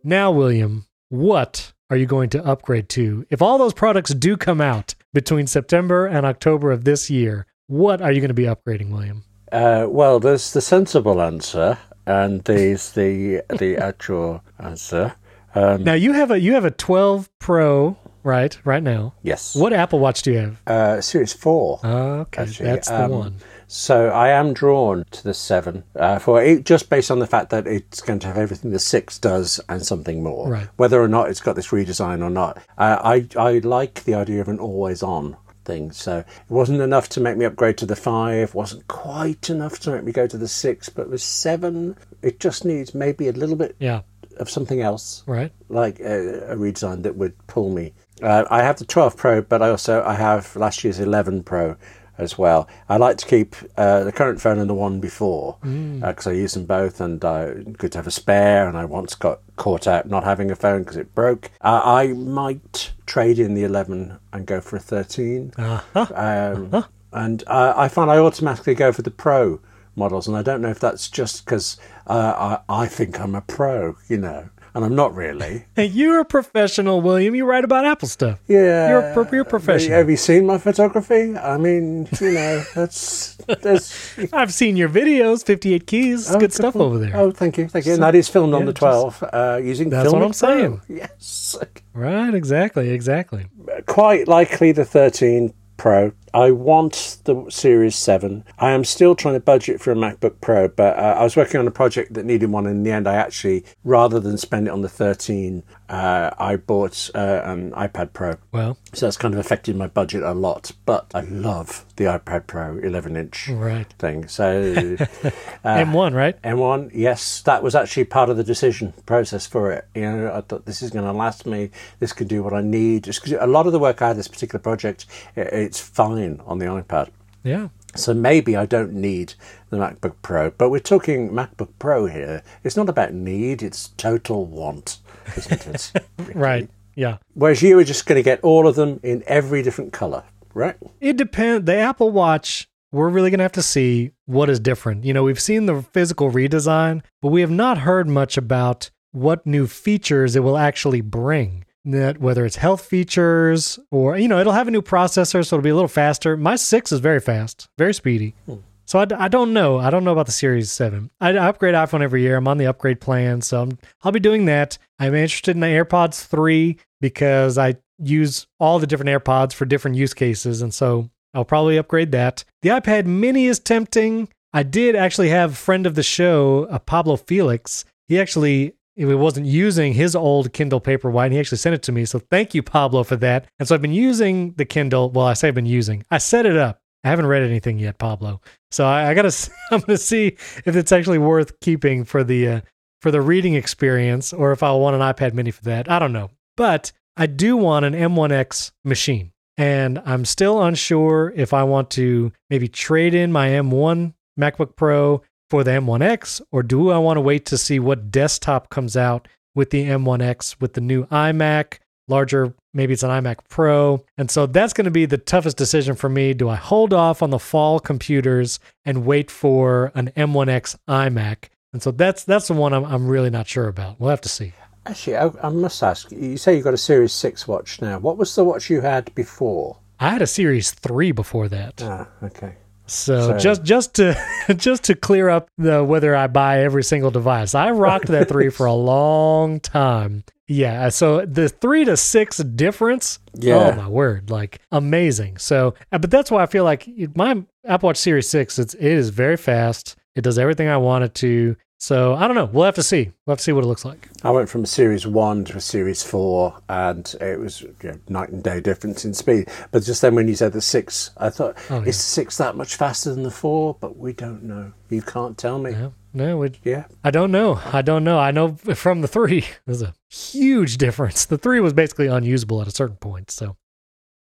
Now, 0.04 0.30
William, 0.30 0.86
what 1.08 1.72
are 1.90 1.96
you 1.96 2.06
going 2.06 2.30
to 2.30 2.44
upgrade 2.44 2.88
to? 2.90 3.26
If 3.30 3.42
all 3.42 3.58
those 3.58 3.74
products 3.74 4.14
do 4.14 4.36
come 4.36 4.60
out 4.60 4.94
between 5.16 5.46
September 5.46 6.04
and 6.04 6.26
October 6.26 6.70
of 6.70 6.84
this 6.84 7.08
year, 7.08 7.46
what 7.68 8.02
are 8.02 8.12
you 8.12 8.20
going 8.20 8.28
to 8.28 8.34
be 8.34 8.42
upgrading, 8.44 8.90
William? 8.90 9.24
Uh, 9.50 9.86
well, 9.88 10.20
there's 10.20 10.52
the 10.52 10.60
sensible 10.60 11.22
answer, 11.22 11.78
and 12.06 12.44
there's 12.44 12.92
the 12.92 13.42
the 13.58 13.78
actual 13.78 14.42
answer. 14.58 15.14
Um, 15.54 15.84
Now 15.84 15.94
you 15.94 16.12
have 16.12 16.30
a 16.30 16.38
you 16.38 16.52
have 16.52 16.66
a 16.66 16.70
12 16.70 17.30
Pro, 17.38 17.96
right? 18.24 18.58
Right 18.66 18.82
now. 18.82 19.14
yes. 19.22 19.56
What 19.56 19.72
Apple 19.72 20.00
Watch 20.00 20.20
do 20.20 20.32
you 20.32 20.38
have? 20.38 20.60
Uh, 20.66 21.00
Series 21.00 21.32
4. 21.32 21.80
Okay, 21.86 22.42
Actually, 22.42 22.66
that's 22.66 22.88
the 22.88 23.04
um, 23.04 23.10
one. 23.10 23.34
So 23.68 24.08
I 24.10 24.28
am 24.28 24.54
drawn 24.54 25.04
to 25.10 25.24
the 25.24 25.34
7 25.34 25.82
uh, 25.96 26.18
for 26.18 26.42
it, 26.42 26.64
just 26.64 26.88
based 26.88 27.10
on 27.10 27.18
the 27.18 27.26
fact 27.26 27.50
that 27.50 27.66
it's 27.66 28.00
going 28.00 28.20
to 28.20 28.26
have 28.28 28.36
everything 28.38 28.70
the 28.70 28.78
6 28.78 29.18
does 29.18 29.60
and 29.68 29.84
something 29.84 30.22
more. 30.22 30.48
Right. 30.50 30.68
Whether 30.76 31.02
or 31.02 31.08
not 31.08 31.28
it's 31.30 31.40
got 31.40 31.56
this 31.56 31.68
redesign 31.68 32.22
or 32.22 32.30
not. 32.30 32.58
Uh, 32.78 32.98
I, 33.02 33.26
I 33.38 33.58
like 33.58 34.04
the 34.04 34.14
idea 34.14 34.40
of 34.40 34.48
an 34.48 34.58
always 34.60 35.02
on 35.02 35.36
thing. 35.64 35.90
So 35.90 36.18
it 36.18 36.26
wasn't 36.48 36.80
enough 36.80 37.08
to 37.10 37.20
make 37.20 37.36
me 37.36 37.44
upgrade 37.44 37.76
to 37.78 37.86
the 37.86 37.96
5, 37.96 38.54
wasn't 38.54 38.86
quite 38.86 39.50
enough 39.50 39.80
to 39.80 39.90
make 39.90 40.04
me 40.04 40.12
go 40.12 40.28
to 40.28 40.38
the 40.38 40.46
6, 40.48 40.88
but 40.90 41.10
with 41.10 41.20
7, 41.20 41.96
it 42.22 42.38
just 42.38 42.64
needs 42.64 42.94
maybe 42.94 43.26
a 43.26 43.32
little 43.32 43.56
bit 43.56 43.74
Yeah, 43.80 44.02
of 44.36 44.48
something 44.48 44.80
else. 44.80 45.24
right. 45.26 45.50
like 45.68 45.98
a, 45.98 46.52
a 46.52 46.56
redesign 46.56 47.02
that 47.02 47.16
would 47.16 47.34
pull 47.48 47.70
me. 47.70 47.94
Uh, 48.22 48.44
I 48.48 48.62
have 48.62 48.78
the 48.78 48.84
12 48.86 49.16
Pro, 49.16 49.42
but 49.42 49.60
I 49.60 49.68
also 49.70 50.02
I 50.04 50.14
have 50.14 50.54
last 50.56 50.82
year's 50.84 51.00
11 51.00 51.42
Pro 51.42 51.76
as 52.18 52.38
well. 52.38 52.68
I 52.88 52.96
like 52.96 53.18
to 53.18 53.26
keep 53.26 53.54
uh, 53.76 54.04
the 54.04 54.12
current 54.12 54.40
phone 54.40 54.58
and 54.58 54.68
the 54.70 54.74
one 54.74 55.00
before 55.00 55.56
because 55.62 56.26
I 56.26 56.32
use 56.32 56.54
them 56.54 56.64
both, 56.66 57.00
and 57.00 57.24
uh, 57.24 57.54
good 57.54 57.92
to 57.92 57.98
have 57.98 58.06
a 58.06 58.10
spare. 58.10 58.68
And 58.68 58.76
I 58.76 58.84
once 58.84 59.14
got 59.14 59.40
caught 59.56 59.86
out 59.86 60.08
not 60.08 60.24
having 60.24 60.50
a 60.50 60.56
phone 60.56 60.82
because 60.82 60.96
it 60.96 61.14
broke. 61.14 61.50
Uh, 61.60 61.80
I 61.84 62.08
might 62.08 62.92
trade 63.06 63.38
in 63.38 63.54
the 63.54 63.64
11 63.64 64.18
and 64.32 64.46
go 64.46 64.60
for 64.60 64.76
a 64.76 64.80
13. 64.80 65.52
Uh-huh. 65.56 66.06
Um, 66.14 66.84
And 67.12 67.44
uh, 67.46 67.72
I 67.76 67.88
find 67.88 68.10
I 68.10 68.18
automatically 68.18 68.74
go 68.74 68.92
for 68.92 69.02
the 69.02 69.10
Pro 69.10 69.60
models, 69.94 70.28
and 70.28 70.36
I 70.36 70.42
don't 70.42 70.60
know 70.60 70.68
if 70.68 70.78
that's 70.78 71.08
just 71.08 71.44
because 71.44 71.78
uh, 72.06 72.58
I, 72.68 72.82
I 72.82 72.86
think 72.86 73.18
I'm 73.18 73.34
a 73.34 73.40
pro, 73.40 73.96
you 74.08 74.18
know, 74.18 74.50
and 74.76 74.84
I'm 74.84 74.94
not 74.94 75.14
really. 75.14 75.64
Hey, 75.74 75.86
you're 76.00 76.20
a 76.20 76.24
professional, 76.24 77.00
William. 77.00 77.34
You 77.34 77.46
write 77.46 77.64
about 77.64 77.86
Apple 77.86 78.08
stuff. 78.08 78.38
Yeah, 78.46 78.90
You're 78.90 79.00
a 79.00 79.28
you're 79.32 79.40
a 79.40 79.44
professional. 79.44 79.96
Have 79.96 80.10
you 80.10 80.18
seen 80.18 80.44
my 80.44 80.58
photography? 80.58 81.34
I 81.34 81.56
mean, 81.56 82.06
you 82.20 82.32
know, 82.32 82.62
that's 82.74 83.36
that's 83.62 84.18
I've 84.34 84.52
seen 84.52 84.76
your 84.76 84.90
videos, 84.90 85.44
58 85.46 85.86
keys. 85.86 86.28
It's 86.28 86.36
good 86.36 86.52
stuff 86.52 86.76
over 86.76 86.98
there. 86.98 87.16
Oh, 87.16 87.30
thank 87.30 87.56
you, 87.56 87.68
thank 87.68 87.86
you. 87.86 87.94
And 87.94 88.02
that 88.02 88.14
is 88.14 88.28
filmed 88.28 88.52
on 88.52 88.66
the 88.66 88.74
12 88.74 89.24
uh, 89.32 89.60
using. 89.62 89.88
That's 89.88 90.12
what 90.12 90.22
I'm 90.22 90.34
saying. 90.34 90.82
Pro. 90.86 90.96
Yes, 90.96 91.56
Right, 91.94 92.34
exactly, 92.34 92.90
exactly. 92.90 93.46
quite 93.86 94.28
likely 94.28 94.72
the 94.72 94.84
13 94.84 95.54
Pro. 95.78 96.12
I 96.36 96.50
want 96.50 97.16
the 97.24 97.46
Series 97.48 97.96
7. 97.96 98.44
I 98.58 98.72
am 98.72 98.84
still 98.84 99.14
trying 99.14 99.36
to 99.36 99.40
budget 99.40 99.80
for 99.80 99.90
a 99.90 99.94
MacBook 99.94 100.42
Pro, 100.42 100.68
but 100.68 100.98
uh, 100.98 101.16
I 101.18 101.22
was 101.22 101.34
working 101.34 101.58
on 101.58 101.66
a 101.66 101.70
project 101.70 102.12
that 102.12 102.26
needed 102.26 102.50
one. 102.50 102.66
In 102.66 102.82
the 102.82 102.90
end, 102.90 103.08
I 103.08 103.14
actually, 103.14 103.64
rather 103.84 104.20
than 104.20 104.36
spend 104.36 104.66
it 104.68 104.70
on 104.70 104.82
the 104.82 104.88
13, 104.90 105.62
uh, 105.88 106.30
I 106.38 106.56
bought 106.56 107.08
uh, 107.14 107.40
an 107.42 107.70
iPad 107.70 108.12
Pro. 108.12 108.34
Well, 108.52 108.76
So 108.92 109.06
that's 109.06 109.16
kind 109.16 109.32
of 109.32 109.40
affected 109.40 109.76
my 109.76 109.86
budget 109.86 110.22
a 110.22 110.34
lot. 110.34 110.72
But 110.84 111.10
I 111.14 111.22
love 111.22 111.85
the 111.96 112.04
iPad 112.04 112.46
Pro 112.46 112.78
11 112.78 113.16
inch 113.16 113.48
Right. 113.48 113.90
thing. 113.98 114.28
So 114.28 114.96
uh, 115.24 115.30
M1, 115.64 116.14
right? 116.14 116.40
M1, 116.42 116.90
yes, 116.94 117.40
that 117.42 117.62
was 117.62 117.74
actually 117.74 118.04
part 118.04 118.28
of 118.30 118.36
the 118.36 118.44
decision 118.44 118.92
process 119.06 119.46
for 119.46 119.72
it. 119.72 119.86
You 119.94 120.02
know, 120.02 120.32
I 120.34 120.40
thought 120.42 120.66
this 120.66 120.82
is 120.82 120.90
going 120.90 121.04
to 121.04 121.12
last 121.12 121.46
me. 121.46 121.70
This 121.98 122.12
can 122.12 122.26
do 122.28 122.42
what 122.42 122.52
I 122.52 122.60
need. 122.60 123.08
A 123.40 123.46
lot 123.46 123.66
of 123.66 123.72
the 123.72 123.78
work 123.78 124.02
I 124.02 124.08
had 124.08 124.16
this 124.16 124.28
particular 124.28 124.60
project, 124.62 125.06
it's 125.34 125.80
fine 125.80 126.40
on 126.46 126.58
the 126.58 126.66
iPad. 126.66 127.08
Yeah. 127.42 127.68
So 127.94 128.12
maybe 128.12 128.56
I 128.56 128.66
don't 128.66 128.92
need 128.92 129.34
the 129.70 129.78
MacBook 129.78 130.16
Pro, 130.20 130.50
but 130.50 130.68
we're 130.68 130.80
talking 130.80 131.30
MacBook 131.30 131.70
Pro 131.78 132.06
here. 132.06 132.42
It's 132.62 132.76
not 132.76 132.90
about 132.90 133.14
need; 133.14 133.62
it's 133.62 133.88
total 133.96 134.44
want, 134.44 134.98
isn't 135.36 135.66
it? 135.66 135.92
Right. 136.34 136.68
Yeah. 136.94 137.18
Whereas 137.34 137.62
you 137.62 137.76
were 137.76 137.84
just 137.84 138.04
going 138.04 138.16
to 138.16 138.22
get 138.22 138.40
all 138.42 138.66
of 138.66 138.74
them 138.74 139.00
in 139.02 139.22
every 139.26 139.62
different 139.62 139.92
color, 139.94 140.24
right? 140.56 140.76
It 141.00 141.16
depends. 141.16 141.66
The 141.66 141.76
Apple 141.76 142.10
Watch, 142.10 142.68
we're 142.90 143.10
really 143.10 143.30
going 143.30 143.38
to 143.38 143.44
have 143.44 143.52
to 143.52 143.62
see 143.62 144.12
what 144.24 144.48
is 144.48 144.58
different. 144.58 145.04
You 145.04 145.12
know, 145.12 145.22
we've 145.22 145.40
seen 145.40 145.66
the 145.66 145.82
physical 145.82 146.30
redesign, 146.30 147.02
but 147.20 147.28
we 147.28 147.42
have 147.42 147.50
not 147.50 147.78
heard 147.78 148.08
much 148.08 148.36
about 148.36 148.90
what 149.12 149.46
new 149.46 149.66
features 149.66 150.34
it 150.34 150.40
will 150.40 150.58
actually 150.58 151.02
bring. 151.02 151.64
That 151.84 152.18
whether 152.18 152.44
it's 152.44 152.56
health 152.56 152.84
features 152.84 153.78
or, 153.92 154.18
you 154.18 154.26
know, 154.26 154.40
it'll 154.40 154.54
have 154.54 154.66
a 154.66 154.72
new 154.72 154.82
processor, 154.82 155.46
so 155.46 155.56
it'll 155.56 155.60
be 155.60 155.70
a 155.70 155.74
little 155.74 155.86
faster. 155.86 156.36
My 156.36 156.56
6 156.56 156.90
is 156.90 156.98
very 156.98 157.20
fast, 157.20 157.68
very 157.78 157.94
speedy. 157.94 158.34
Hmm. 158.46 158.56
So 158.86 159.00
I 159.00 159.28
don't 159.28 159.52
know. 159.52 159.78
I 159.78 159.90
don't 159.90 160.04
know 160.04 160.12
about 160.12 160.26
the 160.26 160.32
Series 160.32 160.70
7. 160.70 161.10
I, 161.20 161.30
I 161.30 161.48
upgrade 161.48 161.74
iPhone 161.74 162.02
every 162.02 162.22
year. 162.22 162.36
I'm 162.36 162.46
on 162.46 162.56
the 162.56 162.66
upgrade 162.66 163.00
plan, 163.00 163.40
so 163.40 163.62
I'm, 163.62 163.78
I'll 164.02 164.12
be 164.12 164.20
doing 164.20 164.44
that. 164.44 164.78
I'm 165.00 165.14
interested 165.14 165.56
in 165.56 165.60
the 165.60 165.66
AirPods 165.66 166.24
3 166.24 166.76
because 167.00 167.58
I 167.58 167.74
use 167.98 168.46
all 168.58 168.78
the 168.78 168.86
different 168.86 169.10
AirPods 169.10 169.52
for 169.52 169.64
different 169.64 169.96
use 169.96 170.14
cases, 170.14 170.62
and 170.62 170.72
so 170.72 171.10
I'll 171.34 171.44
probably 171.44 171.76
upgrade 171.76 172.12
that. 172.12 172.44
The 172.62 172.70
iPad 172.70 173.06
mini 173.06 173.46
is 173.46 173.58
tempting. 173.58 174.28
I 174.52 174.62
did 174.62 174.96
actually 174.96 175.28
have 175.28 175.52
a 175.52 175.56
friend 175.56 175.86
of 175.86 175.94
the 175.94 176.02
show, 176.02 176.66
uh, 176.70 176.78
Pablo 176.78 177.16
Felix. 177.16 177.84
He 178.08 178.18
actually 178.18 178.74
he 178.96 179.04
wasn't 179.04 179.44
using 179.46 179.92
his 179.92 180.16
old 180.16 180.54
Kindle 180.54 180.80
Paperwhite, 180.80 181.26
and 181.26 181.34
he 181.34 181.38
actually 181.38 181.58
sent 181.58 181.74
it 181.74 181.82
to 181.82 181.92
me. 181.92 182.06
So 182.06 182.18
thank 182.18 182.54
you, 182.54 182.62
Pablo, 182.62 183.04
for 183.04 183.16
that. 183.16 183.46
And 183.58 183.68
so 183.68 183.74
I've 183.74 183.82
been 183.82 183.92
using 183.92 184.52
the 184.52 184.64
Kindle. 184.64 185.10
Well, 185.10 185.26
I 185.26 185.34
say 185.34 185.48
I've 185.48 185.54
been 185.54 185.66
using. 185.66 186.02
I 186.10 186.16
set 186.16 186.46
it 186.46 186.56
up. 186.56 186.80
I 187.04 187.10
haven't 187.10 187.26
read 187.26 187.42
anything 187.42 187.78
yet, 187.78 187.98
Pablo. 187.98 188.40
So 188.70 188.86
I, 188.86 189.10
I 189.10 189.14
gotta. 189.14 189.50
I'm 189.70 189.80
gonna 189.80 189.98
see 189.98 190.38
if 190.64 190.74
it's 190.74 190.92
actually 190.92 191.18
worth 191.18 191.60
keeping 191.60 192.04
for 192.04 192.24
the 192.24 192.48
uh, 192.48 192.60
for 193.02 193.10
the 193.10 193.20
reading 193.20 193.54
experience, 193.54 194.32
or 194.32 194.52
if 194.52 194.62
I 194.62 194.72
want 194.72 194.96
an 194.96 195.02
iPad 195.02 195.34
Mini 195.34 195.50
for 195.50 195.62
that. 195.64 195.90
I 195.90 195.98
don't 195.98 196.14
know, 196.14 196.30
but 196.56 196.92
I 197.16 197.26
do 197.26 197.56
want 197.56 197.84
an 197.84 197.94
M1X 197.94 198.72
machine, 198.84 199.32
and 199.56 200.00
I'm 200.04 200.24
still 200.24 200.62
unsure 200.62 201.32
if 201.34 201.54
I 201.54 201.62
want 201.64 201.90
to 201.92 202.32
maybe 202.50 202.68
trade 202.68 203.14
in 203.14 203.32
my 203.32 203.48
M1 203.48 204.12
MacBook 204.38 204.76
Pro 204.76 205.22
for 205.48 205.64
the 205.64 205.70
M1X, 205.70 206.42
or 206.52 206.62
do 206.62 206.90
I 206.90 206.98
want 206.98 207.16
to 207.16 207.22
wait 207.22 207.46
to 207.46 207.58
see 207.58 207.78
what 207.78 208.10
desktop 208.10 208.68
comes 208.68 208.96
out 208.96 209.28
with 209.54 209.70
the 209.70 209.84
M1X 209.84 210.60
with 210.60 210.74
the 210.74 210.80
new 210.80 211.06
iMac, 211.06 211.78
larger, 212.08 212.54
maybe 212.74 212.92
it's 212.92 213.02
an 213.02 213.10
iMac 213.10 213.38
Pro. 213.48 214.04
And 214.18 214.30
so 214.30 214.46
that's 214.46 214.72
going 214.72 214.84
to 214.84 214.90
be 214.90 215.06
the 215.06 215.18
toughest 215.18 215.56
decision 215.56 215.96
for 215.96 216.08
me. 216.08 216.34
Do 216.34 216.48
I 216.48 216.56
hold 216.56 216.92
off 216.92 217.22
on 217.22 217.30
the 217.30 217.38
fall 217.38 217.80
computers 217.80 218.60
and 218.84 219.06
wait 219.06 219.30
for 219.30 219.90
an 219.94 220.12
M1X 220.16 220.76
iMac? 220.88 221.48
And 221.72 221.82
so 221.82 221.90
that's 221.90 222.24
that's 222.24 222.48
the 222.48 222.54
one 222.54 222.72
I'm, 222.72 222.84
I'm 222.84 223.08
really 223.08 223.30
not 223.30 223.48
sure 223.48 223.68
about. 223.68 223.98
We'll 223.98 224.10
have 224.10 224.20
to 224.22 224.28
see. 224.28 224.52
Actually, 224.86 225.16
I, 225.16 225.30
I 225.42 225.48
must 225.48 225.82
ask. 225.82 226.10
You 226.12 226.36
say 226.36 226.54
you've 226.54 226.64
got 226.64 226.74
a 226.74 226.78
Series 226.78 227.12
Six 227.12 227.46
watch 227.48 227.80
now. 227.82 227.98
What 227.98 228.16
was 228.18 228.34
the 228.34 228.44
watch 228.44 228.70
you 228.70 228.80
had 228.80 229.14
before? 229.14 229.78
I 229.98 230.10
had 230.10 230.22
a 230.22 230.26
Series 230.26 230.70
3 230.72 231.12
before 231.12 231.48
that. 231.48 231.82
Ah, 231.82 232.06
okay. 232.22 232.54
So, 232.86 233.32
So- 233.32 233.38
just 233.38 233.64
just 233.64 233.94
to 233.94 234.16
just 234.56 234.84
to 234.84 234.94
clear 234.94 235.28
up 235.28 235.48
the 235.58 235.82
whether 235.82 236.14
I 236.14 236.26
buy 236.28 236.60
every 236.60 236.84
single 236.84 237.10
device, 237.10 237.54
I 237.54 237.70
rocked 237.72 238.06
that 238.08 238.28
three 238.28 238.48
for 238.50 238.66
a 238.66 238.72
long 238.94 239.58
time. 239.60 240.22
Yeah, 240.48 240.90
so 240.90 241.26
the 241.26 241.48
three 241.48 241.84
to 241.86 241.96
six 241.96 242.36
difference, 242.36 243.18
Yeah. 243.34 243.56
oh 243.56 243.72
my 243.74 243.88
word, 243.88 244.30
like 244.30 244.60
amazing. 244.70 245.38
So, 245.38 245.74
uh, 245.90 245.98
but 245.98 246.12
that's 246.12 246.30
why 246.30 246.42
I 246.44 246.46
feel 246.46 246.62
like 246.62 246.88
my 247.16 247.42
Apple 247.64 247.88
Watch 247.88 247.96
Series 247.96 248.28
Six, 248.28 248.56
it's 248.60 248.74
it 248.74 248.84
is 248.84 249.08
very 249.10 249.36
fast. 249.36 249.96
It 250.14 250.22
does 250.22 250.38
everything 250.38 250.68
I 250.68 250.76
want 250.76 251.02
it 251.04 251.14
to. 251.16 251.56
So 251.78 252.14
I 252.14 252.26
don't 252.26 252.34
know. 252.36 252.46
We'll 252.46 252.64
have 252.64 252.74
to 252.76 252.82
see. 252.82 253.12
We'll 253.26 253.32
have 253.32 253.38
to 253.38 253.44
see 253.44 253.52
what 253.52 253.62
it 253.64 253.66
looks 253.66 253.84
like. 253.84 254.08
I 254.22 254.30
went 254.30 254.48
from 254.48 254.64
a 254.64 254.66
Series 254.66 255.06
1 255.06 255.44
to 255.46 255.56
a 255.58 255.60
Series 255.60 256.02
4, 256.02 256.58
and 256.70 257.14
it 257.20 257.38
was 257.38 257.60
you 257.62 257.74
know, 257.82 257.98
night 258.08 258.30
and 258.30 258.42
day 258.42 258.60
difference 258.60 259.04
in 259.04 259.12
speed. 259.12 259.48
But 259.72 259.82
just 259.82 260.00
then 260.00 260.14
when 260.14 260.26
you 260.26 260.34
said 260.34 260.52
the 260.52 260.60
6, 260.62 261.10
I 261.18 261.28
thought, 261.28 261.56
Oh, 261.70 261.80
is 261.80 261.96
the 261.98 262.02
6 262.02 262.36
that 262.38 262.56
much 262.56 262.76
faster 262.76 263.12
than 263.12 263.24
the 263.24 263.30
4? 263.30 263.76
But 263.78 263.96
we 263.98 264.12
don't 264.14 264.42
know. 264.44 264.72
You 264.88 265.02
can't 265.02 265.36
tell 265.36 265.58
me. 265.58 265.72
No, 265.72 265.92
no, 266.14 266.42
it, 266.44 266.58
Yeah. 266.64 266.86
I 267.04 267.10
don't 267.10 267.30
know. 267.30 267.60
I 267.72 267.82
don't 267.82 268.04
know. 268.04 268.18
I 268.18 268.30
know 268.30 268.54
from 268.54 269.02
the 269.02 269.08
three, 269.08 269.44
there's 269.66 269.82
a 269.82 269.92
huge 270.08 270.78
difference. 270.78 271.26
The 271.26 271.38
three 271.38 271.60
was 271.60 271.74
basically 271.74 272.06
unusable 272.06 272.62
at 272.62 272.68
a 272.68 272.72
certain 272.72 272.96
point. 272.96 273.30
So 273.30 273.56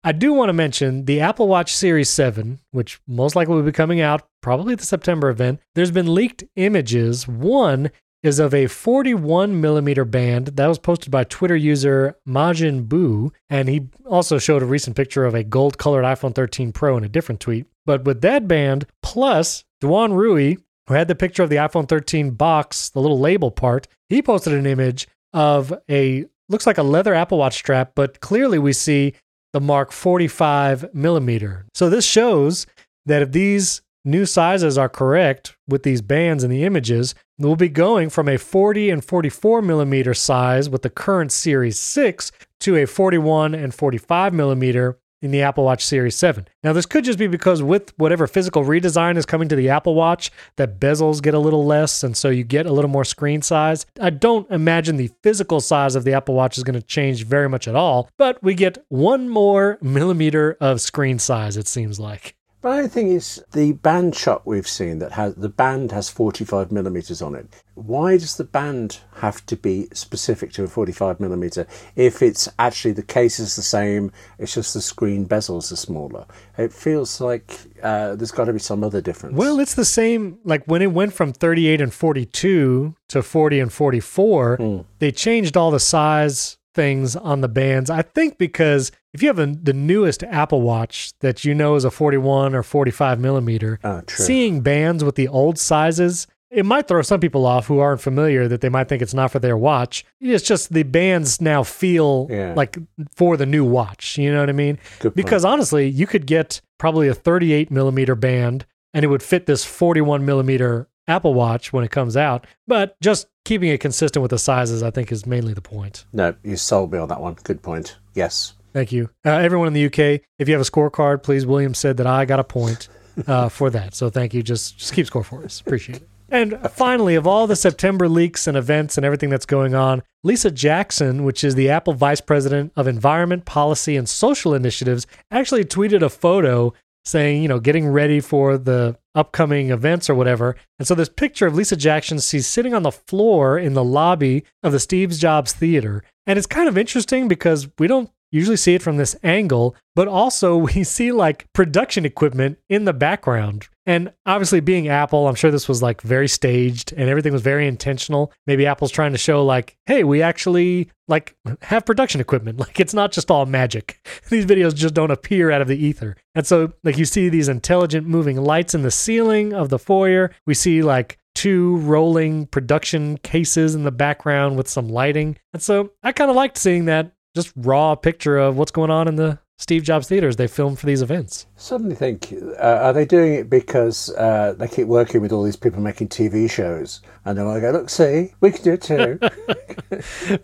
I 0.04 0.12
do 0.12 0.32
want 0.34 0.50
to 0.50 0.54
mention 0.54 1.06
the 1.06 1.22
Apple 1.22 1.48
Watch 1.48 1.76
Series 1.76 2.10
7, 2.10 2.60
which 2.72 3.00
most 3.08 3.36
likely 3.36 3.56
will 3.56 3.64
be 3.64 3.72
coming 3.72 4.00
out 4.00 4.28
probably 4.42 4.74
at 4.74 4.80
the 4.80 4.86
September 4.86 5.30
event. 5.30 5.60
There's 5.76 5.92
been 5.92 6.14
leaked 6.14 6.44
images. 6.56 7.28
One 7.28 7.92
is 8.24 8.40
of 8.40 8.54
a 8.54 8.68
41 8.68 9.60
millimeter 9.60 10.06
band 10.06 10.48
that 10.48 10.68
was 10.68 10.80
posted 10.80 11.12
by 11.12 11.24
Twitter 11.24 11.56
user 11.56 12.16
Majin 12.28 12.88
Buu, 12.88 13.32
and 13.50 13.70
he 13.70 13.88
also 14.06 14.38
showed 14.38 14.64
a 14.64 14.66
recent 14.68 14.96
picture 14.96 15.26
of 15.26 15.36
a 15.36 15.44
gold 15.44 15.78
colored 15.78 16.04
iPhone 16.04 16.34
13 16.34 16.72
Pro 16.72 16.98
in 16.98 17.04
a 17.04 17.10
different 17.10 17.42
tweet. 17.42 17.66
But 17.86 18.06
with 18.06 18.22
that 18.22 18.48
band, 18.48 18.86
plus 19.02 19.64
Duan 19.82 20.14
Rui, 20.14 20.56
who 20.88 20.94
had 20.94 21.08
the 21.08 21.16
picture 21.16 21.44
of 21.44 21.50
the 21.50 21.58
iPhone 21.58 21.88
13 21.88 22.32
box, 22.32 22.90
the 22.90 23.02
little 23.02 23.20
label 23.20 23.52
part, 23.52 23.88
he 24.10 24.22
posted 24.22 24.54
an 24.54 24.66
image 24.66 25.08
of 25.34 25.74
a 25.90 26.26
looks 26.50 26.66
like 26.66 26.78
a 26.78 26.84
leather 26.84 27.14
Apple 27.14 27.38
Watch 27.38 27.56
strap, 27.56 27.92
but 27.94 28.20
clearly 28.22 28.58
we 28.58 28.74
see 28.74 29.14
the 29.58 29.62
Mark 29.62 29.92
45 29.92 30.94
millimeter. 30.94 31.66
So 31.74 31.90
this 31.90 32.06
shows 32.06 32.68
that 33.08 33.24
if 33.24 33.32
these 33.32 33.82
new 34.06 34.24
sizes 34.24 34.78
are 34.78 34.88
correct 34.88 35.58
with 35.68 35.82
these 35.82 36.04
bands 36.04 36.44
in 36.44 36.52
the 36.52 36.64
images, 36.64 37.16
we'll 37.40 37.56
be 37.56 37.68
going 37.68 38.12
from 38.12 38.30
a 38.30 38.38
40 38.38 38.92
and 38.92 39.04
44 39.04 39.64
millimeter 39.64 40.14
size 40.14 40.70
with 40.70 40.84
the 40.84 40.92
current 40.92 41.32
Series 41.32 41.80
6 41.80 42.32
to 42.60 42.76
a 42.76 42.86
41 42.86 43.56
and 43.56 43.74
45 43.74 44.32
millimeter 44.32 45.00
in 45.22 45.32
the 45.32 45.42
Apple 45.42 45.64
Watch 45.64 45.86
Series 45.86 46.16
7. 46.16 46.48
Now, 46.64 46.74
this 46.74 46.86
could 46.86 47.04
just 47.04 47.20
be 47.20 47.28
because 47.28 47.64
with 47.64 47.94
whatever 47.98 48.28
physical 48.28 48.64
redesign 48.64 49.18
is 49.18 49.26
coming 49.26 49.50
to 49.50 49.56
the 49.56 49.70
Apple 49.70 49.96
Watch, 49.96 50.32
that 50.58 50.80
bezels 50.80 51.22
get 51.22 51.34
a 51.34 51.40
little 51.40 51.66
less, 51.66 52.04
and 52.04 52.16
so 52.16 52.30
you 52.30 52.44
get 52.44 52.66
a 52.66 52.72
little 52.72 52.90
more 52.90 53.06
screen 53.06 53.42
size. 53.42 53.86
I 54.00 54.12
don't 54.12 54.50
imagine 54.52 54.98
the 54.98 55.12
physical 55.24 55.60
size 55.60 55.96
of 55.96 56.04
the 56.04 56.14
Apple 56.14 56.36
Watch 56.36 56.58
is 56.58 56.64
going 56.64 56.80
to 56.80 56.86
change 56.86 57.26
very 57.26 57.50
much 57.50 57.68
at 57.68 57.76
all, 57.76 58.10
but 58.18 58.42
we 58.44 58.54
get 58.54 58.78
one 58.90 59.30
more 59.30 59.78
millimeter 59.82 60.58
of 60.62 60.82
screen 60.82 61.20
size, 61.20 61.58
it 61.58 61.68
seems 61.68 62.00
like. 62.00 62.37
But 62.62 62.82
the 62.82 62.90
thing 62.90 63.10
is, 63.10 63.44
the 63.52 63.74
band 63.74 64.16
shot 64.16 64.48
we've 64.48 64.68
seen 64.68 64.98
that 65.00 65.12
has 65.12 65.36
the 65.36 65.50
band 65.50 65.92
has 65.92 66.10
45 66.10 66.72
millimeters 66.72 67.22
on 67.22 67.36
it. 67.36 67.48
Why 67.76 68.18
does 68.18 68.38
the 68.38 68.44
band 68.44 69.00
have 69.18 69.46
to 69.46 69.56
be 69.56 69.88
specific 69.94 70.52
to 70.54 70.64
a 70.64 70.68
45 70.68 71.20
millimeter 71.20 71.68
if 71.96 72.24
it's 72.24 72.50
actually 72.58 72.94
the 72.94 73.04
case 73.04 73.40
is 73.40 73.56
the 73.56 73.62
same? 73.62 74.12
It's 74.40 74.56
just 74.56 74.74
the 74.74 74.82
screen 74.82 75.28
bezels 75.28 75.72
are 75.72 75.76
smaller. 75.76 76.26
It 76.58 76.74
feels 76.74 77.22
like 77.22 77.60
uh, 77.84 78.16
there's 78.16 78.32
got 78.32 78.46
to 78.46 78.54
be 78.54 78.60
some 78.60 78.84
other 78.84 79.02
difference. 79.02 79.36
Well, 79.36 79.60
it's 79.60 79.76
the 79.76 79.86
same. 79.86 80.40
Like 80.44 80.66
when 80.66 80.82
it 80.82 80.92
went 80.92 81.14
from 81.14 81.34
38 81.34 81.80
and 81.80 81.94
42 81.94 82.96
to 83.10 83.22
40 83.22 83.60
and 83.60 83.72
44, 83.72 84.86
they 84.98 85.12
changed 85.12 85.56
all 85.56 85.70
the 85.70 85.80
size 85.80 86.57
things 86.78 87.16
on 87.18 87.42
the 87.42 87.50
bands. 87.50 87.90
I 87.90 88.02
think 88.04 88.38
because 88.38 88.92
if 89.14 89.22
you 89.22 89.28
have 89.28 89.40
a, 89.40 89.48
the 89.48 89.74
newest 89.74 90.24
Apple 90.24 90.62
Watch 90.62 91.12
that 91.20 91.44
you 91.44 91.54
know 91.54 91.76
is 91.76 91.84
a 91.84 91.92
41 91.92 92.56
or 92.56 92.64
45 92.64 93.20
millimeter, 93.20 93.80
ah, 93.84 94.02
true. 94.08 94.24
seeing 94.26 94.62
bands 94.62 95.04
with 95.04 95.16
the 95.16 95.28
old 95.28 95.58
sizes, 95.60 96.28
it 96.50 96.66
might 96.66 96.88
throw 96.88 97.02
some 97.02 97.20
people 97.20 97.46
off 97.46 97.68
who 97.68 97.80
aren't 97.80 98.00
familiar 98.00 98.48
that 98.48 98.62
they 98.62 98.70
might 98.70 98.88
think 98.88 99.02
it's 99.02 99.14
not 99.14 99.32
for 99.32 99.40
their 99.40 99.58
watch. 99.58 100.06
It's 100.22 100.46
just 100.48 100.72
the 100.72 100.84
bands 100.84 101.42
now 101.42 101.64
feel 101.64 102.28
Yeah. 102.30 102.54
like 102.56 102.78
for 103.16 103.36
the 103.36 103.46
new 103.46 103.66
watch. 103.66 104.18
You 104.18 104.32
know 104.32 104.40
what 104.40 104.50
I 104.50 104.54
mean? 104.54 104.80
Because 105.14 105.44
honestly, 105.44 105.88
you 105.90 106.08
could 106.08 106.26
get 106.26 106.62
probably 106.78 107.10
a 107.10 107.14
38 107.14 107.70
millimeter 107.72 108.16
band 108.16 108.66
and 108.94 109.04
it 109.04 109.08
would 109.08 109.24
fit 109.24 109.46
this 109.46 109.66
41 109.66 110.26
millimeter 110.26 110.88
Apple 111.08 111.34
Watch 111.34 111.72
when 111.74 111.84
it 111.84 111.92
comes 111.92 112.18
out. 112.18 112.46
But 112.68 113.00
just 113.02 113.28
keeping 113.46 113.70
it 113.70 113.80
consistent 113.80 114.22
with 114.22 114.32
the 114.32 114.40
sizes, 114.40 114.84
I 114.84 114.92
think, 114.92 115.12
is 115.12 115.26
mainly 115.26 115.54
the 115.54 115.62
point. 115.62 116.06
no, 116.14 116.36
you 116.44 116.56
sold 116.58 116.92
me 116.92 117.00
on 117.00 117.08
that 117.10 117.22
one. 117.22 117.36
Good 117.44 117.62
point. 117.62 117.98
Yes. 118.14 118.54
Thank 118.74 118.92
you. 118.92 119.10
Uh, 119.26 119.32
everyone 119.32 119.68
in 119.68 119.74
the 119.74 119.86
UK, 119.86 120.22
if 120.38 120.48
you 120.48 120.54
have 120.54 120.62
a 120.62 120.70
scorecard, 120.70 121.24
please, 121.24 121.46
William 121.46 121.74
said 121.74 121.98
that 121.98 122.06
I 122.08 122.26
got 122.26 122.40
a 122.40 122.44
point 122.44 122.90
uh, 123.26 123.50
for 123.58 123.70
that. 123.72 123.96
So 123.96 124.10
thank 124.10 124.34
you. 124.34 124.44
Just, 124.44 124.78
just 124.78 124.94
keep 124.94 125.08
score 125.08 125.24
for 125.24 125.44
us. 125.44 125.62
Appreciate 125.62 125.98
it. 126.02 126.10
And 126.30 126.60
finally, 126.72 127.16
of 127.16 127.26
all 127.26 127.48
the 127.48 127.56
September 127.56 128.10
leaks 128.10 128.48
and 128.48 128.58
events 128.58 128.98
and 128.98 129.06
everything 129.06 129.30
that's 129.30 129.46
going 129.46 129.74
on, 129.74 130.04
Lisa 130.24 130.52
Jackson, 130.52 131.24
which 131.24 131.42
is 131.42 131.56
the 131.56 131.70
Apple 131.70 131.94
Vice 131.94 132.20
President 132.20 132.74
of 132.76 132.86
Environment, 132.86 133.46
Policy, 133.46 133.96
and 133.96 134.10
Social 134.10 134.54
Initiatives, 134.54 135.08
actually 135.32 135.64
tweeted 135.64 136.02
a 136.02 136.10
photo 136.10 136.74
saying, 137.08 137.42
you 137.42 137.48
know, 137.48 137.60
getting 137.60 137.88
ready 137.88 138.20
for 138.20 138.58
the 138.58 138.98
upcoming 139.16 139.72
events 139.72 140.10
or 140.10 140.16
whatever. 140.16 140.56
And 140.78 140.88
so 140.88 140.94
this 140.94 141.10
picture 141.10 141.48
of 141.48 141.56
Lisa 141.56 141.76
Jackson, 141.76 142.20
she's 142.20 142.46
sitting 142.46 142.74
on 142.74 142.84
the 142.84 142.92
floor 142.92 143.58
in 143.58 143.74
the 143.74 143.84
lobby 143.84 144.44
of 144.62 144.72
the 144.72 144.80
Steve 144.80 145.12
Jobs 145.12 145.54
Theater. 145.54 146.04
And 146.26 146.38
it's 146.38 146.48
kind 146.48 146.68
of 146.68 146.78
interesting 146.78 147.28
because 147.28 147.70
we 147.80 147.88
don't 147.88 148.12
usually 148.32 148.58
see 148.58 148.76
it 148.76 148.82
from 148.82 148.98
this 148.98 149.16
angle, 149.24 149.76
but 149.96 150.08
also 150.08 150.58
we 150.74 150.84
see 150.84 151.12
like 151.12 151.48
production 151.54 152.06
equipment 152.06 152.58
in 152.70 152.86
the 152.86 152.94
background. 152.94 153.68
And 153.86 154.12
obviously, 154.26 154.60
being 154.60 154.90
Apple, 154.90 155.30
I'm 155.30 155.36
sure 155.36 155.50
this 155.50 155.70
was 155.70 155.82
like 155.82 156.02
very 156.02 156.28
staged 156.28 156.92
and 156.92 157.10
everything 157.10 157.32
was 157.32 157.42
very 157.42 157.68
intentional. 157.68 158.34
Maybe 158.46 158.66
Apple's 158.66 158.92
trying 158.92 159.14
to 159.14 159.18
show, 159.18 159.46
like, 159.46 159.78
hey, 159.86 160.04
we 160.04 160.22
actually 160.22 160.92
like 161.08 161.38
have 161.62 161.86
production 161.86 162.20
equipment. 162.20 162.60
Like, 162.68 162.82
it's 162.82 162.94
not 162.94 163.14
just 163.14 163.32
all 163.32 163.46
magic. 163.46 164.02
These 164.30 164.46
videos 164.46 164.76
just 164.76 164.94
don't 164.94 165.12
appear 165.12 165.52
out 165.52 165.62
of 165.62 165.70
the 165.70 165.78
ether. 165.78 166.18
And 166.36 166.46
so, 166.46 166.74
like, 166.84 166.98
you 166.98 167.06
see 167.06 167.30
these 167.30 167.48
intelligent 167.48 168.08
moving 168.08 168.36
lights 168.42 168.76
in 168.76 168.82
the 168.82 168.92
ceiling 168.92 169.54
of 169.54 169.70
the 169.70 169.80
foyer. 169.80 170.32
We 170.46 170.54
see 170.54 170.82
like 170.82 171.18
two 171.38 171.78
rolling 171.78 172.48
production 172.48 173.16
cases 173.20 173.76
in 173.76 173.84
the 173.84 173.92
background 173.92 174.58
with 174.58 174.68
some 174.68 174.90
lighting. 174.90 175.38
And 175.54 175.62
so 175.62 175.92
I 176.02 176.12
kind 176.12 176.32
of 176.32 176.36
liked 176.36 176.58
seeing 176.58 176.86
that 176.86 177.12
just 177.38 177.54
raw 177.56 177.96
picture 177.96 178.38
of 178.38 178.58
what's 178.58 178.72
going 178.72 178.90
on 178.90 179.08
in 179.08 179.16
the 179.16 179.38
Steve 179.60 179.84
Jobs 179.84 180.08
theaters 180.08 180.36
they 180.36 180.48
film 180.48 180.76
for 180.76 180.86
these 180.86 181.02
events. 181.02 181.46
Suddenly 181.56 181.96
think, 181.96 182.34
uh, 182.60 182.80
are 182.82 182.94
they 182.94 183.06
doing 183.06 183.34
it 183.34 183.50
because 183.50 184.10
uh, 184.16 184.54
they 184.58 184.68
keep 184.68 184.88
working 184.88 185.22
with 185.22 185.32
all 185.32 185.44
these 185.44 185.56
people 185.56 185.82
making 185.82 186.10
TV 186.10 186.50
shows 186.50 187.02
and 187.26 187.38
they're 187.38 187.46
like, 187.46 187.64
look, 187.64 187.90
see, 187.90 188.34
we 188.40 188.52
can 188.52 188.64
do 188.64 188.74
it 188.74 188.82
too. 188.82 189.20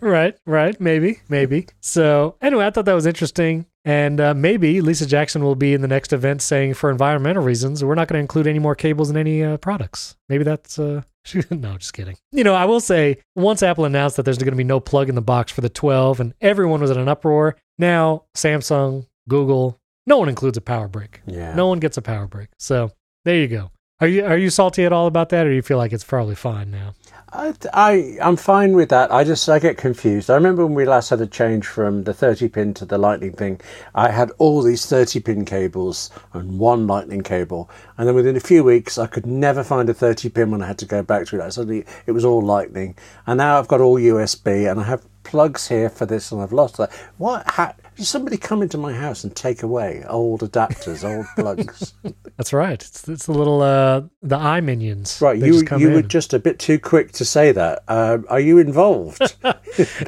right, 0.00 0.36
right, 0.46 0.80
maybe, 0.80 1.20
maybe. 1.28 1.66
So 1.80 2.36
anyway, 2.40 2.66
I 2.66 2.70
thought 2.70 2.86
that 2.86 2.94
was 2.94 3.06
interesting. 3.06 3.66
And 3.84 4.20
uh, 4.20 4.34
maybe 4.34 4.80
Lisa 4.80 5.06
Jackson 5.06 5.44
will 5.44 5.56
be 5.56 5.74
in 5.74 5.82
the 5.82 5.88
next 5.88 6.12
event 6.12 6.40
saying, 6.40 6.74
for 6.74 6.90
environmental 6.90 7.42
reasons, 7.42 7.84
we're 7.84 7.94
not 7.94 8.08
going 8.08 8.18
to 8.18 8.22
include 8.22 8.46
any 8.46 8.58
more 8.58 8.74
cables 8.74 9.10
in 9.10 9.16
any 9.16 9.44
uh, 9.44 9.58
products. 9.58 10.16
Maybe 10.28 10.42
that's 10.42 10.78
uh, 10.78 11.02
no, 11.50 11.76
just 11.78 11.92
kidding. 11.92 12.16
You 12.32 12.44
know, 12.44 12.54
I 12.54 12.64
will 12.64 12.80
say 12.80 13.18
once 13.34 13.62
Apple 13.62 13.84
announced 13.84 14.16
that 14.16 14.24
there's 14.24 14.38
going 14.38 14.50
to 14.50 14.56
be 14.56 14.64
no 14.64 14.80
plug 14.80 15.08
in 15.08 15.14
the 15.14 15.22
box 15.22 15.52
for 15.52 15.60
the 15.60 15.68
12 15.68 16.20
and 16.20 16.34
everyone 16.40 16.80
was 16.80 16.90
in 16.90 16.98
an 16.98 17.08
uproar, 17.08 17.56
now 17.78 18.24
Samsung, 18.36 19.06
Google, 19.28 19.78
no 20.06 20.18
one 20.18 20.28
includes 20.28 20.56
a 20.56 20.60
power 20.60 20.88
brick. 20.88 21.22
Yeah. 21.26 21.54
No 21.54 21.66
one 21.66 21.80
gets 21.80 21.96
a 21.96 22.02
power 22.02 22.26
brick. 22.26 22.50
So 22.58 22.90
there 23.24 23.36
you 23.36 23.48
go. 23.48 23.70
Are 24.00 24.08
you 24.08 24.24
are 24.24 24.36
you 24.36 24.50
salty 24.50 24.84
at 24.84 24.92
all 24.92 25.06
about 25.06 25.28
that 25.30 25.46
or 25.46 25.50
do 25.50 25.54
you 25.54 25.62
feel 25.62 25.78
like 25.78 25.92
it's 25.92 26.04
probably 26.04 26.34
fine 26.34 26.70
now? 26.70 26.94
I, 27.34 27.52
I 27.72 28.16
I'm 28.22 28.36
fine 28.36 28.74
with 28.74 28.90
that. 28.90 29.12
I 29.12 29.24
just 29.24 29.48
I 29.48 29.58
get 29.58 29.76
confused. 29.76 30.30
I 30.30 30.36
remember 30.36 30.64
when 30.64 30.74
we 30.74 30.84
last 30.84 31.10
had 31.10 31.20
a 31.20 31.26
change 31.26 31.66
from 31.66 32.04
the 32.04 32.14
30 32.14 32.48
pin 32.48 32.74
to 32.74 32.84
the 32.84 32.96
lightning 32.96 33.32
thing. 33.32 33.60
I 33.92 34.10
had 34.10 34.30
all 34.38 34.62
these 34.62 34.86
30 34.86 35.18
pin 35.20 35.44
cables 35.44 36.10
and 36.32 36.60
one 36.60 36.86
lightning 36.86 37.22
cable, 37.22 37.68
and 37.98 38.06
then 38.06 38.14
within 38.14 38.36
a 38.36 38.40
few 38.40 38.62
weeks 38.62 38.98
I 38.98 39.08
could 39.08 39.26
never 39.26 39.64
find 39.64 39.90
a 39.90 39.94
30 39.94 40.28
pin 40.28 40.52
when 40.52 40.62
I 40.62 40.68
had 40.68 40.78
to 40.78 40.86
go 40.86 41.02
back 41.02 41.26
to 41.26 41.44
it. 41.44 41.52
Suddenly 41.52 41.84
it 42.06 42.12
was 42.12 42.24
all 42.24 42.40
lightning, 42.40 42.94
and 43.26 43.38
now 43.38 43.58
I've 43.58 43.68
got 43.68 43.80
all 43.80 43.96
USB 43.98 44.70
and 44.70 44.78
I 44.78 44.84
have 44.84 45.04
plugs 45.24 45.66
here 45.68 45.90
for 45.90 46.06
this 46.06 46.30
and 46.30 46.40
I've 46.40 46.52
lost 46.52 46.76
that. 46.76 46.92
What? 47.18 47.42
How, 47.50 47.74
did 47.96 48.06
somebody 48.06 48.36
come 48.36 48.62
into 48.62 48.76
my 48.76 48.92
house 48.92 49.24
and 49.24 49.34
take 49.34 49.62
away 49.62 50.04
old 50.08 50.40
adapters, 50.40 51.04
old 51.08 51.26
plugs? 51.36 51.94
That's 52.36 52.52
right. 52.52 52.82
It's, 52.82 53.08
it's 53.08 53.26
the 53.26 53.32
little 53.32 53.62
uh, 53.62 54.02
the 54.22 54.36
eye 54.36 54.60
minions. 54.60 55.20
Right, 55.20 55.38
They 55.38 55.46
you 55.48 55.62
you 55.78 55.90
were 55.90 56.02
just 56.02 56.34
a 56.34 56.38
bit 56.38 56.58
too 56.58 56.78
quick 56.78 57.12
to 57.12 57.24
say 57.24 57.52
that. 57.52 57.82
Um, 57.88 58.26
are 58.28 58.40
you 58.40 58.58
involved? 58.58 59.20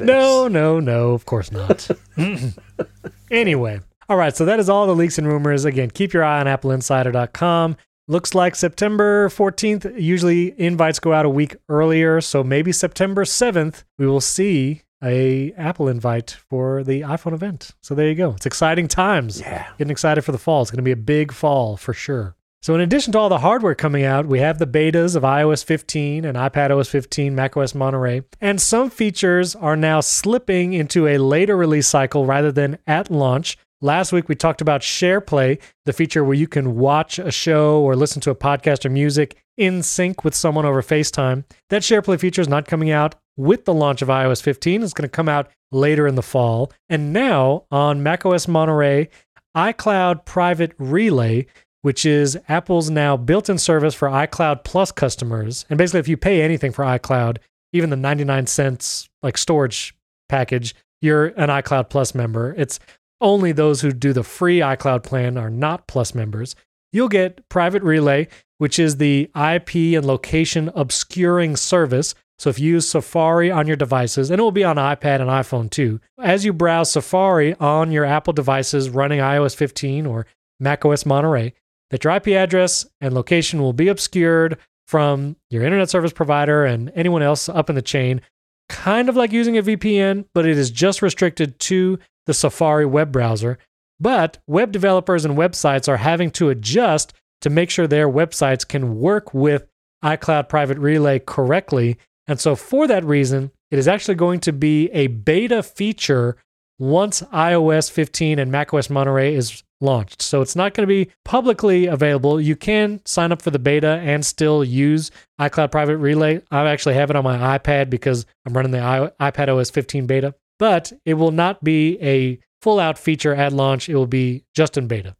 No, 0.01 0.47
no, 0.47 0.79
no, 0.79 1.11
of 1.11 1.25
course 1.25 1.51
not. 1.51 1.89
anyway, 3.31 3.81
all 4.07 4.15
right, 4.15 4.33
so 4.33 4.45
that 4.45 4.59
is 4.59 4.69
all 4.69 4.87
the 4.87 4.95
leaks 4.95 5.17
and 5.17 5.27
rumors. 5.27 5.65
Again, 5.65 5.89
keep 5.89 6.13
your 6.13 6.23
eye 6.23 6.39
on 6.39 6.45
appleinsider.com. 6.45 7.75
Looks 8.07 8.33
like 8.33 8.55
September 8.55 9.27
14th, 9.27 9.99
usually 9.99 10.57
invites 10.57 10.99
go 10.99 11.11
out 11.11 11.25
a 11.25 11.29
week 11.29 11.57
earlier, 11.67 12.21
so 12.21 12.41
maybe 12.41 12.71
September 12.71 13.25
7th 13.25 13.83
we 13.97 14.07
will 14.07 14.21
see 14.21 14.83
a 15.03 15.51
Apple 15.53 15.87
invite 15.87 16.31
for 16.49 16.83
the 16.83 17.01
iPhone 17.01 17.33
event. 17.33 17.71
So 17.81 17.95
there 17.95 18.07
you 18.07 18.15
go. 18.15 18.31
It's 18.31 18.45
exciting 18.45 18.87
times. 18.87 19.39
Yeah. 19.39 19.67
Getting 19.77 19.91
excited 19.91 20.23
for 20.23 20.31
the 20.31 20.37
fall. 20.37 20.61
It's 20.61 20.71
going 20.71 20.77
to 20.77 20.83
be 20.83 20.91
a 20.91 20.95
big 20.95 21.31
fall 21.31 21.77
for 21.77 21.93
sure. 21.93 22.35
So, 22.59 22.73
in 22.73 22.81
addition 22.81 23.13
to 23.13 23.19
all 23.19 23.29
the 23.29 23.37
hardware 23.37 23.75
coming 23.75 24.03
out, 24.03 24.25
we 24.25 24.39
have 24.39 24.57
the 24.57 24.65
betas 24.65 25.15
of 25.15 25.23
iOS 25.23 25.63
15 25.63 26.25
and 26.25 26.35
iPadOS 26.35 26.89
15, 26.89 27.35
macOS 27.35 27.75
Monterey, 27.75 28.23
and 28.41 28.59
some 28.59 28.89
features 28.89 29.55
are 29.55 29.77
now 29.77 30.01
slipping 30.01 30.73
into 30.73 31.07
a 31.07 31.19
later 31.19 31.55
release 31.55 31.87
cycle 31.87 32.25
rather 32.25 32.51
than 32.51 32.79
at 32.87 33.11
launch. 33.11 33.57
Last 33.81 34.11
week, 34.11 34.27
we 34.27 34.33
talked 34.33 34.61
about 34.61 34.81
SharePlay, 34.81 35.61
the 35.85 35.93
feature 35.93 36.23
where 36.23 36.33
you 36.33 36.47
can 36.47 36.77
watch 36.77 37.19
a 37.19 37.29
show 37.29 37.79
or 37.79 37.95
listen 37.95 38.19
to 38.21 38.31
a 38.31 38.35
podcast 38.35 38.85
or 38.85 38.89
music 38.89 39.37
in 39.55 39.83
sync 39.83 40.23
with 40.23 40.33
someone 40.33 40.65
over 40.65 40.81
FaceTime. 40.81 41.43
That 41.69 41.83
SharePlay 41.83 42.19
feature 42.19 42.41
is 42.41 42.47
not 42.47 42.65
coming 42.65 42.89
out 42.89 43.13
with 43.35 43.65
the 43.65 43.75
launch 43.75 44.01
of 44.01 44.07
iOS 44.07 44.41
15. 44.41 44.81
It's 44.81 44.93
going 44.93 45.07
to 45.07 45.15
come 45.15 45.29
out 45.29 45.51
later 45.71 46.07
in 46.07 46.15
the 46.15 46.23
fall. 46.23 46.71
And 46.89 47.13
now 47.13 47.65
on 47.69 48.01
macOS 48.01 48.47
Monterey, 48.47 49.09
iCloud 49.55 50.25
Private 50.25 50.71
Relay, 50.79 51.45
which 51.83 52.03
is 52.03 52.35
Apple's 52.49 52.89
now 52.89 53.15
built 53.15 53.47
in 53.47 53.59
service 53.59 53.93
for 53.93 54.07
iCloud 54.07 54.63
Plus 54.63 54.91
customers. 54.91 55.65
And 55.69 55.77
basically, 55.77 55.99
if 55.99 56.07
you 56.07 56.17
pay 56.17 56.41
anything 56.41 56.71
for 56.71 56.83
iCloud, 56.83 57.37
even 57.73 57.91
the 57.91 57.95
99 57.95 58.47
cents 58.47 59.07
like 59.21 59.37
storage 59.37 59.93
package, 60.29 60.73
you're 60.99 61.27
an 61.27 61.49
iCloud 61.49 61.89
Plus 61.89 62.15
member. 62.15 62.55
It's 62.57 62.79
only 63.21 63.51
those 63.51 63.81
who 63.81 63.91
do 63.91 64.13
the 64.13 64.23
free 64.23 64.59
iCloud 64.59 65.03
plan 65.03 65.37
are 65.37 65.49
not 65.49 65.87
Plus 65.87 66.13
members. 66.13 66.55
You'll 66.91 67.09
get 67.09 67.47
Private 67.49 67.83
Relay, 67.83 68.27
which 68.57 68.79
is 68.79 68.97
the 68.97 69.29
IP 69.35 69.95
and 69.95 70.05
location 70.05 70.71
obscuring 70.75 71.55
service. 71.55 72.15
So 72.39 72.49
if 72.49 72.59
you 72.59 72.73
use 72.73 72.87
Safari 72.87 73.49
on 73.49 73.67
your 73.67 73.75
devices, 73.75 74.29
and 74.29 74.39
it 74.39 74.43
will 74.43 74.51
be 74.51 74.63
on 74.63 74.77
iPad 74.77 75.21
and 75.21 75.29
iPhone 75.29 75.69
too, 75.69 75.99
as 76.21 76.45
you 76.45 76.53
browse 76.53 76.91
Safari 76.91 77.55
on 77.55 77.91
your 77.91 78.05
Apple 78.05 78.33
devices 78.33 78.89
running 78.89 79.19
iOS 79.19 79.55
15 79.55 80.05
or 80.05 80.27
macOS 80.59 81.05
Monterey, 81.05 81.53
that 81.89 82.03
your 82.03 82.13
IP 82.13 82.27
address 82.29 82.85
and 83.01 83.13
location 83.13 83.61
will 83.61 83.73
be 83.73 83.87
obscured 83.87 84.57
from 84.87 85.35
your 85.49 85.63
internet 85.63 85.89
service 85.89 86.13
provider 86.13 86.65
and 86.65 86.91
anyone 86.95 87.21
else 87.21 87.49
up 87.49 87.69
in 87.69 87.75
the 87.75 87.81
chain, 87.81 88.21
kind 88.69 89.09
of 89.09 89.15
like 89.15 89.31
using 89.31 89.57
a 89.57 89.63
VPN, 89.63 90.25
but 90.33 90.45
it 90.45 90.57
is 90.57 90.71
just 90.71 91.01
restricted 91.01 91.59
to 91.59 91.99
the 92.27 92.33
Safari 92.33 92.85
web 92.85 93.11
browser. 93.11 93.57
But 93.99 94.37
web 94.45 94.71
developers 94.71 95.25
and 95.25 95.35
websites 95.35 95.87
are 95.87 95.97
having 95.97 96.29
to 96.31 96.49
adjust 96.49 97.13
to 97.41 97.49
make 97.49 97.69
sure 97.69 97.87
their 97.87 98.09
websites 98.09 98.67
can 98.67 98.99
work 98.99 99.33
with 99.33 99.65
iCloud 100.03 100.49
Private 100.49 100.77
Relay 100.77 101.19
correctly. 101.19 101.97
And 102.27 102.39
so, 102.39 102.55
for 102.55 102.87
that 102.87 103.03
reason, 103.03 103.51
it 103.71 103.79
is 103.79 103.87
actually 103.87 104.15
going 104.15 104.39
to 104.41 104.53
be 104.53 104.89
a 104.91 105.07
beta 105.07 105.63
feature 105.63 106.37
once 106.79 107.23
iOS 107.33 107.89
15 107.89 108.37
and 108.37 108.51
macOS 108.51 108.89
Monterey 108.89 109.33
is 109.33 109.63
launched. 109.81 110.21
So, 110.21 110.41
it's 110.41 110.55
not 110.55 110.73
going 110.73 110.87
to 110.87 110.93
be 110.93 111.11
publicly 111.25 111.87
available. 111.87 112.39
You 112.39 112.55
can 112.55 113.01
sign 113.05 113.31
up 113.31 113.41
for 113.41 113.49
the 113.49 113.59
beta 113.59 113.99
and 114.03 114.23
still 114.25 114.63
use 114.63 115.09
iCloud 115.39 115.71
Private 115.71 115.97
Relay. 115.97 116.41
I 116.51 116.67
actually 116.67 116.95
have 116.95 117.09
it 117.09 117.15
on 117.15 117.23
my 117.23 117.57
iPad 117.57 117.89
because 117.89 118.25
I'm 118.45 118.53
running 118.53 118.71
the 118.71 119.13
iPad 119.19 119.49
OS 119.55 119.71
15 119.71 120.05
beta, 120.05 120.35
but 120.59 120.93
it 121.05 121.15
will 121.15 121.31
not 121.31 121.63
be 121.63 121.97
a 122.01 122.39
full 122.61 122.79
out 122.79 122.97
feature 122.97 123.33
at 123.33 123.53
launch. 123.53 123.89
It 123.89 123.95
will 123.95 124.07
be 124.07 124.43
just 124.55 124.77
in 124.77 124.87
beta. 124.87 125.15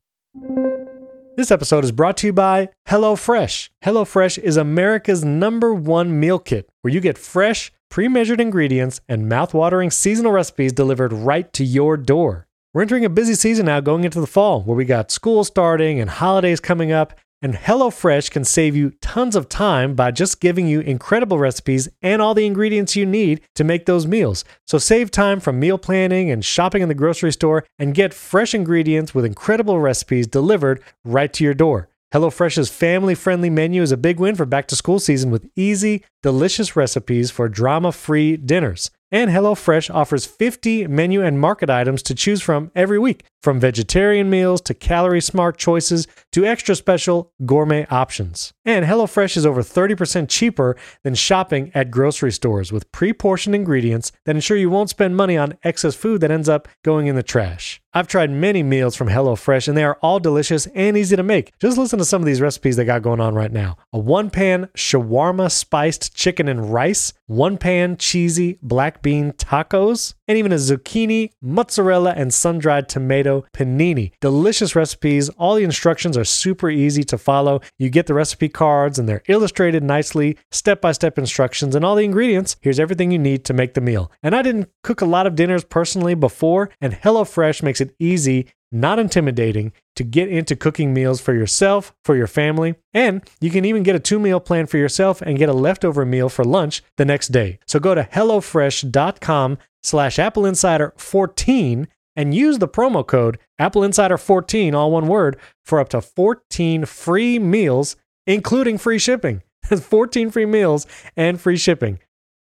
This 1.38 1.52
episode 1.52 1.84
is 1.84 1.92
brought 1.92 2.18
to 2.18 2.28
you 2.28 2.34
by 2.34 2.70
HelloFresh. 2.88 3.70
HelloFresh 3.84 4.40
is 4.40 4.58
America's 4.58 5.24
number 5.24 5.72
one 5.72 6.20
meal 6.20 6.40
kit 6.40 6.68
where 6.82 6.92
you 6.92 7.00
get 7.00 7.18
fresh, 7.18 7.72
pre 7.90 8.08
measured 8.08 8.42
ingredients 8.42 9.02
and 9.08 9.30
mouth-watering 9.30 9.92
seasonal 9.92 10.32
recipes 10.32 10.74
delivered 10.74 11.14
right 11.14 11.54
to 11.54 11.64
your 11.64 11.96
door. 11.96 12.48
We're 12.74 12.82
entering 12.82 13.06
a 13.06 13.10
busy 13.10 13.36
season 13.36 13.68
now 13.68 13.80
going 13.82 14.04
into 14.04 14.20
the 14.20 14.28
fall 14.28 14.62
where 14.62 14.76
we 14.76 14.86
got 14.86 15.12
school 15.12 15.44
starting 15.44 16.00
and 16.00 16.10
holidays 16.10 16.60
coming 16.60 16.92
up. 16.92 17.14
And 17.40 17.54
HelloFresh 17.54 18.32
can 18.32 18.44
save 18.44 18.76
you 18.76 18.94
tons 19.00 19.36
of 19.36 19.48
time 19.48 19.94
by 19.94 20.10
just 20.10 20.40
giving 20.40 20.68
you 20.68 20.80
incredible 20.80 21.38
recipes 21.38 21.88
and 22.02 22.20
all 22.20 22.34
the 22.34 22.48
ingredients 22.48 22.96
you 22.96 23.06
need 23.06 23.42
to 23.54 23.64
make 23.64 23.86
those 23.86 24.08
meals. 24.08 24.44
So 24.66 24.80
save 24.80 25.12
time 25.12 25.40
from 25.40 25.60
meal 25.60 25.78
planning 25.78 26.32
and 26.32 26.44
shopping 26.44 26.82
in 26.82 26.90
the 26.90 26.96
grocery 26.96 27.32
store 27.32 27.64
and 27.78 27.94
get 27.94 28.12
fresh 28.12 28.56
ingredients 28.56 29.14
with 29.14 29.24
incredible 29.24 29.80
recipes 29.80 30.26
delivered 30.26 30.82
right 31.06 31.32
to 31.34 31.44
your 31.44 31.54
door. 31.54 31.90
HelloFresh's 32.12 32.70
family 32.70 33.14
friendly 33.14 33.52
menu 33.52 33.84
is 33.84 33.92
a 33.92 33.98
big 33.98 34.20
win 34.20 34.34
for 34.36 34.46
back 34.46 34.68
to 34.70 34.76
school 34.76 34.98
season 34.98 35.30
with 35.30 35.48
easy, 35.56 36.04
delicious 36.24 36.76
recipes 36.76 37.30
for 37.30 37.48
drama 37.48 37.92
free 37.92 38.36
dinners. 38.36 38.90
And 39.12 39.32
HelloFresh 39.32 39.94
offers 39.94 40.26
50 40.26 40.88
menu 40.88 41.24
and 41.24 41.40
market 41.40 41.70
items 41.70 42.04
to 42.04 42.16
choose 42.16 42.42
from 42.42 42.72
every 42.76 43.00
week. 43.00 43.24
From 43.42 43.60
vegetarian 43.60 44.30
meals 44.30 44.60
to 44.62 44.74
calorie 44.74 45.22
smart 45.22 45.58
choices 45.58 46.08
to 46.34 46.46
extra 46.46 46.76
special 46.76 47.32
gourmet 47.46 47.86
options. 47.90 48.52
And 48.66 48.84
HelloFresh 48.84 49.38
is 49.38 49.46
over 49.46 49.62
30% 49.62 50.28
cheaper 50.28 50.76
than 51.04 51.16
shopping 51.16 51.72
at 51.74 51.90
grocery 51.90 52.34
stores 52.34 52.74
with 52.74 52.92
pre 52.92 53.14
portioned 53.14 53.56
ingredients 53.56 54.12
that 54.26 54.36
ensure 54.36 54.58
you 54.58 54.70
won't 54.70 54.90
spend 54.90 55.16
money 55.16 55.38
on 55.38 55.58
excess 55.64 55.96
food 55.96 56.20
that 56.22 56.32
ends 56.32 56.50
up 56.50 56.68
going 56.84 57.08
in 57.08 57.16
the 57.16 57.24
trash. 57.24 57.82
I've 57.94 58.08
tried 58.08 58.30
many 58.30 58.64
meals 58.64 58.96
from 58.96 59.08
HelloFresh 59.08 59.68
and 59.68 59.78
they 59.78 59.84
are 59.84 59.98
all 60.02 60.20
delicious 60.20 60.68
and 60.68 60.98
easy 60.98 61.16
to 61.16 61.24
make. 61.24 61.58
Just 61.60 61.78
listen 61.78 62.00
to 62.00 62.06
some 62.06 62.22
of 62.22 62.26
these 62.26 62.42
recipes 62.42 62.76
they 62.76 62.86
got 62.86 63.02
going 63.02 63.20
on 63.20 63.34
right 63.34 63.52
now. 63.52 63.78
A 63.94 64.00
one 64.00 64.30
pan 64.30 64.70
shawarma 64.76 65.52
spiced 65.52 66.16
chicken 66.16 66.48
and 66.48 66.72
rice, 66.74 67.14
one 67.26 67.58
pan 67.58 67.98
cheesy 67.98 68.60
black 68.62 69.02
bean 69.02 69.32
tacos, 69.32 70.14
and 70.28 70.38
even 70.38 70.52
a 70.52 70.56
zucchini, 70.56 71.32
mozzarella, 71.42 72.14
and 72.16 72.34
sun 72.34 72.60
dried 72.60 72.90
tomato 72.90 73.46
panini. 73.54 74.12
Delicious 74.22 74.76
recipes. 74.76 75.30
All 75.30 75.56
the 75.56 75.64
instructions 75.64 76.18
are 76.18 76.26
super 76.26 76.70
easy 76.70 77.04
to 77.06 77.18
follow. 77.18 77.62
You 77.78 77.90
get 77.90 78.08
the 78.08 78.14
recipe 78.14 78.50
cards 78.50 79.00
and 79.00 79.08
they're 79.08 79.24
illustrated 79.28 79.84
nicely, 79.84 80.38
step 80.52 80.82
by 80.82 80.92
step 80.92 81.18
instructions, 81.18 81.76
and 81.76 81.86
all 81.86 81.96
the 81.96 82.04
ingredients. 82.04 82.56
Here's 82.62 82.80
everything 82.80 83.12
you 83.12 83.20
need 83.20 83.46
to 83.46 83.54
make 83.54 83.74
the 83.74 83.82
meal. 83.82 84.12
And 84.24 84.36
I 84.36 84.42
didn't 84.42 84.70
cook 84.84 85.02
a 85.02 85.06
lot 85.06 85.28
of 85.28 85.36
dinners 85.36 85.64
personally 85.64 86.16
before, 86.16 86.70
and 86.82 86.94
HelloFresh 86.94 87.64
makes 87.64 87.82
it 87.82 87.96
easy 88.00 88.48
not 88.72 89.00
intimidating 89.00 89.72
to 89.96 90.04
get 90.04 90.30
into 90.30 90.56
cooking 90.56 90.94
meals 90.94 91.22
for 91.22 91.34
yourself, 91.34 91.94
for 92.04 92.16
your 92.16 92.28
family, 92.28 92.76
and 92.94 93.22
you 93.40 93.50
can 93.50 93.66
even 93.66 93.84
get 93.84 93.96
a 93.96 94.00
two 94.00 94.20
meal 94.20 94.40
plan 94.40 94.66
for 94.66 94.78
yourself 94.78 95.22
and 95.22 95.38
get 95.38 95.50
a 95.50 95.54
leftover 95.54 96.06
meal 96.06 96.30
for 96.30 96.44
lunch 96.44 96.84
the 96.98 97.06
next 97.06 97.30
day. 97.30 97.60
So 97.66 97.80
go 97.80 97.96
to 97.96 98.04
HelloFresh.com 98.04 99.58
slash 99.84 100.20
Apple 100.20 100.46
Insider 100.46 100.94
14 100.98 101.88
and 102.16 102.34
use 102.34 102.60
the 102.60 102.68
promo 102.68 103.06
code 103.06 103.40
Apple 103.60 103.84
Insider 103.84 104.18
14, 104.18 104.76
all 104.76 104.92
one 104.92 105.08
word, 105.08 105.38
for 105.66 105.80
up 105.80 105.90
to 105.90 106.02
14 106.02 106.86
free 106.86 107.40
meals, 107.40 107.96
including 108.26 108.78
free 108.78 109.00
shipping. 109.00 109.44
That's 109.70 109.82
14 109.86 110.32
free 110.32 110.46
meals 110.46 110.88
and 111.16 111.40
free 111.40 111.58
shipping. 111.58 112.00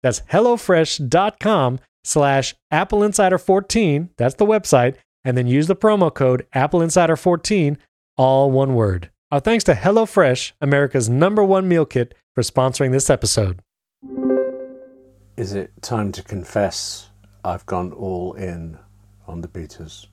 That's 0.03 0.21
HelloFresh.com 0.21 1.79
slash 2.03 2.55
Apple 2.71 3.03
Insider 3.03 3.37
14. 3.37 4.09
That's 4.17 4.35
the 4.35 4.45
website 4.45 4.95
and 5.27 5.37
then 5.37 5.45
use 5.45 5.67
the 5.67 5.75
promo 5.75 6.11
code 6.11 6.47
Apple 6.53 6.81
Insider 6.81 7.17
14, 7.17 7.77
all 8.15 8.49
one 8.49 8.75
word. 8.75 9.11
Our 9.29 9.41
thanks 9.41 9.65
to 9.65 9.73
HelloFresh, 9.73 10.53
America's 10.61 11.09
number 11.09 11.43
one 11.43 11.67
meal 11.67 11.85
kit, 11.85 12.15
for 12.33 12.43
sponsoring 12.43 12.93
this 12.93 13.09
episode. 13.09 13.59
Is 15.35 15.53
it 15.53 15.73
time 15.81 16.13
to 16.13 16.23
confess 16.23 17.09
I've 17.43 17.65
gone 17.65 17.91
all 17.91 18.35
in 18.35 18.77
on 19.27 19.41
the 19.41 19.49
betas? 19.49 20.07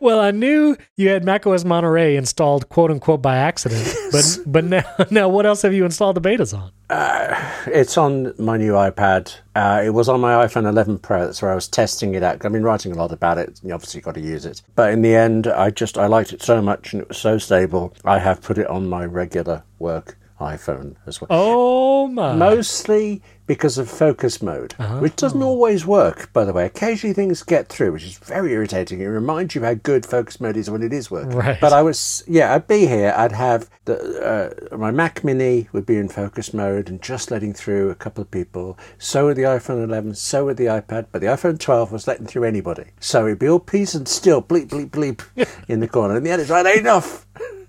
Well, 0.00 0.20
I 0.20 0.30
knew 0.30 0.76
you 0.96 1.08
had 1.08 1.24
macOS 1.24 1.64
Monterey 1.64 2.16
installed 2.16 2.68
"quote 2.68 2.90
unquote" 2.90 3.22
by 3.22 3.36
accident, 3.36 3.86
but 4.12 4.38
but 4.46 4.64
now 4.64 4.82
now 5.10 5.28
what 5.28 5.46
else 5.46 5.62
have 5.62 5.74
you 5.74 5.84
installed 5.84 6.16
the 6.16 6.20
betas 6.20 6.56
on? 6.56 6.70
Uh, 6.90 7.34
it's 7.66 7.96
on 7.96 8.34
my 8.38 8.56
new 8.56 8.72
iPad. 8.72 9.34
Uh, 9.54 9.82
it 9.84 9.90
was 9.90 10.08
on 10.08 10.20
my 10.20 10.44
iPhone 10.44 10.68
11 10.68 10.98
Pro. 10.98 11.24
That's 11.24 11.40
where 11.40 11.50
I 11.50 11.54
was 11.54 11.66
testing 11.66 12.14
it 12.14 12.22
out. 12.22 12.44
I've 12.44 12.52
been 12.52 12.62
writing 12.62 12.92
a 12.92 12.96
lot 12.96 13.10
about 13.12 13.38
it. 13.38 13.60
You 13.62 13.72
obviously 13.72 14.00
got 14.00 14.14
to 14.14 14.20
use 14.20 14.44
it, 14.44 14.62
but 14.74 14.92
in 14.92 15.02
the 15.02 15.14
end, 15.14 15.46
I 15.46 15.70
just 15.70 15.96
I 15.98 16.06
liked 16.06 16.32
it 16.32 16.42
so 16.42 16.60
much 16.60 16.92
and 16.92 17.02
it 17.02 17.08
was 17.08 17.18
so 17.18 17.38
stable. 17.38 17.94
I 18.04 18.18
have 18.18 18.42
put 18.42 18.58
it 18.58 18.66
on 18.68 18.88
my 18.88 19.04
regular 19.04 19.62
work 19.78 20.16
iPhone 20.40 20.96
as 21.06 21.20
well. 21.20 21.28
Oh 21.30 22.06
my! 22.08 22.34
Mostly 22.34 23.22
because 23.46 23.76
of 23.76 23.90
focus 23.90 24.40
mode, 24.42 24.74
Oh. 24.80 25.00
which 25.00 25.16
doesn't 25.16 25.42
always 25.42 25.84
work, 25.86 26.32
by 26.32 26.44
the 26.44 26.52
way. 26.52 26.64
Occasionally 26.64 27.12
things 27.12 27.42
get 27.42 27.68
through, 27.68 27.92
which 27.92 28.02
is 28.04 28.16
very 28.16 28.52
irritating. 28.52 29.00
It 29.00 29.06
reminds 29.06 29.54
you 29.54 29.62
how 29.62 29.74
good 29.74 30.06
focus 30.06 30.40
mode 30.40 30.56
is 30.56 30.70
when 30.70 30.82
it 30.82 30.92
is 30.94 31.10
working. 31.10 31.36
Right. 31.36 31.60
But 31.60 31.72
I 31.74 31.82
was, 31.82 32.24
yeah, 32.26 32.54
I'd 32.54 32.66
be 32.66 32.86
here. 32.86 33.12
I'd 33.16 33.32
have 33.32 33.68
the 33.84 34.60
uh, 34.72 34.76
my 34.76 34.90
Mac 34.90 35.22
Mini 35.22 35.68
would 35.72 35.84
be 35.86 35.96
in 35.98 36.08
focus 36.08 36.54
mode 36.54 36.88
and 36.88 37.02
just 37.02 37.30
letting 37.30 37.52
through 37.52 37.90
a 37.90 37.94
couple 37.94 38.22
of 38.22 38.30
people. 38.30 38.78
So 38.98 39.26
would 39.26 39.36
the 39.36 39.42
iPhone 39.42 39.84
11. 39.84 40.14
So 40.14 40.46
would 40.46 40.56
the 40.56 40.66
iPad. 40.66 41.06
But 41.12 41.20
the 41.20 41.26
iPhone 41.28 41.58
12 41.60 41.92
was 41.92 42.06
letting 42.08 42.26
through 42.26 42.44
anybody. 42.44 42.86
So 42.98 43.26
it'd 43.26 43.38
be 43.38 43.48
all 43.48 43.60
peace 43.60 43.94
and 43.94 44.08
still, 44.08 44.42
bleep 44.42 44.68
bleep 44.68 44.90
bleep, 44.90 45.48
in 45.68 45.80
the 45.80 45.88
corner. 45.88 46.16
And 46.16 46.24
the 46.24 46.30
end, 46.30 46.40
it's 46.40 46.50
right 46.50 46.76
enough. 46.78 47.26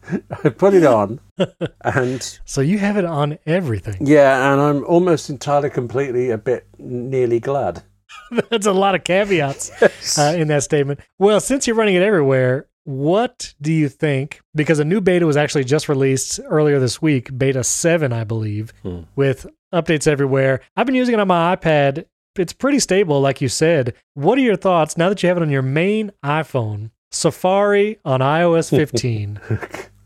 I 0.44 0.50
put 0.50 0.74
it 0.74 0.86
on, 0.86 1.20
and 1.84 2.39
So 2.46 2.62
you 2.62 2.78
have 2.80 2.98
it 2.98 3.06
on 3.06 3.38
everything. 3.46 3.98
yeah, 4.06 4.52
and 4.52 4.62
I'm 4.62 4.84
almost 4.86 5.30
entirely, 5.30 5.70
completely, 5.70 6.30
a 6.32 6.38
bit 6.38 6.68
nearly 6.78 7.39
glad. 7.39 7.84
That's 8.50 8.65
a 8.68 8.72
lot 8.74 8.96
of 8.96 9.04
caveats 9.04 9.72
uh, 10.18 10.36
in 10.38 10.48
that 10.50 10.63
statement. 10.63 11.00
Well, 11.20 11.39
since 11.39 11.68
you're 11.68 11.76
running 11.76 11.96
it 11.96 12.02
everywhere, 12.04 12.68
what 12.84 13.54
do 13.62 13.74
you 13.74 13.89
think? 13.89 14.41
Because 14.54 14.80
a 14.80 14.86
new 14.86 15.02
beta 15.02 15.26
was 15.26 15.38
actually 15.38 15.63
just 15.63 15.89
released 15.89 16.39
earlier 16.46 16.80
this 16.80 17.02
week, 17.02 17.36
beta 17.38 17.63
7, 17.63 18.13
I 18.13 18.24
believe, 18.24 18.72
with 19.15 19.48
updates 19.74 20.06
everywhere. 20.08 20.62
I've 20.78 20.86
been 20.86 20.96
using 20.96 21.15
it 21.15 21.20
on 21.20 21.28
my 21.28 21.56
iPad. 21.56 22.06
It's 22.38 22.54
pretty 22.54 22.80
stable, 22.80 23.22
like 23.22 23.41
you 23.41 23.50
said. 23.50 23.96
What 24.13 24.38
are 24.38 24.41
your 24.41 24.56
thoughts 24.56 24.98
now 24.98 25.10
that 25.10 25.24
you 25.24 25.30
have 25.30 25.38
it 25.38 25.41
on 25.44 25.50
your 25.50 25.62
main 25.63 26.12
iPhone, 26.24 26.91
Safari 27.12 27.98
on 28.06 28.20
iOS 28.20 28.70
15? 28.70 29.39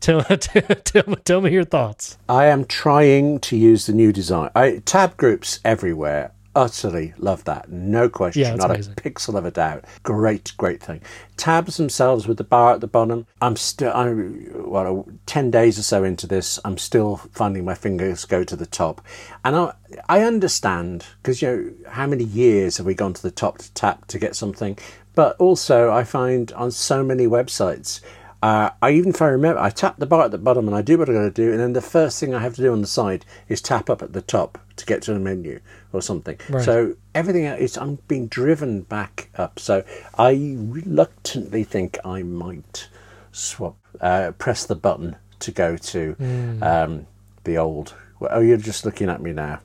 tell, 0.00 0.22
tell, 0.22 1.04
me- 1.06 1.16
tell 1.24 1.40
me 1.42 1.52
your 1.52 1.64
thoughts. 1.64 2.16
I 2.28 2.46
am 2.46 2.64
trying 2.64 3.38
to 3.40 3.56
use 3.56 3.86
the 3.86 3.92
new 3.92 4.12
design. 4.12 4.50
I, 4.54 4.82
tab 4.84 5.16
groups 5.18 5.60
everywhere. 5.64 6.32
Utterly 6.56 7.14
love 7.18 7.44
that. 7.44 7.70
No 7.70 8.08
question. 8.08 8.42
Yeah, 8.42 8.54
not 8.54 8.70
amazing. 8.70 8.94
a 8.94 9.00
pixel 9.00 9.36
of 9.36 9.44
a 9.44 9.50
doubt. 9.52 9.84
Great, 10.02 10.52
great 10.56 10.82
thing. 10.82 11.00
Tabs 11.36 11.76
themselves 11.76 12.26
with 12.26 12.38
the 12.38 12.44
bar 12.44 12.72
at 12.72 12.80
the 12.80 12.88
bottom. 12.88 13.26
I'm 13.40 13.54
still, 13.56 13.92
I'm, 13.94 14.50
well, 14.68 15.06
10 15.26 15.50
days 15.50 15.78
or 15.78 15.82
so 15.82 16.02
into 16.02 16.26
this, 16.26 16.58
I'm 16.64 16.76
still 16.76 17.18
finding 17.32 17.64
my 17.64 17.74
fingers 17.74 18.24
go 18.24 18.42
to 18.42 18.56
the 18.56 18.66
top. 18.66 19.00
And 19.44 19.54
I, 19.54 19.74
I 20.08 20.22
understand, 20.22 21.04
because, 21.22 21.40
you 21.40 21.48
know, 21.48 21.90
how 21.90 22.06
many 22.06 22.24
years 22.24 22.78
have 22.78 22.86
we 22.86 22.94
gone 22.94 23.12
to 23.12 23.22
the 23.22 23.30
top 23.30 23.58
to 23.58 23.72
tap 23.74 24.06
to 24.06 24.18
get 24.18 24.34
something? 24.34 24.76
But 25.14 25.36
also, 25.36 25.92
I 25.92 26.04
find 26.04 26.50
on 26.52 26.70
so 26.70 27.04
many 27.04 27.26
websites, 27.26 28.00
uh, 28.42 28.70
I 28.80 28.92
even 28.92 29.10
if 29.10 29.20
I 29.20 29.28
remember, 29.28 29.60
I 29.60 29.70
tap 29.70 29.96
the 29.98 30.06
bar 30.06 30.24
at 30.24 30.30
the 30.30 30.38
bottom 30.38 30.66
and 30.66 30.76
I 30.76 30.82
do 30.82 30.96
what 30.98 31.10
I 31.10 31.12
got 31.12 31.22
to 31.22 31.30
do, 31.30 31.50
and 31.50 31.60
then 31.60 31.74
the 31.74 31.82
first 31.82 32.18
thing 32.18 32.34
I 32.34 32.40
have 32.40 32.54
to 32.56 32.62
do 32.62 32.72
on 32.72 32.80
the 32.80 32.86
side 32.86 33.24
is 33.48 33.60
tap 33.60 33.90
up 33.90 34.02
at 34.02 34.12
the 34.12 34.22
top 34.22 34.58
to 34.76 34.86
get 34.86 35.02
to 35.02 35.12
the 35.12 35.18
menu 35.20 35.60
or 35.92 36.00
something. 36.00 36.38
Right. 36.48 36.64
So 36.64 36.96
everything 37.14 37.44
is 37.44 37.76
I'm 37.76 37.98
being 38.08 38.28
driven 38.28 38.82
back 38.82 39.30
up. 39.36 39.58
So 39.58 39.84
I 40.16 40.56
reluctantly 40.58 41.64
think 41.64 41.98
I 42.04 42.22
might 42.22 42.88
swap, 43.32 43.76
uh, 44.00 44.32
press 44.38 44.64
the 44.64 44.74
button 44.76 45.16
to 45.40 45.50
go 45.50 45.76
to 45.76 46.16
um, 46.62 47.06
the 47.44 47.58
old. 47.58 47.94
Oh, 48.22 48.40
you're 48.40 48.58
just 48.58 48.84
looking 48.84 49.08
at 49.08 49.22
me 49.22 49.32
now. 49.32 49.60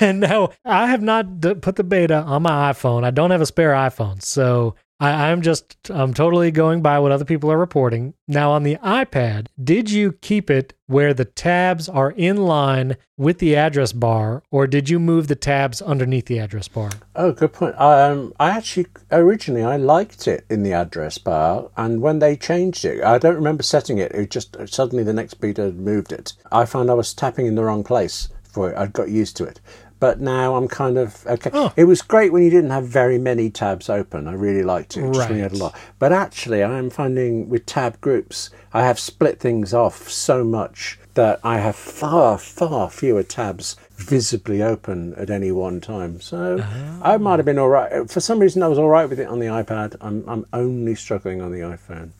And 0.00 0.20
no, 0.28 0.52
I 0.64 0.88
have 0.88 1.00
not 1.00 1.40
d- 1.40 1.54
put 1.54 1.76
the 1.76 1.84
beta 1.84 2.16
on 2.16 2.42
my 2.42 2.70
iPhone. 2.70 3.02
I 3.02 3.10
don't 3.10 3.30
have 3.30 3.40
a 3.40 3.46
spare 3.46 3.72
iPhone. 3.72 4.22
So 4.22 4.74
I, 5.04 5.30
I'm 5.30 5.42
just, 5.42 5.90
I'm 5.90 6.14
totally 6.14 6.50
going 6.50 6.80
by 6.80 6.98
what 6.98 7.12
other 7.12 7.24
people 7.24 7.52
are 7.52 7.58
reporting. 7.58 8.14
Now, 8.26 8.52
on 8.52 8.62
the 8.62 8.76
iPad, 8.76 9.48
did 9.62 9.90
you 9.90 10.12
keep 10.12 10.50
it 10.50 10.72
where 10.86 11.12
the 11.12 11.26
tabs 11.26 11.88
are 11.88 12.12
in 12.12 12.38
line 12.38 12.96
with 13.18 13.38
the 13.38 13.54
address 13.54 13.92
bar, 13.92 14.42
or 14.50 14.66
did 14.66 14.88
you 14.88 14.98
move 14.98 15.28
the 15.28 15.36
tabs 15.36 15.82
underneath 15.82 16.26
the 16.26 16.38
address 16.38 16.68
bar? 16.68 16.90
Oh, 17.14 17.32
good 17.32 17.52
point. 17.52 17.78
Um, 17.78 18.32
I 18.40 18.50
actually 18.50 18.86
originally 19.10 19.62
I 19.62 19.76
liked 19.76 20.26
it 20.26 20.44
in 20.48 20.62
the 20.62 20.72
address 20.72 21.18
bar, 21.18 21.70
and 21.76 22.00
when 22.00 22.18
they 22.18 22.36
changed 22.36 22.84
it, 22.84 23.04
I 23.04 23.18
don't 23.18 23.36
remember 23.36 23.62
setting 23.62 23.98
it. 23.98 24.12
It 24.12 24.30
just 24.30 24.56
suddenly 24.68 25.04
the 25.04 25.12
next 25.12 25.34
beta 25.34 25.62
had 25.62 25.78
moved 25.78 26.12
it. 26.12 26.32
I 26.50 26.64
found 26.64 26.90
I 26.90 26.94
was 26.94 27.14
tapping 27.14 27.46
in 27.46 27.54
the 27.54 27.64
wrong 27.64 27.84
place 27.84 28.28
for 28.42 28.70
it. 28.70 28.76
I'd 28.76 28.92
got 28.92 29.10
used 29.10 29.36
to 29.36 29.44
it, 29.44 29.60
but 30.00 30.20
now 30.20 30.56
I'm 30.56 30.68
kind 30.68 30.98
of 30.98 31.26
okay. 31.26 31.50
Oh. 31.52 31.72
It 31.76 31.84
was 31.84 32.02
great 32.02 32.32
when 32.32 32.42
you 32.42 32.50
didn't 32.50 32.70
have 32.70 32.86
very 32.86 33.18
many 33.18 33.50
tabs 33.50 33.88
open. 33.88 34.28
I 34.28 34.32
really 34.32 34.62
liked 34.62 34.96
it. 34.96 35.12
Just 35.12 35.28
when 35.28 35.38
you 35.38 35.44
had 35.44 35.52
a 35.52 35.56
lot. 35.56 35.78
But 35.98 36.12
actually, 36.12 36.62
I'm 36.62 36.90
finding 36.90 37.48
with 37.48 37.66
tab 37.66 38.00
groups, 38.00 38.50
I 38.72 38.82
have 38.82 38.98
split 38.98 39.40
things 39.40 39.72
off 39.72 40.08
so 40.08 40.44
much 40.44 40.98
that 41.14 41.40
I 41.44 41.58
have 41.58 41.76
far, 41.76 42.38
far 42.38 42.90
fewer 42.90 43.22
tabs 43.22 43.76
visibly 43.96 44.62
open 44.62 45.14
at 45.14 45.30
any 45.30 45.52
one 45.52 45.80
time. 45.80 46.20
So 46.20 46.58
I 47.02 47.14
oh. 47.14 47.18
might 47.18 47.38
have 47.38 47.46
been 47.46 47.58
all 47.58 47.68
right. 47.68 48.10
For 48.10 48.20
some 48.20 48.40
reason, 48.40 48.62
I 48.62 48.68
was 48.68 48.78
all 48.78 48.88
right 48.88 49.08
with 49.08 49.20
it 49.20 49.28
on 49.28 49.38
the 49.38 49.46
iPad. 49.46 49.96
I'm, 50.00 50.28
I'm 50.28 50.46
only 50.52 50.94
struggling 50.94 51.40
on 51.40 51.52
the 51.52 51.60
iPhone. 51.60 52.10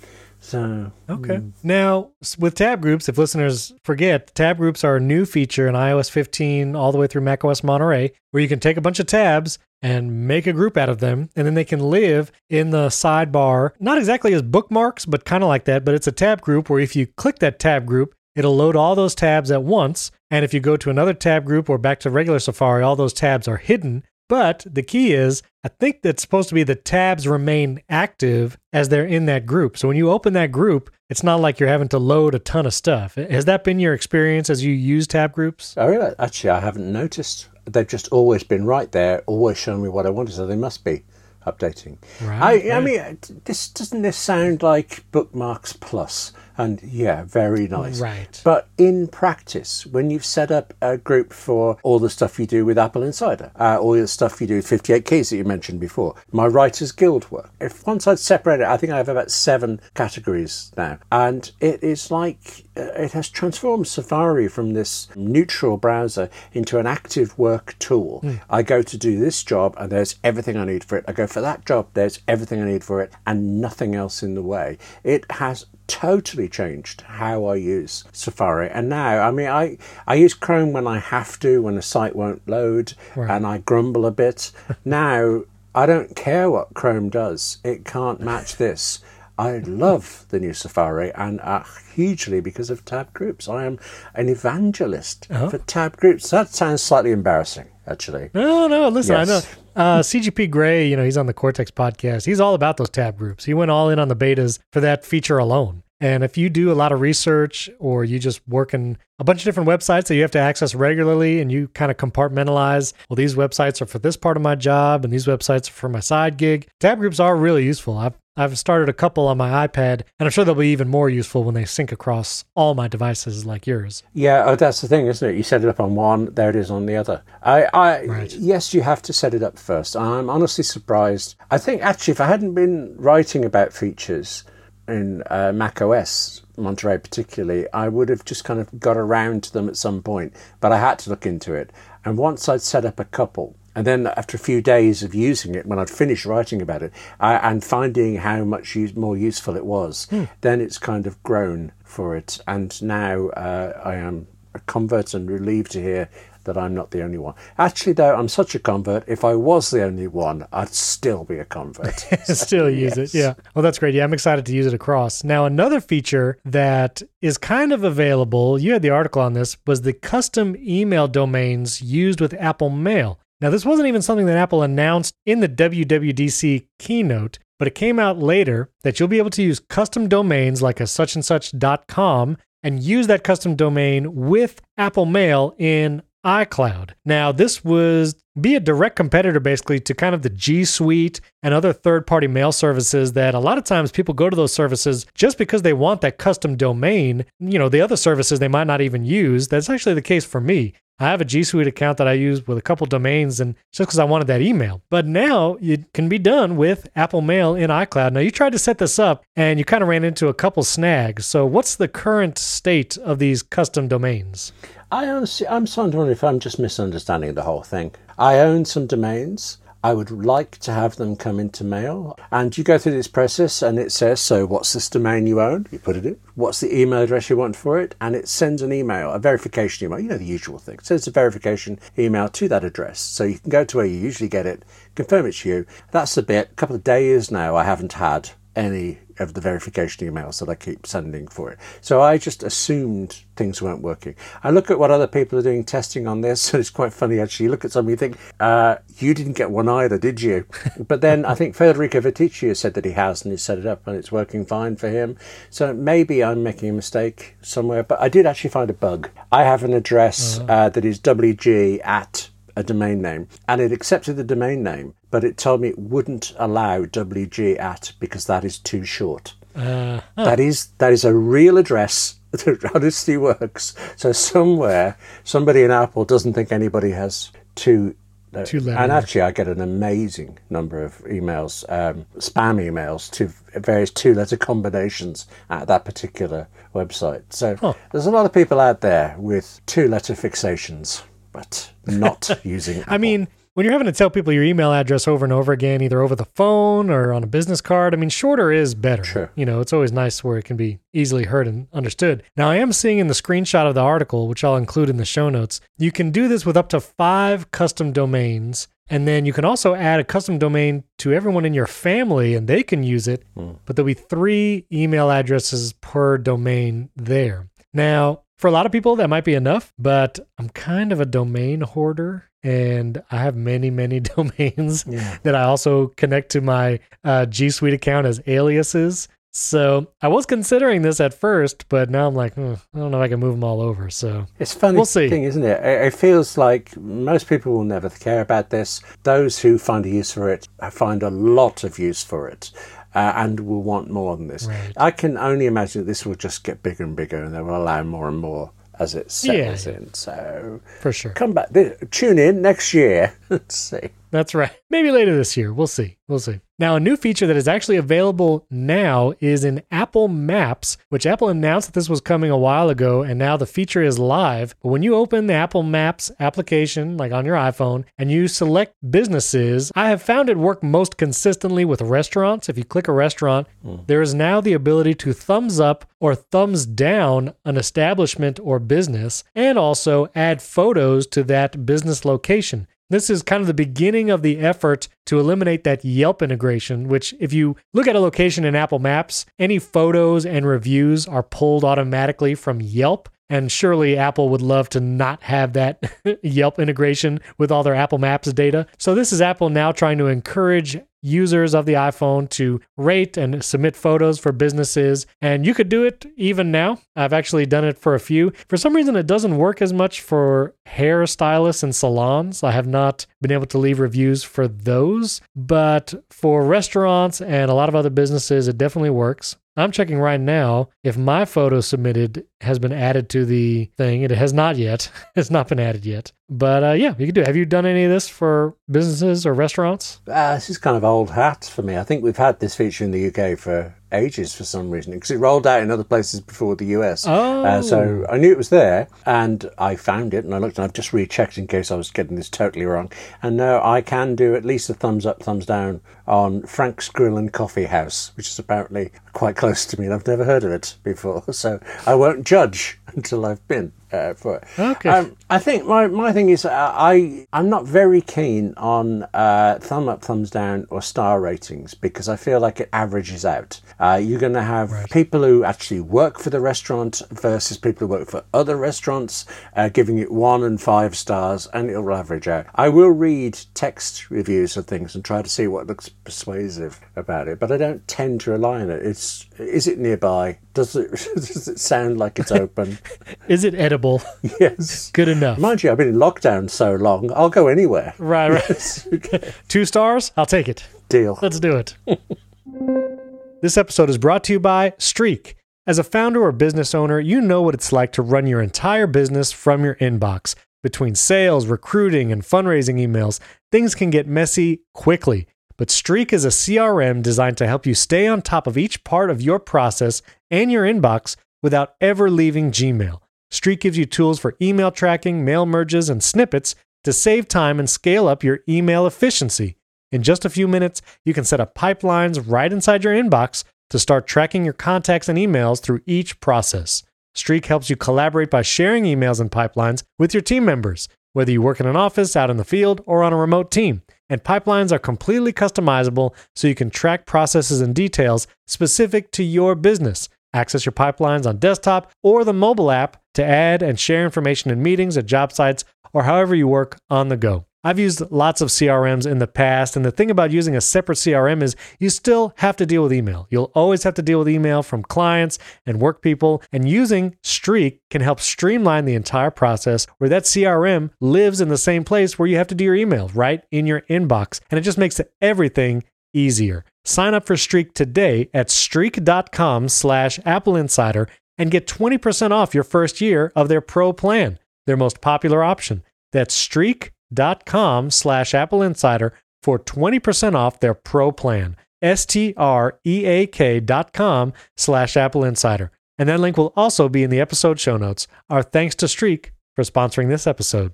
So 0.45 0.93
Okay. 1.09 1.37
Mm. 1.37 1.53
Now, 1.63 2.11
with 2.39 2.55
tab 2.55 2.83
groups, 2.83 3.09
if 3.09 3.17
listeners 3.17 3.73
forget, 3.83 4.35
tab 4.35 4.59
groups 4.59 4.85
are 4.85 4.97
a 4.97 5.01
new 5.01 5.25
feature 5.25 5.67
in 5.67 5.75
iOS 5.75 6.11
15 6.11 6.77
all 6.77 6.93
the 6.93 6.99
way 6.99 7.07
through 7.07 7.23
macOS 7.23 7.65
Monterey, 7.65 8.13
where 8.31 8.43
you 8.43 8.49
can 8.49 8.61
take 8.61 8.77
a 8.77 8.83
bunch 8.83 9.01
of 9.01 9.07
tabs 9.07 9.59
and 9.81 10.29
make 10.29 10.47
a 10.47 10.53
group 10.53 10.77
out 10.77 10.91
of 10.91 10.99
them, 10.99 11.31
and 11.35 11.47
then 11.47 11.55
they 11.55 11.65
can 11.65 11.81
live 11.81 12.31
in 12.51 12.71
the 12.71 12.89
sidebar, 12.89 13.71
not 13.81 13.97
exactly 13.97 14.35
as 14.35 14.43
bookmarks, 14.43 15.07
but 15.07 15.25
kind 15.25 15.43
of 15.43 15.49
like 15.49 15.65
that. 15.65 15.83
But 15.85 15.95
it's 15.95 16.07
a 16.07 16.13
tab 16.13 16.43
group 16.43 16.69
where 16.69 16.81
if 16.81 16.95
you 16.95 17.07
click 17.07 17.39
that 17.39 17.59
tab 17.59 17.87
group, 17.87 18.15
it'll 18.37 18.57
load 18.57 18.77
all 18.77 18.95
those 18.95 19.15
tabs 19.15 19.51
at 19.51 19.63
once. 19.63 20.11
And 20.31 20.45
if 20.45 20.53
you 20.53 20.61
go 20.61 20.77
to 20.77 20.91
another 20.91 21.15
tab 21.15 21.47
group 21.47 21.71
or 21.71 21.79
back 21.79 22.01
to 22.01 22.11
regular 22.11 22.39
Safari, 22.39 22.83
all 22.83 22.97
those 22.97 23.15
tabs 23.15 23.49
are 23.49 23.57
hidden. 23.57 24.05
But 24.29 24.67
the 24.71 24.83
key 24.83 25.13
is, 25.13 25.43
I 25.63 25.69
think 25.69 26.03
that's 26.03 26.23
supposed 26.23 26.49
to 26.49 26.55
be 26.55 26.63
the 26.63 26.75
tabs 26.75 27.29
remain 27.29 27.83
active 27.89 28.57
as 28.73 28.89
they're 28.89 29.05
in 29.05 29.27
that 29.27 29.45
group. 29.45 29.77
So 29.77 29.89
when 29.89 29.97
you 29.97 30.11
open 30.11 30.33
that 30.33 30.51
group, 30.53 30.91
it's 31.11 31.23
not 31.23 31.41
like 31.41 31.61
you're 31.61 31.69
having 31.69 31.89
to 31.89 31.99
load 31.99 32.35
a 32.35 32.39
ton 32.39 32.67
of 32.67 32.75
stuff. 32.75 33.17
Has 33.17 33.45
that 33.45 33.65
been 33.65 33.79
your 33.79 33.93
experience 33.93 34.49
as 34.49 34.65
you 34.65 34.73
use 34.73 35.07
tab 35.07 35.33
groups? 35.33 35.75
Oh, 35.77 35.91
yeah. 35.91 36.15
Actually, 36.19 36.51
I 36.51 36.61
haven't 36.61 36.91
noticed. 36.91 37.49
They've 37.67 37.87
just 37.87 38.09
always 38.09 38.43
been 38.43 38.65
right 38.67 38.91
there, 38.93 39.23
always 39.27 39.59
showing 39.59 39.83
me 39.83 39.89
what 39.89 40.07
I 40.07 40.11
wanted, 40.11 40.35
so 40.35 40.47
they 40.47 40.57
must 40.57 40.85
be 40.85 41.03
updating. 41.47 41.99
Right, 42.23 42.71
I. 42.71 42.77
I 42.77 42.81
mean, 42.81 43.19
this 43.45 43.69
doesn't 43.69 44.03
this 44.03 44.17
sound 44.17 44.63
like 44.63 45.11
Bookmarks 45.13 45.75
Plus? 45.75 46.33
And 46.57 46.83
yeah, 46.83 47.25
very 47.25 47.69
nice. 47.69 48.01
Right. 48.01 48.41
But 48.45 48.69
in 48.79 49.09
practice, 49.09 49.87
when 49.87 50.11
you've 50.11 50.25
set 50.25 50.51
up 50.51 50.75
a 50.81 50.97
group 50.97 51.33
for 51.33 51.79
all 51.83 51.99
the 51.99 52.11
stuff 52.11 52.39
you 52.39 52.47
do 52.47 52.65
with 52.65 52.79
Apple 52.79 53.03
Insider, 53.03 53.51
uh, 53.59 53.79
all 53.79 53.93
the 53.93 54.09
stuff 54.09 54.41
you 54.41 54.47
do 54.47 54.57
with 54.57 54.67
58 54.67 55.05
Keys 55.05 55.31
that 55.31 55.37
you 55.37 55.45
mentioned 55.45 55.81
before, 55.81 56.15
my 56.33 56.47
Writers 56.47 56.93
Guild 56.93 57.31
work, 57.31 57.51
if 57.61 57.87
once 57.87 58.07
I'd 58.07 58.19
separated, 58.19 58.55
it, 58.55 58.69
I 58.69 58.77
think 58.77 58.93
I 58.93 58.97
have 58.99 59.09
about 59.09 59.31
seven 59.31 59.81
categories 59.95 60.73
now. 60.77 60.99
And 61.11 61.51
it 61.61 61.83
is 61.83 62.11
like 62.11 62.65
uh, 62.77 62.83
it 62.97 63.13
has 63.13 63.29
transformed 63.29 63.87
Safari 63.87 64.49
from 64.49 64.75
this 64.75 65.09
neutral 65.15 65.77
browser 65.77 66.29
into 66.53 66.79
an 66.79 66.87
active 66.87 67.39
work 67.39 67.77
tool. 67.79 68.25
I 68.51 68.63
go 68.63 68.83
to 68.83 68.97
do 68.97 69.19
this 69.19 69.43
job 69.45 69.75
and 69.79 69.91
there's 69.91 70.17
everything 70.25 70.57
I 70.57 70.65
need 70.65 70.85
for 70.85 70.99
it. 70.99 71.05
I 71.07 71.13
go 71.13 71.27
for 71.27 71.41
that 71.41 71.65
job, 71.67 71.89
there's 71.95 72.21
everything 72.27 72.63
I 72.63 72.67
need 72.67 72.85
for 72.85 73.01
it, 73.01 73.13
and 73.27 73.61
nothing 73.61 73.95
else 73.95 74.23
in 74.23 74.35
the 74.35 74.43
way. 74.43 74.79
It 75.03 75.25
has 75.31 75.67
totally 75.87 76.49
changed 76.49 77.03
how 77.03 77.45
I 77.47 77.57
use 77.57 78.05
Safari. 78.13 78.71
And 78.71 78.89
now, 78.89 79.27
I 79.27 79.31
mean, 79.31 79.49
I, 79.49 79.79
I 80.07 80.15
use 80.15 80.35
Chrome 80.35 80.73
when 80.73 80.87
I 80.87 80.99
have 80.99 81.39
to, 81.41 81.63
when 81.63 81.77
a 81.77 81.83
site 81.83 82.17
won't 82.17 82.47
load, 82.49 82.95
and 83.15 83.47
I 83.47 83.59
grumble 83.59 84.07
a 84.07 84.11
bit. 84.11 84.53
now, 84.85 85.43
I 85.75 85.87
don't 85.87 86.15
care 86.15 86.51
what 86.51 86.75
Chrome 86.75 87.09
does, 87.09 87.59
it 87.65 87.85
can't 87.85 88.21
match 88.21 88.57
this. 88.57 89.01
I 89.37 89.59
love 89.59 90.27
the 90.29 90.39
new 90.39 90.53
Safari 90.53 91.13
and 91.15 91.41
uh, 91.41 91.65
hugely 91.93 92.41
because 92.41 92.71
of 92.71 92.85
tab 92.85 93.13
groups. 93.13 93.49
I 93.49 93.65
am 93.65 93.81
an 94.15 94.29
evangelist 94.29 95.27
for 95.51 95.59
tab 95.59 95.97
groups. 95.97 96.31
That 96.31 96.51
sounds 96.51 96.83
slightly 96.83 97.11
embarrassing, 97.11 97.67
actually. 97.85 98.31
No, 98.33 98.69
no. 98.69 98.89
Listen, 98.89 99.17
I 99.17 99.25
know. 99.25 99.41
Uh, 99.77 100.01
CGP 100.01 100.51
Grey, 100.51 100.89
you 100.89 100.97
know, 100.97 101.05
he's 101.05 101.17
on 101.17 101.27
the 101.27 101.35
Cortex 101.35 101.71
podcast. 101.71 102.27
He's 102.27 102.41
all 102.41 102.55
about 102.55 102.77
those 102.77 102.91
tab 102.91 103.17
groups. 103.17 103.45
He 103.45 103.55
went 103.55 103.71
all 103.71 103.91
in 103.91 103.99
on 103.99 104.09
the 104.09 104.17
betas 104.17 104.59
for 104.73 104.81
that 104.81 105.05
feature 105.05 105.39
alone. 105.39 105.84
And 106.01 106.25
if 106.25 106.37
you 106.37 106.51
do 106.51 106.73
a 106.73 106.75
lot 106.75 106.93
of 106.93 107.01
research 107.01 107.71
or 107.79 108.05
you 108.05 108.19
just 108.19 108.47
work 108.49 108.75
in 108.75 108.99
a 109.19 109.25
bunch 109.25 109.41
of 109.41 109.45
different 109.45 109.69
websites 109.69 110.07
that 110.07 110.17
you 110.17 110.23
have 110.23 110.31
to 110.33 110.39
access 110.41 110.75
regularly 110.75 111.41
and 111.41 111.51
you 111.53 111.69
kind 111.69 111.91
of 111.91 111.97
compartmentalize, 111.97 112.93
well, 113.09 113.17
these 113.17 113.37
websites 113.37 113.81
are 113.81 113.87
for 113.87 114.01
this 114.01 114.17
part 114.17 114.37
of 114.37 114.43
my 114.43 114.55
job 114.55 115.05
and 115.05 115.13
these 115.13 115.27
websites 115.27 115.69
are 115.69 115.73
for 115.73 115.89
my 115.89 116.01
side 116.01 116.37
gig, 116.37 116.69
tab 116.81 116.99
groups 116.99 117.21
are 117.21 117.37
really 117.37 117.65
useful. 117.65 117.97
I've, 117.97 118.19
I've 118.37 118.59
started 118.59 118.89
a 118.89 118.93
couple 118.93 119.29
on 119.29 119.39
my 119.39 119.67
iPad 119.67 120.03
and 120.19 120.27
I'm 120.27 120.31
sure 120.31 120.45
they'll 120.45 120.57
be 120.57 120.73
even 120.73 120.89
more 120.89 121.09
useful 121.09 121.45
when 121.45 121.55
they 121.55 121.65
sync 121.65 121.93
across 121.93 122.45
all 122.57 122.75
my 122.75 122.89
devices 122.89 123.47
like 123.47 123.65
yours. 123.65 124.03
Yeah, 124.13 124.43
oh, 124.47 124.57
that's 124.57 124.81
the 124.81 124.89
thing, 124.89 125.07
isn't 125.07 125.31
it? 125.31 125.37
You 125.37 125.45
set 125.45 125.63
it 125.63 125.69
up 125.69 125.79
on 125.79 125.95
one, 125.95 126.35
there 126.35 126.51
it 126.51 126.57
is 126.57 126.73
on 126.73 126.87
the 126.87 126.97
other. 126.97 127.23
I, 127.41 127.67
I 127.73 128.05
Right. 128.07 128.35
yes, 128.35 128.75
you 128.75 128.83
have 128.83 129.01
to 129.03 129.13
set 129.13 129.33
it 129.33 129.45
up 129.45 129.61
first. 129.61 129.97
I'm 129.97 130.29
honestly 130.29 130.65
surprised. 130.65 131.37
I 131.53 131.59
think 131.59 131.83
actually, 131.83 132.13
if 132.13 132.21
I 132.21 132.27
hadn't 132.27 132.55
been 132.55 132.97
writing 132.99 133.45
about 133.45 133.73
features 133.73 134.43
in 134.89 135.23
uh, 135.31 135.53
Mac 135.55 135.81
OS 135.81 136.43
Monterey 136.57 136.99
particularly, 136.99 137.67
I 137.73 137.89
would 137.89 138.09
have 138.09 138.25
just 138.25 138.45
kind 138.45 138.61
of 138.61 138.79
got 138.79 138.97
around 138.97 139.43
to 139.45 139.53
them 139.53 139.69
at 139.69 139.77
some 139.77 140.03
point. 140.03 140.35
But 140.61 140.73
I 140.73 140.79
had 140.79 140.99
to 141.01 141.11
look 141.11 141.27
into 141.27 141.55
it, 141.55 141.73
and 142.05 142.19
once 142.19 142.49
I'd 142.49 142.63
set 142.63 142.85
up 142.85 143.01
a 143.01 143.05
couple. 143.05 143.57
And 143.77 143.85
then 143.85 144.07
after 144.07 144.37
a 144.37 144.41
few 144.41 144.63
days 144.63 145.03
of 145.03 145.17
using 145.17 145.57
it, 145.57 145.67
when 145.67 145.81
I'd 145.81 145.91
finished 145.91 146.25
writing 146.25 146.63
about 146.63 146.85
it 146.85 146.93
I, 147.19 147.35
and 147.51 147.65
finding 147.65 148.19
how 148.19 148.45
much 148.45 148.77
use, 148.77 148.95
more 148.95 149.17
useful 149.17 149.57
it 149.57 149.67
was, 149.67 150.07
then 150.43 150.61
it's 150.61 150.79
kind 150.79 151.09
of 151.09 151.21
grown 151.25 151.73
for 151.83 152.15
it. 152.15 152.39
And 152.47 152.81
now 152.81 153.31
uh, 153.31 153.81
I 153.85 153.97
am 153.97 154.29
a 154.55 154.61
convert 154.61 155.13
and 155.13 155.29
relieved 155.29 155.73
to 155.73 155.83
hear 155.83 156.09
that 156.45 156.57
I'm 156.57 156.75
not 156.75 156.91
the 156.91 157.03
only 157.03 157.19
one. 157.19 157.35
Actually, 157.59 157.95
though, 157.95 158.15
I'm 158.15 158.29
such 158.29 158.55
a 158.55 158.59
convert. 158.59 159.09
If 159.09 159.25
I 159.25 159.35
was 159.35 159.71
the 159.71 159.85
only 159.85 160.07
one, 160.07 160.47
I'd 160.53 160.75
still 160.75 161.25
be 161.25 161.39
a 161.39 161.45
convert. 161.45 162.01
Still 162.25 162.71
use 162.71 162.97
it. 162.97 163.15
Yeah. 163.15 163.35
Well, 163.55 163.63
that's 163.63 163.79
great. 163.79 163.95
Yeah, 163.95 164.05
I'm 164.05 164.15
excited 164.15 164.47
to 164.47 164.55
use 164.55 164.67
it 164.67 164.75
across. 164.75 165.25
Now, 165.25 165.45
another 165.45 165.81
feature 165.81 166.39
that 166.45 167.03
is 167.21 167.39
kind 167.39 167.73
of 167.73 167.85
available, 167.85 168.59
you 168.59 168.73
had 168.73 168.83
the 168.83 168.91
article 168.91 169.23
on 169.23 169.33
this, 169.33 169.57
was 169.67 169.83
the 169.83 169.93
custom 169.93 170.57
email 170.59 171.09
domains 171.09 171.83
used 171.83 172.21
with 172.21 172.35
Apple 172.35 172.71
Mail. 172.71 173.19
Now, 173.41 173.51
this 173.51 173.65
wasn't 173.65 173.89
even 173.89 174.03
something 174.03 174.27
that 174.27 174.39
Apple 174.39 174.63
announced 174.63 175.15
in 175.27 175.41
the 175.41 175.49
WWDC 175.49 176.67
keynote, 176.79 177.39
but 177.59 177.69
it 177.69 177.75
came 177.75 177.99
out 177.99 178.19
later 178.19 178.71
that 178.83 178.99
you'll 178.99 179.09
be 179.09 179.19
able 179.19 179.31
to 179.31 179.43
use 179.43 179.61
custom 179.61 180.09
domains 180.09 180.63
like 180.63 180.81
a 180.81 180.87
such 180.87 181.15
and 181.15 181.25
such 181.25 181.57
dot 181.59 181.87
com 181.87 182.37
and 182.63 182.83
use 182.83 183.07
that 183.07 183.23
custom 183.23 183.55
domain 183.55 184.15
with 184.15 184.61
Apple 184.79 185.05
Mail 185.07 185.55
in 185.59 186.03
iCloud. 186.25 186.91
Now, 187.05 187.33
this 187.33 187.65
was 187.65 188.17
be 188.41 188.57
a 188.57 188.61
direct 188.61 188.97
competitor 188.97 189.39
basically 189.39 189.79
to 189.81 189.95
kind 189.95 190.15
of 190.15 190.23
the 190.23 190.31
G 190.31 190.65
Suite 190.65 191.21
and 191.43 191.55
other 191.55 191.73
third 191.73 192.07
party 192.07 192.27
mail 192.27 192.51
services 192.51 193.13
that 193.13 193.35
a 193.35 193.39
lot 193.39 193.59
of 193.59 193.65
times 193.65 193.93
people 193.93 194.15
go 194.15 194.29
to 194.29 194.37
those 194.37 194.53
services 194.53 195.07
just 195.15 195.39
because 195.39 195.63
they 195.63 195.73
want 195.73 196.01
that 196.01 196.19
custom 196.19 196.57
domain. 196.57 197.25
You 197.39 197.59
know, 197.59 197.69
the 197.69 197.81
other 197.81 197.97
services 197.97 198.39
they 198.39 198.49
might 198.49 198.67
not 198.67 198.81
even 198.81 199.05
use. 199.05 199.49
That's 199.49 199.71
actually 199.71 199.95
the 199.95 200.03
case 200.03 200.25
for 200.25 200.41
me. 200.41 200.75
I 201.01 201.07
have 201.07 201.21
a 201.21 201.25
G 201.25 201.43
Suite 201.43 201.67
account 201.67 201.99
that 201.99 202.07
I 202.07 202.13
use 202.13 202.47
with 202.47 202.57
a 202.57 202.63
couple 202.63 202.87
domains 202.87 203.41
and 203.41 203.57
just 203.73 203.89
because 203.89 203.99
I 203.99 204.05
wanted 204.05 204.29
that 204.29 204.41
email. 204.41 204.81
But 204.91 205.07
now 205.07 205.57
it 205.61 205.93
can 205.93 206.09
be 206.09 206.19
done 206.19 206.57
with 206.57 206.89
Apple 206.95 207.21
Mail 207.21 207.57
in 207.57 207.69
iCloud. 207.69 208.13
Now 208.13 208.21
you 208.21 208.31
tried 208.31 208.53
to 208.53 208.61
set 208.61 208.79
this 208.79 208.99
up 208.99 209.25
and 209.35 209.59
you 209.59 209.65
kind 209.65 209.83
of 209.83 209.89
ran 209.89 210.05
into 210.05 210.29
a 210.29 210.35
couple 210.35 210.63
snags. 210.63 211.27
So 211.27 211.47
what's 211.47 211.75
the 211.75 211.89
current 211.89 212.39
state 212.39 212.97
of 212.99 213.19
these 213.19 213.43
custom 213.43 213.89
domains? 213.89 214.53
I 214.95 215.09
honestly, 215.09 215.49
I'm 215.49 215.67
wondering 215.77 216.13
if 216.13 216.23
I'm 216.23 216.39
just 216.39 216.61
misunderstanding 216.61 217.35
the 217.35 217.43
whole 217.43 217.65
thing. 217.65 217.97
I 218.17 218.39
own 218.39 218.65
some 218.65 218.87
domains. 218.87 219.59
I 219.83 219.93
would 219.93 220.13
like 220.13 220.53
to 220.59 220.73
have 220.73 220.95
them 220.95 221.17
come 221.17 221.41
into 221.41 221.65
mail. 221.65 222.17
And 222.31 222.57
you 222.57 222.63
go 222.63 222.79
through 222.79 222.93
this 222.93 223.09
process 223.09 223.61
and 223.61 223.77
it 223.77 223.91
says, 223.91 224.21
so 224.21 224.47
what's 224.47 224.73
this 224.73 224.89
domain 224.89 225.27
you 225.27 225.41
own? 225.41 225.67
You 225.73 225.81
put 225.81 225.97
it 225.97 226.07
in. 226.07 226.21
What's 226.37 226.61
the 226.61 226.73
email 226.73 227.03
address 227.03 227.29
you 227.29 227.37
want 227.37 227.57
for 227.57 227.81
it? 227.81 227.97
And 228.01 228.15
it 228.15 228.29
sends 228.29 228.63
an 228.63 228.73
email, 228.73 229.11
a 229.11 229.19
verification 229.19 229.85
email. 229.85 229.99
You 229.99 230.11
know, 230.11 230.17
the 230.17 230.25
usual 230.25 230.61
thing. 230.61 230.77
It 230.77 230.87
sends 230.87 231.09
a 231.09 231.11
verification 231.11 231.81
email 231.99 232.29
to 232.29 232.47
that 232.47 232.63
address. 232.63 233.01
So 233.01 233.25
you 233.25 233.41
can 233.41 233.51
go 233.51 233.65
to 233.65 233.77
where 233.77 233.87
you 233.87 233.99
usually 233.99 234.29
get 234.29 234.47
it, 234.47 234.65
confirm 234.95 235.27
it's 235.27 235.45
you. 235.45 235.67
That's 235.91 236.15
the 236.15 236.23
bit. 236.23 236.51
A 236.53 236.55
couple 236.55 236.77
of 236.77 236.85
days 236.85 237.33
now, 237.33 237.57
I 237.57 237.65
haven't 237.65 237.95
had 237.95 238.31
any 238.55 239.01
of 239.19 239.35
the 239.35 239.41
verification 239.41 240.09
emails 240.09 240.41
that 240.41 240.49
I 240.49 240.55
keep 240.55 240.87
sending 240.87 241.29
for 241.29 241.51
it. 241.51 241.59
So 241.81 242.01
I 242.01 242.19
just 242.19 242.43
assumed 242.43 243.23
things 243.37 243.61
weren't 243.61 243.83
working. 243.83 244.15
I 244.43 244.51
look 244.51 244.71
at 244.71 244.79
what 244.79 244.91
other 244.91 245.07
people 245.07 245.39
are 245.39 245.43
doing 245.43 245.65
testing 245.65 246.07
on 246.07 246.21
this, 246.21 246.51
and 246.53 246.61
it's 246.61 246.71
quite 246.71 246.93
funny 246.93 247.21
actually. 247.21 247.45
You 247.45 247.51
look 247.51 247.65
at 247.65 247.73
something, 247.73 247.91
you 247.91 247.97
think, 247.97 248.17
uh, 248.41 248.77
you 248.99 249.15
didn't 249.15 249.35
get 249.35 249.51
one 249.51 249.69
either, 249.69 249.99
did 249.99 250.21
you? 250.21 250.47
but 250.89 251.01
then 251.01 251.25
I 251.25 251.35
think 251.35 251.55
Federico 251.55 252.01
Viticci 252.01 252.49
has 252.49 252.59
said 252.59 252.75
that 252.75 252.85
he 252.85 252.93
has 252.93 253.23
and 253.23 253.33
he's 253.33 253.43
set 253.43 253.59
it 253.59 253.67
up 253.67 253.87
and 253.87 253.97
it's 253.97 254.13
working 254.13 254.45
fine 254.45 254.77
for 254.77 254.89
him. 254.89 255.17
So 255.51 255.73
maybe 255.73 256.23
I'm 256.23 256.43
making 256.43 256.71
a 256.71 256.73
mistake 256.73 257.37
somewhere, 257.43 257.83
but 257.83 258.01
I 258.01 258.09
did 258.09 258.27
actually 258.27 258.51
find 258.51 258.71
a 258.71 258.75
bug. 258.75 259.11
I 259.31 259.45
have 259.45 259.65
an 259.65 259.73
address 259.73 260.41
uh, 260.49 260.69
that 260.69 260.85
is 260.85 261.01
WG 261.01 261.85
at 261.85 262.31
a 262.57 262.63
domain 262.63 263.03
name 263.03 263.29
and 263.49 263.61
it 263.61 263.73
accepted 263.73 264.17
the 264.17 264.25
domain 264.25 264.63
name 264.63 264.95
but 265.15 265.23
it 265.23 265.37
told 265.37 265.61
me 265.61 265.69
it 265.69 265.79
wouldn't 265.79 266.35
allow 266.41 266.85
wg 266.87 267.57
at 267.61 267.93
because 268.01 268.27
that 268.27 268.45
is 268.45 268.59
too 268.59 268.85
short. 268.85 269.35
Uh, 269.55 270.01
that 270.17 270.41
is 270.41 270.71
that 270.79 270.93
is 270.93 271.05
a 271.05 271.15
real 271.15 271.57
address 271.57 272.17
that 272.33 272.69
honestly 272.75 273.17
works. 273.17 273.77
So 273.95 274.11
somewhere 274.11 274.99
somebody 275.23 275.63
in 275.63 275.71
apple 275.71 276.05
doesn't 276.05 276.33
think 276.33 276.51
anybody 276.51 276.91
has 276.91 277.31
two 277.55 277.95
uh, 278.35 278.45
Two 278.45 278.59
letter 278.59 278.81
and 278.81 278.91
actually 278.91 279.21
i 279.21 279.31
get 279.31 279.47
an 279.47 279.61
amazing 279.61 280.41
number 280.51 280.83
of 280.83 280.99
emails 281.05 281.65
um, 281.69 282.07
spam 282.19 282.57
emails 282.59 283.09
to 283.13 283.29
various 283.61 283.93
two 283.93 284.15
letter 284.15 284.37
combinations 284.37 285.29
at 285.49 285.69
that 285.69 285.85
particular 285.85 286.49
website. 286.75 287.23
So 287.29 287.77
there's 287.93 288.07
a 288.07 288.11
lot 288.11 288.27
of 288.27 288.33
people 288.33 288.59
out 288.59 288.81
there 288.81 289.15
with 289.17 289.61
two 289.67 289.87
letter 289.87 290.15
fixations 290.15 291.05
but 291.31 291.71
not 291.87 292.31
using 292.43 292.83
I 292.89 292.99
mean, 292.99 293.29
when 293.55 293.65
you're 293.65 293.73
having 293.73 293.87
to 293.87 293.93
tell 293.93 294.11
people 294.11 294.33
your 294.33 294.43
email 294.43 294.73
address 294.73 295.09
over 295.09 295.25
and 295.25 295.33
over 295.33 295.53
again, 295.53 295.81
either 295.81 296.03
over 296.03 296.15
the 296.15 296.25
phone 296.25 296.91
or 296.91 297.13
on 297.13 297.23
a 297.23 297.27
business 297.27 297.61
card, 297.61 297.95
I 297.95 297.97
mean, 297.97 298.11
shorter 298.11 298.53
is 298.53 298.75
better. 298.75 299.05
Sure. 299.05 299.31
You 299.37 299.47
know, 299.47 299.61
it's 299.61 299.73
always 299.73 299.93
nice 299.93 300.23
where 300.23 300.39
it 300.39 300.45
can 300.45 300.57
be 300.57 300.81
easily 300.93 301.25
heard 301.25 301.47
and 301.47 301.69
understood. 301.73 302.25
Now, 302.37 302.51
I 302.51 302.57
am 302.57 302.73
seeing 302.73 302.99
in 302.99 303.07
the 303.07 303.15
screenshot 303.15 303.67
of 303.67 303.75
the 303.75 303.81
article, 303.81 304.29
which 304.29 304.43
I'll 304.45 304.57
include 304.57 304.91
in 304.91 304.97
the 304.97 305.05
show 305.05 305.31
notes, 305.31 305.61
you 305.79 305.93
can 305.93 306.11
do 306.11 306.27
this 306.27 306.45
with 306.45 306.57
up 306.57 306.69
to 306.71 306.81
five 306.81 307.51
custom 307.53 307.93
domains. 307.93 308.67
And 308.91 309.09
then 309.09 309.25
you 309.25 309.33
can 309.33 309.47
also 309.47 309.75
add 309.75 310.01
a 310.01 310.05
custom 310.05 310.39
domain 310.39 310.85
to 310.99 311.13
everyone 311.13 311.47
in 311.47 311.55
your 311.55 311.67
family 311.67 312.35
and 312.35 312.47
they 312.47 312.63
can 312.63 312.83
use 312.83 313.09
it, 313.09 313.25
hmm. 313.35 313.53
but 313.65 313.77
there'll 313.77 313.87
be 313.87 313.95
three 313.95 314.67
email 314.71 315.11
addresses 315.11 315.73
per 315.75 316.19
domain 316.19 316.91
there. 316.95 317.49
Now, 317.73 318.25
for 318.37 318.49
a 318.49 318.51
lot 318.51 318.67
of 318.67 318.73
people, 318.73 318.97
that 318.97 319.09
might 319.09 319.25
be 319.25 319.35
enough, 319.35 319.73
but 319.79 320.19
I'm 320.39 320.51
kind 320.51 320.93
of 320.93 321.01
a 321.01 321.07
domain 321.07 321.63
hoarder. 321.63 322.31
And 322.45 323.03
I 323.11 323.17
have 323.17 323.35
many, 323.35 323.71
many 323.71 323.99
domains 324.17 324.85
Yeah. 324.87 325.19
that 325.25 325.35
I 325.35 325.43
also 325.45 325.89
connect 325.97 326.31
to 326.33 326.41
my 326.41 326.79
uh, 327.03 327.27
G 327.27 327.51
Suite 327.51 327.75
account 327.75 328.07
as 328.07 328.21
aliases. 328.27 329.09
So 329.37 329.89
I 330.01 330.07
was 330.07 330.27
considering 330.27 330.83
this 330.83 331.01
at 331.01 331.13
first, 331.13 331.69
but 331.69 331.91
now 331.91 332.07
I'm 332.07 332.15
like, 332.15 332.35
hmm, 332.35 332.55
I 332.73 332.79
don't 332.79 332.93
know 332.93 333.01
if 333.03 333.07
I 333.07 333.09
can 333.09 333.19
move 333.19 333.35
them 333.35 333.43
all 333.43 333.61
over. 333.61 333.91
So 333.91 334.27
It's 334.39 334.55
funny 334.55 334.77
We'll 334.77 334.85
see. 334.85 335.09
thing, 335.09 335.25
isn't 335.25 335.43
it? 335.43 335.61
it? 335.65 335.93
Feels 335.93 336.39
like 336.39 336.77
most 336.77 337.29
people 337.29 337.53
will 337.53 337.65
never 337.65 337.89
care 337.91 338.21
about 338.21 338.51
this. 338.51 338.81
Those 339.03 339.41
who 339.41 339.59
find 339.59 339.85
a 339.87 339.89
use 339.89 340.13
for 340.13 340.31
it 340.31 340.47
find 340.71 341.03
a 341.03 341.11
lot 341.11 341.65
of 341.65 341.81
use 341.81 342.05
for 342.05 342.29
it. 342.29 342.53
Uh, 342.95 343.13
and 343.17 343.41
will 343.41 343.65
want 343.65 343.91
more 343.91 344.17
than 344.17 344.29
this. 344.29 344.47
Right. 344.47 344.73
I 344.77 344.93
can 344.93 345.19
only 345.19 345.47
imagine 345.47 345.81
that 345.81 345.87
this 345.89 346.07
will 346.07 346.15
just 346.15 346.45
get 346.45 346.63
bigger 346.63 346.85
and 346.85 346.95
bigger, 346.95 347.21
and 347.25 347.35
they 347.35 347.43
will 347.43 347.57
allow 347.57 347.83
more 347.83 348.07
and 348.07 348.19
more 348.19 348.53
as 348.79 348.95
it 348.95 349.11
settles 349.11 349.67
yeah. 349.67 349.73
in. 349.75 349.95
So 349.95 350.61
for 350.81 350.93
sure. 350.93 351.13
come 351.13 351.33
back, 351.33 351.49
tune 351.91 352.19
in 352.19 352.43
next 352.43 352.75
year. 352.75 353.15
Let's 353.29 353.57
see. 353.57 353.91
That's 354.15 354.33
right. 354.33 354.53
Maybe 354.71 354.93
later 354.93 355.17
this 355.17 355.37
year. 355.37 355.53
We'll 355.53 355.67
see. 355.67 355.99
We'll 356.07 356.21
see. 356.21 356.39
Now, 356.57 356.77
a 356.77 356.81
new 356.81 356.97
feature 356.97 357.27
that 357.27 357.37
is 357.37 357.49
actually 357.49 357.79
available 357.79 358.47
now 358.49 359.15
is 359.19 359.43
in 359.43 359.65
Apple 359.73 360.07
Maps, 360.07 360.77
which 360.89 361.05
Apple 361.05 361.29
announced 361.29 361.67
that 361.67 361.75
this 361.75 361.89
was 361.89 362.01
coming 362.01 362.31
a 362.31 362.39
while 362.39 362.69
ago, 362.69 363.03
and 363.03 363.19
now 363.19 363.37
the 363.37 363.45
feature 363.45 363.83
is 363.83 363.99
live. 363.99 364.55
But 364.63 364.69
when 364.69 364.85
you 364.85 364.95
open 364.95 365.27
the 365.27 365.35
Apple 365.35 365.65
Maps 365.65 366.13
application, 366.21 366.97
like 366.97 367.11
on 367.11 367.25
your 367.25 367.35
iPhone, 367.35 367.87
and 367.99 368.09
you 368.09 368.29
select 368.29 368.77
businesses, 368.89 369.73
I 369.75 369.89
have 369.89 370.01
found 370.01 370.29
it 370.29 370.37
work 370.37 370.63
most 370.63 370.97
consistently 370.97 371.65
with 371.65 371.83
restaurants. 371.83 372.49
If 372.49 372.57
you 372.57 372.65
click 372.65 372.87
a 372.87 372.93
restaurant, 372.93 373.49
hmm. 373.63 373.79
there 373.89 374.01
is 374.01 374.15
now 374.15 374.41
the 374.41 374.53
ability 374.53 374.95
to 374.95 375.13
thumbs 375.13 375.59
up 375.59 375.91
or 375.99 376.15
thumbs 376.15 376.67
down 376.67 377.35
an 377.45 377.57
establishment 377.57 378.39
or 378.39 378.61
business, 378.61 379.25
and 379.35 379.59
also 379.59 380.09
add 380.15 380.41
photos 380.41 381.09
to 381.09 381.25
that 381.25 381.67
business 381.67 382.05
location. 382.05 382.69
This 382.91 383.09
is 383.09 383.23
kind 383.23 383.41
of 383.41 383.47
the 383.47 383.55
beginning 383.55 384.11
of 384.11 384.23
the 384.23 384.39
effort 384.39 384.89
to 385.07 385.19
eliminate 385.19 385.65
that 385.65 385.85
Yelp 385.85 386.21
integration, 386.21 386.87
which, 386.89 387.15
if 387.19 387.33
you 387.33 387.57
look 387.73 387.89
at 387.89 387.97
a 387.97 388.01
location 388.01 388.45
in 388.45 388.55
Apple 388.55 388.79
Maps, 388.79 389.25
any 389.39 389.59
photos 389.59 390.27
and 390.27 390.47
reviews 390.47 391.07
are 391.07 391.23
pulled 391.23 391.65
automatically 391.65 392.35
from 392.35 392.61
Yelp. 392.61 393.09
And 393.31 393.51
surely 393.51 393.97
Apple 393.97 394.29
would 394.29 394.43
love 394.43 394.69
to 394.71 394.81
not 394.81 395.23
have 395.23 395.55
that 395.55 395.83
Yelp 396.23 396.59
integration 396.59 397.21
with 397.39 397.51
all 397.51 397.63
their 397.63 397.75
Apple 397.75 397.99
Maps 397.99 398.31
data. 398.33 398.67
So, 398.79 398.95
this 398.95 399.13
is 399.13 399.23
Apple 399.23 399.49
now 399.49 399.73
trying 399.73 399.97
to 399.99 400.07
encourage 400.07 400.79
users 401.05 401.55
of 401.55 401.67
the 401.67 401.75
iPhone 401.75 402.29
to 402.31 402.61
rate 402.77 403.17
and 403.17 403.45
submit 403.45 403.77
photos 403.77 404.19
for 404.19 404.33
businesses. 404.33 405.07
And 405.21 405.47
you 405.47 405.55
could 405.55 405.69
do 405.69 405.85
it 405.85 406.07
even 406.17 406.51
now. 406.51 406.79
I've 406.97 407.13
actually 407.13 407.47
done 407.47 407.65
it 407.65 407.79
for 407.79 407.95
a 407.95 408.01
few. 408.01 408.33
For 408.49 408.57
some 408.57 408.75
reason, 408.75 408.97
it 408.97 409.07
doesn't 409.07 409.37
work 409.37 409.61
as 409.61 409.73
much 409.73 410.01
for 410.01 410.55
hairstylists 410.67 411.63
and 411.63 411.75
salons. 411.75 412.43
I 412.43 412.53
have 412.53 412.67
not 412.67 413.07
been 413.21 413.33
able 413.33 413.47
to 413.47 413.59
leave 413.59 413.79
reviews 413.81 414.25
for 414.25 414.49
those. 414.49 415.21
But 415.37 415.95
for 416.11 416.45
restaurants 416.45 417.21
and 417.21 417.51
a 417.51 417.55
lot 417.55 417.69
of 417.69 417.75
other 417.75 417.91
businesses, 417.91 418.49
it 418.49 418.59
definitely 418.59 418.91
works. 418.91 419.37
I'm 419.57 419.71
checking 419.71 419.99
right 419.99 420.21
now 420.21 420.69
if 420.83 420.97
my 420.97 421.25
photo 421.25 421.61
submitted 421.61 422.27
has 422.41 422.59
been 422.59 422.73
added 422.73 423.09
to 423.11 423.25
the 423.25 423.71
thing. 423.77 424.03
It 424.03 424.11
has 424.11 424.33
not 424.33 424.57
yet. 424.57 424.91
It's 425.17 425.31
not 425.31 425.49
been 425.49 425.61
added 425.61 425.87
yet. 425.87 426.13
But 426.29 426.65
uh, 426.65 426.73
yeah, 426.73 426.95
you 426.99 427.07
can 427.07 427.15
do 427.15 427.21
it. 427.21 427.27
Have 427.27 427.37
you 427.37 427.45
done 427.45 427.67
any 427.67 427.85
of 427.85 427.91
this 427.91 428.09
for 428.09 428.57
businesses 428.69 429.25
or 429.25 429.33
restaurants? 429.33 430.01
Uh, 430.09 430.35
this 430.35 430.51
is 430.51 430.59
kind 430.59 430.77
of 430.77 430.85
old 430.85 431.11
hat 431.11 431.45
for 431.45 431.63
me. 431.63 431.77
I 431.77 431.85
think 431.85 432.03
we've 432.03 432.17
had 432.17 432.41
this 432.41 432.57
feature 432.57 432.85
in 432.85 432.91
the 432.91 433.09
UK 433.09 433.39
for 433.39 433.75
ages 433.95 434.35
for 434.35 434.45
some 434.45 434.71
reason 434.71 434.93
because 434.93 435.11
it 435.11 435.19
rolled 435.19 435.47
out 435.47 435.63
in 435.63 435.71
other 435.71 435.85
places 435.85 436.21
before 436.21 436.57
the 436.57 436.67
US. 436.67 437.07
Oh. 437.07 437.45
Uh, 437.45 437.63
so 437.63 438.05
I 438.11 438.19
knew 438.19 438.33
it 438.33 438.37
was 438.37 438.49
there 438.49 438.89
and 439.07 439.51
I 439.59 439.77
found 439.77 440.13
it 440.13 440.25
and 440.25 440.35
I 440.35 440.39
looked 440.39 440.59
and 440.59 440.65
I've 440.65 440.73
just 440.73 440.93
rechecked 440.93 441.39
in 441.39 441.47
case 441.47 441.71
I 441.71 441.77
was 441.77 441.91
getting 441.91 442.17
this 442.17 442.29
totally 442.29 442.65
wrong. 442.65 442.91
And 443.23 443.37
now 443.37 443.65
I 443.65 443.81
can 443.81 444.15
do 444.15 444.35
at 444.35 444.45
least 444.45 444.69
a 444.69 444.75
thumbs 444.75 445.07
up, 445.07 445.23
thumbs 445.23 445.47
down 445.47 445.81
on 446.07 446.43
Frank's 446.43 446.89
Grill 446.89 447.17
and 447.17 447.33
Coffee 447.33 447.65
House, 447.65 448.13
which 448.17 448.29
is 448.29 448.39
apparently 448.39 448.91
quite 449.13 449.37
close 449.37 449.65
to 449.67 449.81
me 449.81 449.87
and 449.87 449.95
I've 449.95 450.07
never 450.07 450.25
heard 450.25 450.45
of 450.45 450.51
it 450.51 450.77
before. 450.83 451.23
So 451.35 451.59
I 451.85 451.95
won't 451.95 452.25
judge 452.25 452.79
until 452.95 453.27
I've 453.27 453.47
been 453.49 453.73
uh, 453.93 454.15
for 454.15 454.37
it. 454.37 454.45
Okay. 454.59 454.89
Um, 454.89 455.17
I 455.35 455.41
think 455.41 455.67
my, 455.67 455.89
my 455.89 456.13
thing 456.13 456.29
is 456.29 456.45
uh, 456.45 456.51
I 456.53 457.27
I'm 457.33 457.49
not 457.49 457.65
very 457.65 458.01
keen 458.01 458.55
on 458.57 459.03
uh, 459.13 459.59
thumb 459.61 459.89
up, 459.89 460.01
thumbs 460.01 460.31
down, 460.31 460.69
or 460.71 460.81
star 460.81 461.21
ratings 461.21 461.75
because 461.75 462.09
I 462.09 462.15
feel 462.15 462.39
like 462.39 462.61
it 462.61 462.69
averages 462.73 463.25
out. 463.25 463.61
Uh, 463.81 464.01
you're 464.01 464.21
going 464.21 464.35
to 464.35 464.43
have 464.43 464.89
people 464.93 465.25
who 465.25 465.43
actually 465.43 465.81
work 465.81 466.21
for 466.21 466.31
the 466.31 466.39
restaurant 466.39 467.03
versus 467.11 467.59
people 467.59 467.89
who 467.89 467.93
work 467.95 468.09
for 468.09 468.23
other 468.33 468.57
restaurants, 468.57 469.27
uh, 469.57 469.71
giving 469.71 469.99
it 469.99 470.13
one 470.13 470.45
and 470.45 470.63
five 470.63 470.95
stars, 470.97 471.49
and 471.53 471.69
it'll 471.69 471.93
average 471.93 472.29
out. 472.29 472.47
I 472.55 472.69
will 472.69 472.91
read 472.91 473.37
text 473.55 474.11
reviews 474.11 474.57
of 474.57 474.67
things 474.69 474.95
and 474.95 475.05
try 475.05 475.21
to 475.21 475.29
see 475.29 475.49
what 475.49 475.67
looks 475.67 475.89
persuasive 475.89 476.79
about 476.95 477.27
it, 477.27 477.41
but 477.41 477.51
I 477.51 477.57
don't 477.57 477.89
tend 477.89 478.21
to 478.21 478.31
rely 478.31 478.61
on 478.61 478.71
it. 478.71 478.87
It's 478.87 479.27
is 479.39 479.67
it 479.67 479.79
nearby? 479.79 480.39
Does 480.55 480.77
it 480.77 480.91
does 481.17 481.49
it 481.49 481.59
sound 481.59 481.99
like 481.99 482.21
it's 482.21 482.31
open? 482.45 482.79
Is 483.27 483.43
it 483.43 483.57
edible? 483.57 484.01
yes. 484.39 484.91
Good 484.95 485.09
enough. 485.09 485.24
Mind 485.39 485.63
you, 485.63 485.71
I've 485.71 485.79
been 485.79 485.89
in 485.89 485.97
lockdown 485.97 486.51
so 486.51 486.75
long, 486.75 487.11
I'll 487.15 487.31
go 487.31 487.49
anywhere. 487.49 487.95
Right, 487.99 488.31
right. 488.31 489.35
Two 489.49 489.65
stars? 489.65 490.13
I'll 490.17 490.27
take 490.27 490.49
it. 490.49 490.67
Deal. 490.89 491.19
Let's 491.23 491.41
do 491.41 491.57
it. 491.57 491.77
this 493.43 493.57
episode 493.57 493.89
is 493.91 493.99
brought 493.99 494.25
to 494.25 494.35
you 494.35 494.41
by 494.41 494.75
Streak. 494.79 495.37
As 495.67 495.79
a 495.79 495.85
founder 495.85 496.23
or 496.23 496.33
business 496.33 496.75
owner, 496.75 497.01
you 497.01 497.23
know 497.23 497.41
what 497.41 497.55
it's 497.55 497.73
like 497.73 497.91
to 497.93 498.03
run 498.03 498.27
your 498.27 498.43
entire 498.43 498.87
business 498.87 499.33
from 499.33 499.65
your 499.65 499.77
inbox. 499.77 500.35
Between 500.63 500.95
sales, 500.95 501.47
recruiting, 501.47 502.13
and 502.13 502.23
fundraising 502.23 502.77
emails, 502.77 503.21
things 503.51 503.75
can 503.75 503.91
get 503.91 504.07
messy 504.07 504.61
quickly. 504.75 505.27
But 505.57 505.71
Streak 505.71 506.13
is 506.13 506.25
a 506.25 506.29
CRM 506.29 507.03
designed 507.03 507.37
to 507.39 507.47
help 507.47 507.65
you 507.65 507.75
stay 507.75 508.07
on 508.07 508.23
top 508.23 508.47
of 508.47 508.59
each 508.59 508.85
part 508.85 509.09
of 509.09 509.23
your 509.23 509.39
process 509.39 510.03
and 510.31 510.51
your 510.51 510.65
inbox 510.65 511.17
without 511.43 511.75
ever 511.81 512.11
leaving 512.11 512.51
Gmail. 512.51 513.01
Streak 513.35 513.59
gives 513.59 513.77
you 513.77 513.85
tools 513.85 514.21
for 514.21 514.37
email 514.41 514.71
tracking, 514.71 515.25
mail 515.25 515.45
merges, 515.45 515.91
and 515.91 516.05
snippets 516.05 516.55
to 516.85 516.93
save 516.93 517.27
time 517.27 517.59
and 517.59 517.69
scale 517.69 518.07
up 518.07 518.23
your 518.23 518.39
email 518.49 518.87
efficiency. 518.87 519.57
In 519.91 520.05
just 520.05 520.25
a 520.25 520.31
few 520.31 520.47
minutes, 520.47 520.83
you 521.05 521.13
can 521.13 521.25
set 521.25 521.41
up 521.41 521.53
pipelines 521.53 522.25
right 522.25 522.53
inside 522.53 522.85
your 522.85 522.95
inbox 522.95 523.43
to 523.71 523.79
start 523.81 524.07
tracking 524.07 524.45
your 524.45 524.55
contacts 524.55 525.09
and 525.09 525.19
emails 525.19 525.61
through 525.61 525.81
each 525.85 526.21
process. 526.21 526.85
Streak 527.17 527.47
helps 527.47 527.69
you 527.69 527.75
collaborate 527.75 528.31
by 528.31 528.43
sharing 528.43 528.85
emails 528.85 529.21
and 529.21 529.33
pipelines 529.33 529.83
with 529.99 530.15
your 530.15 530.21
team 530.21 530.45
members, 530.45 530.89
whether 531.13 531.33
you 531.33 531.43
work 531.43 531.59
in 531.59 531.67
an 531.67 531.75
office, 531.75 532.15
out 532.15 532.31
in 532.31 532.37
the 532.37 532.45
field, 532.45 532.83
or 532.87 533.03
on 533.03 533.13
a 533.13 533.17
remote 533.17 533.51
team. 533.51 533.83
And 534.09 534.23
pipelines 534.23 534.71
are 534.71 534.79
completely 534.79 535.33
customizable 535.33 536.15
so 536.37 536.47
you 536.47 536.55
can 536.55 536.71
track 536.71 537.05
processes 537.05 537.61
and 537.61 537.75
details 537.75 538.29
specific 538.47 539.11
to 539.11 539.25
your 539.25 539.57
business. 539.57 540.09
Access 540.35 540.67
your 540.67 540.73
pipelines 540.73 541.27
on 541.27 541.39
desktop 541.39 541.91
or 542.03 542.25
the 542.25 542.35
mobile 542.35 542.71
app 542.71 543.01
to 543.15 543.25
add 543.25 543.63
and 543.63 543.81
share 543.81 544.05
information 544.05 544.51
in 544.51 544.63
meetings 544.63 544.99
at 544.99 545.07
job 545.07 545.33
sites 545.33 545.65
or 545.95 546.03
however 546.03 546.35
you 546.35 546.49
work 546.49 546.77
on 546.91 547.09
the 547.09 547.17
go. 547.17 547.47
I've 547.67 547.79
used 547.79 548.03
lots 548.11 548.43
of 548.43 548.51
CRMs 548.51 549.11
in 549.11 549.21
the 549.21 549.27
past, 549.27 549.75
and 549.75 549.87
the 549.87 549.91
thing 549.91 550.11
about 550.11 550.31
using 550.31 550.55
a 550.55 550.61
separate 550.61 550.99
CRM 550.99 551.43
is 551.43 551.57
you 551.79 551.89
still 551.89 552.35
have 552.37 552.57
to 552.57 552.67
deal 552.67 552.83
with 552.83 552.93
email. 552.93 553.27
You'll 553.31 553.51
always 553.55 553.85
have 553.85 553.95
to 553.95 554.03
deal 554.03 554.19
with 554.19 554.29
email 554.29 554.63
from 554.63 554.83
clients 554.83 555.39
and 555.65 555.81
work 555.81 556.03
people, 556.03 556.43
and 556.53 556.69
using 556.69 557.17
Streak 557.23 557.81
can 557.89 558.03
help 558.03 558.21
streamline 558.21 558.85
the 558.85 558.95
entire 558.95 559.31
process 559.31 559.87
where 559.97 560.11
that 560.11 560.25
CRM 560.25 560.91
lives 561.01 561.41
in 561.41 561.49
the 561.49 561.57
same 561.57 561.85
place 561.85 562.19
where 562.19 562.29
you 562.29 562.37
have 562.37 562.49
to 562.49 562.55
do 562.55 562.65
your 562.65 562.75
email, 562.75 563.09
right 563.15 563.43
in 563.51 563.67
your 563.67 563.81
inbox, 563.83 564.41
and 564.51 564.59
it 564.59 564.63
just 564.63 564.77
makes 564.77 565.01
everything 565.23 565.85
easier. 566.13 566.67
Sign 566.85 567.15
up 567.15 567.27
for 567.27 567.37
Streak 567.37 567.75
today 567.75 568.29
at 568.35 568.51
streak.com 568.51 569.69
slash 569.69 570.21
Apple 570.25 570.57
Insider 570.57 571.09
and 571.39 571.51
get 571.51 571.67
20% 571.67 572.31
off 572.31 572.55
your 572.55 572.65
first 572.65 573.01
year 573.01 573.33
of 573.35 573.49
their 573.49 573.61
pro 573.61 573.93
plan, 573.93 574.39
their 574.67 574.77
most 574.77 575.01
popular 575.01 575.43
option. 575.43 575.83
That's 576.13 576.35
streak.com 576.35 577.91
slash 577.91 578.35
Apple 578.35 578.63
Insider 578.63 579.15
for 579.43 579.59
20% 579.59 580.35
off 580.35 580.61
their 580.61 580.75
pro 580.75 581.11
plan. 581.11 581.57
S-T-R-E-A-K 581.83 583.61
dot 583.61 583.93
com 583.93 584.33
slash 584.57 584.97
Apple 584.97 585.23
Insider. 585.25 585.71
And 585.99 586.09
that 586.09 586.21
link 586.21 586.37
will 586.37 586.53
also 586.57 586.89
be 586.89 587.03
in 587.03 587.11
the 587.11 587.21
episode 587.21 587.61
show 587.61 587.77
notes. 587.77 588.07
Our 588.31 588.43
thanks 588.43 588.75
to 588.77 588.89
Streak 588.89 589.33
for 589.55 589.63
sponsoring 589.65 590.09
this 590.09 590.27
episode. 590.27 590.73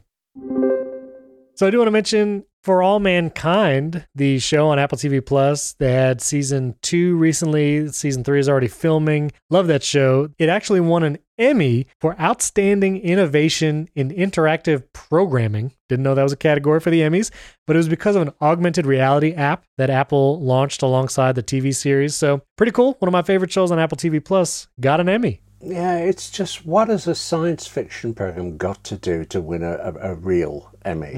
So 1.56 1.66
I 1.66 1.70
do 1.70 1.78
want 1.78 1.88
to 1.88 1.92
mention 1.92 2.44
For 2.62 2.82
All 2.82 3.00
Mankind, 3.00 4.06
the 4.14 4.38
show 4.38 4.68
on 4.68 4.78
Apple 4.78 4.98
TV 4.98 5.24
Plus. 5.24 5.72
They 5.78 5.92
had 5.92 6.20
season 6.20 6.74
two 6.82 7.16
recently. 7.16 7.88
Season 7.88 8.22
three 8.22 8.38
is 8.38 8.50
already 8.50 8.68
filming. 8.68 9.32
Love 9.48 9.66
that 9.68 9.82
show. 9.82 10.28
It 10.38 10.50
actually 10.50 10.80
won 10.80 11.02
an 11.02 11.16
Emmy 11.38 11.86
for 12.02 12.20
Outstanding 12.20 12.98
Innovation 12.98 13.88
in 13.94 14.10
Interactive 14.10 14.84
Programming. 14.92 15.72
Didn't 15.88 16.02
know 16.02 16.14
that 16.14 16.22
was 16.22 16.34
a 16.34 16.36
category 16.36 16.80
for 16.80 16.90
the 16.90 17.00
Emmys, 17.00 17.30
but 17.66 17.76
it 17.76 17.78
was 17.78 17.88
because 17.88 18.14
of 18.14 18.20
an 18.20 18.34
augmented 18.42 18.84
reality 18.84 19.32
app 19.32 19.64
that 19.78 19.88
Apple 19.88 20.38
launched 20.42 20.82
alongside 20.82 21.36
the 21.36 21.42
TV 21.42 21.74
series. 21.74 22.14
So 22.14 22.42
pretty 22.58 22.72
cool. 22.72 22.94
One 22.98 23.08
of 23.08 23.12
my 23.12 23.22
favorite 23.22 23.50
shows 23.50 23.70
on 23.70 23.78
Apple 23.78 23.96
TV 23.96 24.22
Plus 24.22 24.68
got 24.78 25.00
an 25.00 25.08
Emmy. 25.08 25.40
Yeah, 25.62 25.96
it's 25.96 26.30
just 26.30 26.64
what 26.64 26.88
has 26.88 27.06
a 27.06 27.14
science 27.14 27.66
fiction 27.66 28.14
program 28.14 28.56
got 28.56 28.82
to 28.84 28.96
do 28.96 29.24
to 29.26 29.40
win 29.40 29.62
a, 29.62 29.72
a, 29.72 30.12
a 30.12 30.14
real 30.14 30.70
Emmy? 30.84 31.12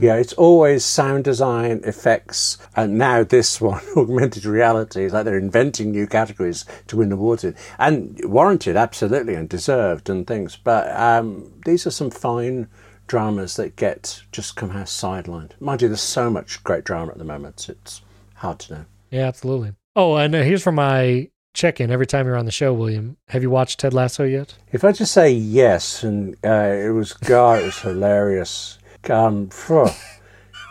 Yeah, 0.00 0.16
it's 0.16 0.34
always 0.34 0.84
sound 0.84 1.24
design, 1.24 1.80
effects, 1.84 2.58
and 2.74 2.98
now 2.98 3.24
this 3.24 3.60
one, 3.60 3.82
augmented 3.96 4.44
reality. 4.44 5.04
It's 5.04 5.14
like 5.14 5.24
they're 5.24 5.38
inventing 5.38 5.90
new 5.90 6.06
categories 6.06 6.64
to 6.88 6.96
win 6.96 7.12
awards 7.12 7.44
in. 7.44 7.54
And 7.78 8.20
warranted, 8.24 8.76
absolutely, 8.76 9.34
and 9.34 9.48
deserved 9.48 10.10
and 10.10 10.26
things. 10.26 10.56
But 10.56 10.94
um, 10.94 11.52
these 11.64 11.86
are 11.86 11.90
some 11.90 12.10
fine 12.10 12.68
dramas 13.06 13.56
that 13.56 13.76
get 13.76 14.20
just 14.32 14.58
somehow 14.58 14.82
sidelined. 14.84 15.52
Mind 15.60 15.82
you, 15.82 15.88
there's 15.88 16.00
so 16.00 16.28
much 16.28 16.62
great 16.64 16.84
drama 16.84 17.12
at 17.12 17.18
the 17.18 17.24
moment, 17.24 17.68
it's 17.68 18.02
hard 18.34 18.58
to 18.60 18.74
know. 18.74 18.84
Yeah, 19.10 19.28
absolutely. 19.28 19.72
Oh, 19.94 20.16
and 20.16 20.34
here's 20.34 20.62
for 20.62 20.72
my 20.72 21.30
check 21.56 21.80
in 21.80 21.90
every 21.90 22.06
time 22.06 22.26
you're 22.26 22.36
on 22.36 22.44
the 22.44 22.52
show, 22.52 22.72
William. 22.72 23.16
Have 23.28 23.42
you 23.42 23.50
watched 23.50 23.80
Ted 23.80 23.92
Lasso 23.94 24.24
yet? 24.24 24.54
If 24.72 24.84
I 24.84 24.92
just 24.92 25.12
say 25.12 25.30
yes, 25.32 26.04
and 26.04 26.36
uh, 26.44 26.72
it 26.86 26.90
was 26.90 27.12
God, 27.14 27.62
it 27.62 27.64
was 27.66 27.78
hilarious. 27.80 28.78
Um, 29.10 29.48
phew. 29.50 29.88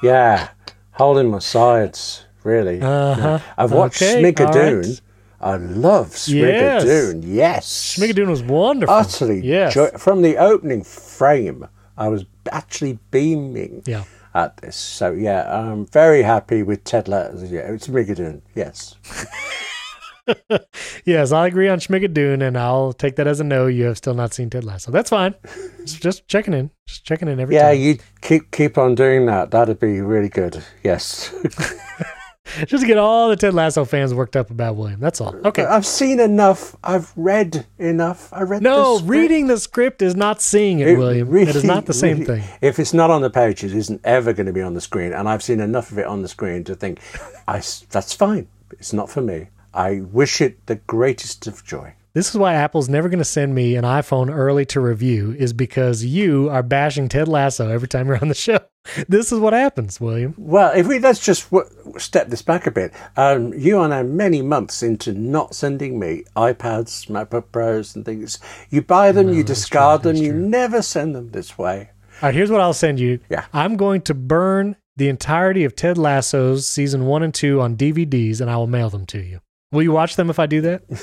yeah, 0.03 0.49
holding 0.91 1.31
my 1.31 1.39
sides, 1.39 2.25
really. 2.43 2.81
Uh-huh. 2.81 3.39
I've 3.57 3.71
watched 3.71 4.01
Okay, 4.01 4.21
Schmigadoon. 4.21 4.83
all 4.83 4.89
right. 4.89 5.01
I 5.41 5.57
love 5.57 6.07
Schmigadoon. 6.11 7.23
Yes, 7.25 7.95
Schmigadoon 7.97 8.27
was 8.27 8.43
wonderful. 8.43 8.95
utterly. 8.95 9.41
Yes. 9.41 9.73
joy- 9.73 9.89
from 9.97 10.21
the 10.21 10.38
opening 10.38 10.83
frame, 10.83 11.67
I 11.97 12.07
was 12.09 12.25
actually 12.51 12.99
beaming 13.11 13.83
Yeah. 13.86 14.03
at 14.33 14.57
this. 14.57 14.75
So 14.75 15.11
yeah, 15.11 15.43
I'm 15.49 15.86
very 15.88 16.23
happy 16.23 16.61
with 16.63 16.83
Ted 16.83 17.07
Lasso. 17.07 17.45
Yeah, 17.45 17.71
it's 17.71 17.88
Schmigadoon. 17.88 18.41
Yes. 18.53 18.95
Yes, 21.05 21.32
I 21.32 21.45
agree 21.45 21.67
on 21.69 21.80
Schmigadoon, 21.80 22.41
and 22.41 22.57
I'll 22.57 22.91
take 22.91 23.15
that 23.17 23.28
as 23.28 23.39
a 23.39 23.43
no. 23.43 23.67
You 23.67 23.86
have 23.86 23.97
still 23.97 24.15
not 24.15 24.34
seen 24.34 24.49
Ted 24.49 24.63
Lasso. 24.63 24.91
That's 24.91 25.09
fine. 25.11 25.36
Just- 25.86 26.28
checking 26.28 26.53
in. 26.53 26.71
Just 26.88 27.05
checking 27.05 27.28
in 27.28 27.39
every 27.39 27.55
Yeah, 27.55 27.69
time. 27.71 27.76
Yeah, 27.80 27.82
you 27.89 27.97
keep 28.21 28.49
keep 28.51 28.78
on 28.78 28.95
doing 28.95 29.28
that. 29.28 29.51
That'd 29.51 29.80
be 29.80 30.01
really 30.01 30.30
good. 30.30 30.63
Yes. 30.84 31.34
Just 32.67 32.82
to 32.82 32.88
get 32.88 32.97
all 32.97 33.30
the 33.30 33.36
Ted 33.36 33.53
Lasso 33.55 33.86
fans 33.86 34.13
worked 34.13 34.36
up 34.36 34.49
about 34.51 34.76
William. 34.76 34.99
That's 34.99 35.19
all. 35.19 35.36
Okay. 35.45 35.65
I've 35.65 35.86
seen 35.86 36.19
enough. 36.19 36.76
I've 36.84 37.11
read 37.15 37.65
enough. 37.80 38.32
I 38.32 38.43
read. 38.43 38.61
No, 38.61 38.99
the 38.99 39.05
reading 39.05 39.47
the 39.47 39.57
script 39.59 40.01
is 40.03 40.15
not 40.15 40.41
seeing 40.41 40.80
it, 40.80 40.88
It 40.88 40.97
William. 40.97 41.28
really- 41.30 41.49
it 41.49 41.55
is 41.55 41.63
not 41.63 41.86
the 41.88 41.93
same 41.93 42.19
really- 42.19 42.41
thing. 42.41 42.49
If 42.61 42.80
it's 42.80 42.93
not 42.93 43.09
on 43.09 43.21
the 43.21 43.32
page, 43.32 43.63
it 43.63 43.73
isn't 43.76 43.99
ever 44.03 44.32
going 44.32 44.45
to 44.45 44.53
be 44.53 44.61
on 44.61 44.73
the 44.76 44.82
screen. 44.82 45.11
And 45.11 45.28
I've 45.28 45.41
seen 45.43 45.59
enough 45.59 45.91
of 45.91 45.97
it 45.99 46.05
on 46.05 46.21
the 46.21 46.28
screen 46.28 46.63
to 46.65 46.76
think, 46.76 46.99
I 47.47 47.61
that's 47.89 48.13
fine. 48.13 48.47
It's 48.71 48.93
not 48.93 49.09
for 49.09 49.21
me. 49.21 49.47
I 49.76 49.99
wish 49.99 50.39
it 50.39 50.65
the 50.67 50.76
greatest 50.76 51.47
of 51.47 51.65
joy. 51.65 51.93
This 52.13 52.30
is 52.30 52.38
why 52.38 52.53
Apple's 52.53 52.88
never 52.88 53.09
going 53.09 53.19
to 53.19 53.26
send 53.26 53.53
me 53.53 53.76
an 53.76 53.84
iPhone 53.84 54.34
early 54.34 54.65
to 54.67 54.80
review, 54.80 55.36
is 55.38 55.51
because 55.51 56.05
you 56.05 56.49
are 56.49 56.63
bashing 56.63 57.09
Ted 57.09 57.28
Lasso 57.28 57.69
every 57.69 57.89
time 57.89 58.07
you're 58.07 58.21
on 58.21 58.30
the 58.30 58.34
show. 58.47 58.59
This 59.09 59.34
is 59.34 59.39
what 59.39 59.51
happens, 59.51 59.99
William. 59.99 60.34
Well, 60.38 60.71
if 60.73 60.88
we 60.88 60.99
let's 60.99 61.19
just 61.19 61.51
w- 61.51 61.69
step 61.97 62.30
this 62.30 62.41
back 62.41 62.67
a 62.67 62.71
bit. 62.71 62.93
Um, 63.17 63.53
you 63.53 63.80
are 63.80 63.89
now 63.89 64.03
many 64.03 64.41
months 64.41 64.82
into 64.82 65.11
not 65.11 65.55
sending 65.55 65.99
me 65.99 66.23
iPads, 66.38 67.07
MacBook 67.09 67.51
Pros, 67.51 67.97
and 67.97 68.05
things. 68.05 68.39
You 68.69 68.82
buy 68.82 69.11
them, 69.11 69.34
you 69.34 69.43
discard 69.43 70.03
them, 70.03 70.15
you 70.15 70.32
never 70.32 70.82
send 70.82 71.15
them 71.15 71.32
this 71.32 71.57
way. 71.57 71.89
All 72.21 72.30
right, 72.30 72.34
here's 72.34 72.49
what 72.49 72.61
I'll 72.61 72.73
send 72.73 72.97
you. 72.97 73.19
Yeah. 73.30 73.43
I'm 73.51 73.76
going 73.76 73.99
to 74.03 74.13
burn 74.13 74.78
the 74.95 75.09
entirety 75.09 75.65
of 75.65 75.76
Ted 75.76 75.97
Lasso's 75.97 76.65
season 76.65 77.05
one 77.07 77.23
and 77.23 77.34
two 77.34 77.59
on 77.59 77.76
DVDs, 77.76 78.39
and 78.39 78.49
I 78.49 78.55
will 78.55 78.67
mail 78.67 78.89
them 78.89 79.05
to 79.07 79.19
you. 79.19 79.41
Will 79.76 79.84
you 79.84 79.91
watch 79.91 80.15
them 80.15 80.30
if 80.30 80.39
I 80.39 80.45
do 80.45 80.61
that? 80.61 80.84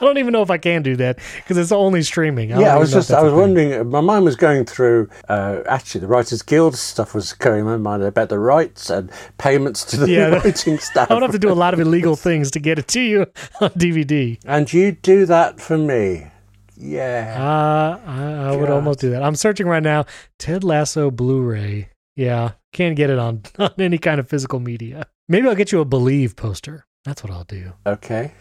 I 0.00 0.04
don't 0.04 0.18
even 0.18 0.32
know 0.32 0.42
if 0.42 0.50
I 0.50 0.58
can 0.58 0.82
do 0.82 0.94
that 0.96 1.18
because 1.36 1.56
it's 1.56 1.72
only 1.72 2.02
streaming. 2.02 2.50
don't 2.50 2.60
yeah, 2.60 2.74
I 2.74 2.78
was 2.78 2.92
just, 2.92 3.10
I 3.10 3.20
was 3.20 3.32
wondering. 3.32 3.90
My 3.90 4.00
mind 4.00 4.24
was 4.24 4.36
going 4.36 4.64
through. 4.64 5.08
Uh, 5.28 5.62
actually, 5.66 6.02
the 6.02 6.06
Writers 6.06 6.42
Guild 6.42 6.76
stuff 6.76 7.14
was 7.14 7.32
going 7.32 7.60
in 7.60 7.64
my 7.66 7.76
mind 7.78 8.04
about 8.04 8.28
the 8.28 8.38
rights 8.38 8.90
and 8.90 9.10
payments 9.38 9.84
to 9.86 9.96
the 9.96 10.08
Yeah, 10.08 10.26
writing 10.44 10.78
staff. 10.78 11.10
I 11.10 11.14
would 11.14 11.22
have 11.24 11.32
to 11.32 11.38
do 11.38 11.50
a 11.50 11.54
lot 11.54 11.74
of 11.74 11.80
illegal 11.80 12.14
things 12.14 12.52
to 12.52 12.60
get 12.60 12.78
it 12.78 12.86
to 12.88 13.00
you 13.00 13.20
on 13.60 13.70
DVD. 13.70 14.38
and 14.44 14.72
you 14.72 14.92
do 14.92 15.26
that 15.26 15.60
for 15.60 15.76
me. 15.76 16.28
Yeah. 16.76 17.34
Uh, 17.36 18.08
I, 18.08 18.52
I 18.52 18.56
would 18.56 18.70
almost 18.70 19.00
do 19.00 19.10
that. 19.10 19.24
I'm 19.24 19.34
searching 19.34 19.66
right 19.66 19.82
now. 19.82 20.06
Ted 20.38 20.62
Lasso 20.62 21.10
Blu-ray. 21.10 21.88
Yeah, 22.14 22.52
can't 22.72 22.94
get 22.94 23.10
it 23.10 23.18
on, 23.18 23.42
on 23.58 23.70
any 23.78 23.98
kind 23.98 24.20
of 24.20 24.28
physical 24.28 24.60
media. 24.60 25.06
Maybe 25.28 25.48
I'll 25.48 25.56
get 25.56 25.72
you 25.72 25.80
a 25.80 25.84
Believe 25.84 26.36
poster. 26.36 26.84
That's 27.04 27.22
what 27.22 27.32
I'll 27.32 27.44
do. 27.44 27.72
okay. 27.86 28.32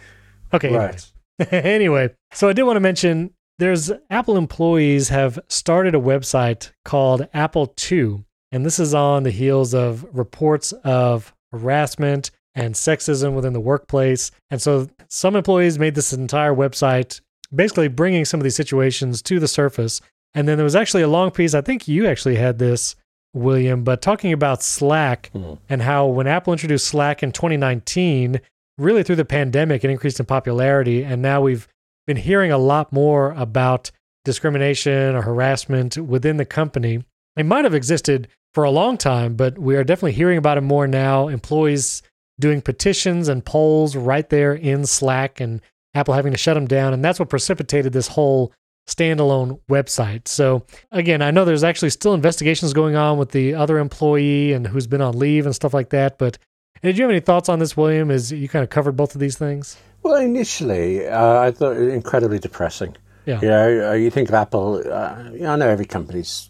Okay. 0.53 0.73
Right. 0.73 1.05
Anyway. 1.39 1.61
anyway, 1.73 2.09
so 2.33 2.47
I 2.49 2.53
did 2.53 2.63
want 2.63 2.77
to 2.77 2.81
mention 2.81 3.31
there's 3.59 3.91
Apple 4.09 4.37
employees 4.37 5.09
have 5.09 5.39
started 5.49 5.95
a 5.95 5.99
website 5.99 6.71
called 6.85 7.27
Apple 7.33 7.67
Too, 7.67 8.23
and 8.51 8.65
this 8.65 8.79
is 8.79 8.93
on 8.93 9.23
the 9.23 9.31
heels 9.31 9.73
of 9.73 10.05
reports 10.13 10.71
of 10.83 11.33
harassment 11.51 12.31
and 12.55 12.73
sexism 12.73 13.33
within 13.33 13.53
the 13.53 13.59
workplace. 13.59 14.31
And 14.49 14.61
so 14.61 14.87
some 15.09 15.35
employees 15.35 15.77
made 15.77 15.95
this 15.95 16.13
entire 16.13 16.53
website 16.53 17.21
basically 17.53 17.87
bringing 17.87 18.25
some 18.25 18.39
of 18.39 18.43
these 18.43 18.55
situations 18.55 19.21
to 19.23 19.39
the 19.39 19.47
surface. 19.47 20.01
And 20.33 20.47
then 20.47 20.57
there 20.57 20.63
was 20.63 20.75
actually 20.75 21.03
a 21.03 21.07
long 21.07 21.31
piece, 21.31 21.53
I 21.53 21.61
think 21.61 21.87
you 21.87 22.07
actually 22.07 22.35
had 22.35 22.59
this, 22.59 22.95
William, 23.34 23.84
but 23.84 24.01
talking 24.01 24.34
about 24.34 24.63
Slack 24.63 25.30
Mhm. 25.34 25.59
and 25.69 25.82
how 25.82 26.07
when 26.07 26.28
Apple 26.28 26.53
introduced 26.53 26.88
Slack 26.88 27.21
in 27.21 27.32
2019, 27.32 28.39
really 28.78 29.03
through 29.03 29.15
the 29.17 29.25
pandemic, 29.25 29.84
it 29.84 29.89
increased 29.89 30.19
in 30.19 30.25
popularity. 30.25 31.03
And 31.03 31.21
now 31.21 31.41
we've 31.41 31.67
been 32.05 32.17
hearing 32.17 32.51
a 32.51 32.57
lot 32.57 32.93
more 32.93 33.32
about 33.38 33.91
discrimination 34.25 35.15
or 35.15 35.21
harassment 35.21 35.97
within 35.97 36.38
the 36.38 36.45
company. 36.45 37.03
It 37.36 37.45
might 37.45 37.63
have 37.63 37.73
existed 37.73 38.28
for 38.53 38.63
a 38.63 38.71
long 38.71 38.97
time, 38.97 39.36
but 39.36 39.57
we 39.57 39.75
are 39.75 39.84
definitely 39.84 40.13
hearing 40.13 40.38
about 40.38 40.57
it 40.57 40.61
more 40.61 40.88
now. 40.88 41.28
Employees 41.28 42.01
doing 42.39 42.61
petitions 42.61 43.28
and 43.28 43.45
polls 43.45 43.95
right 43.95 44.30
there 44.30 44.53
in 44.53 44.86
Slack 44.86 45.39
and 45.39 45.61
Apple 45.93 46.13
having 46.13 46.32
to 46.32 46.38
shut 46.38 46.55
them 46.55 46.67
down. 46.67 46.93
And 46.93 47.03
that's 47.03 47.19
what 47.19 47.30
precipitated 47.30 47.93
this 47.93 48.09
whole 48.09 48.51
standalone 48.88 49.59
website. 49.69 50.27
So, 50.27 50.63
again, 50.91 51.21
I 51.21 51.31
know 51.31 51.45
there's 51.45 51.63
actually 51.63 51.89
still 51.91 52.13
investigations 52.13 52.73
going 52.73 52.95
on 52.95 53.17
with 53.17 53.31
the 53.31 53.53
other 53.53 53.77
employee 53.77 54.53
and 54.53 54.65
who's 54.65 54.88
been 54.88 55.01
on 55.01 55.17
leave 55.17 55.45
and 55.45 55.53
stuff 55.53 55.73
like 55.73 55.89
that. 55.89 56.17
But 56.17 56.38
did 56.81 56.97
you 56.97 57.03
have 57.03 57.11
any 57.11 57.19
thoughts 57.19 57.49
on 57.49 57.59
this, 57.59 57.75
William? 57.75 58.09
Is 58.09 58.31
you 58.31 58.47
kind 58.47 58.63
of 58.63 58.69
covered 58.69 58.95
both 58.95 59.13
of 59.13 59.21
these 59.21 59.38
things? 59.38 59.77
Well, 60.03 60.15
initially, 60.15 61.07
uh, 61.07 61.39
I 61.39 61.51
thought 61.51 61.77
it 61.77 61.89
incredibly 61.89 62.39
depressing. 62.39 62.95
Yeah. 63.25 63.41
You 63.41 63.47
know, 63.49 63.89
uh, 63.89 63.93
you 63.93 64.09
think 64.09 64.29
of 64.29 64.35
Apple. 64.35 64.81
Uh, 64.85 65.31
I 65.45 65.55
know 65.57 65.67
every 65.67 65.85
company's. 65.85 66.49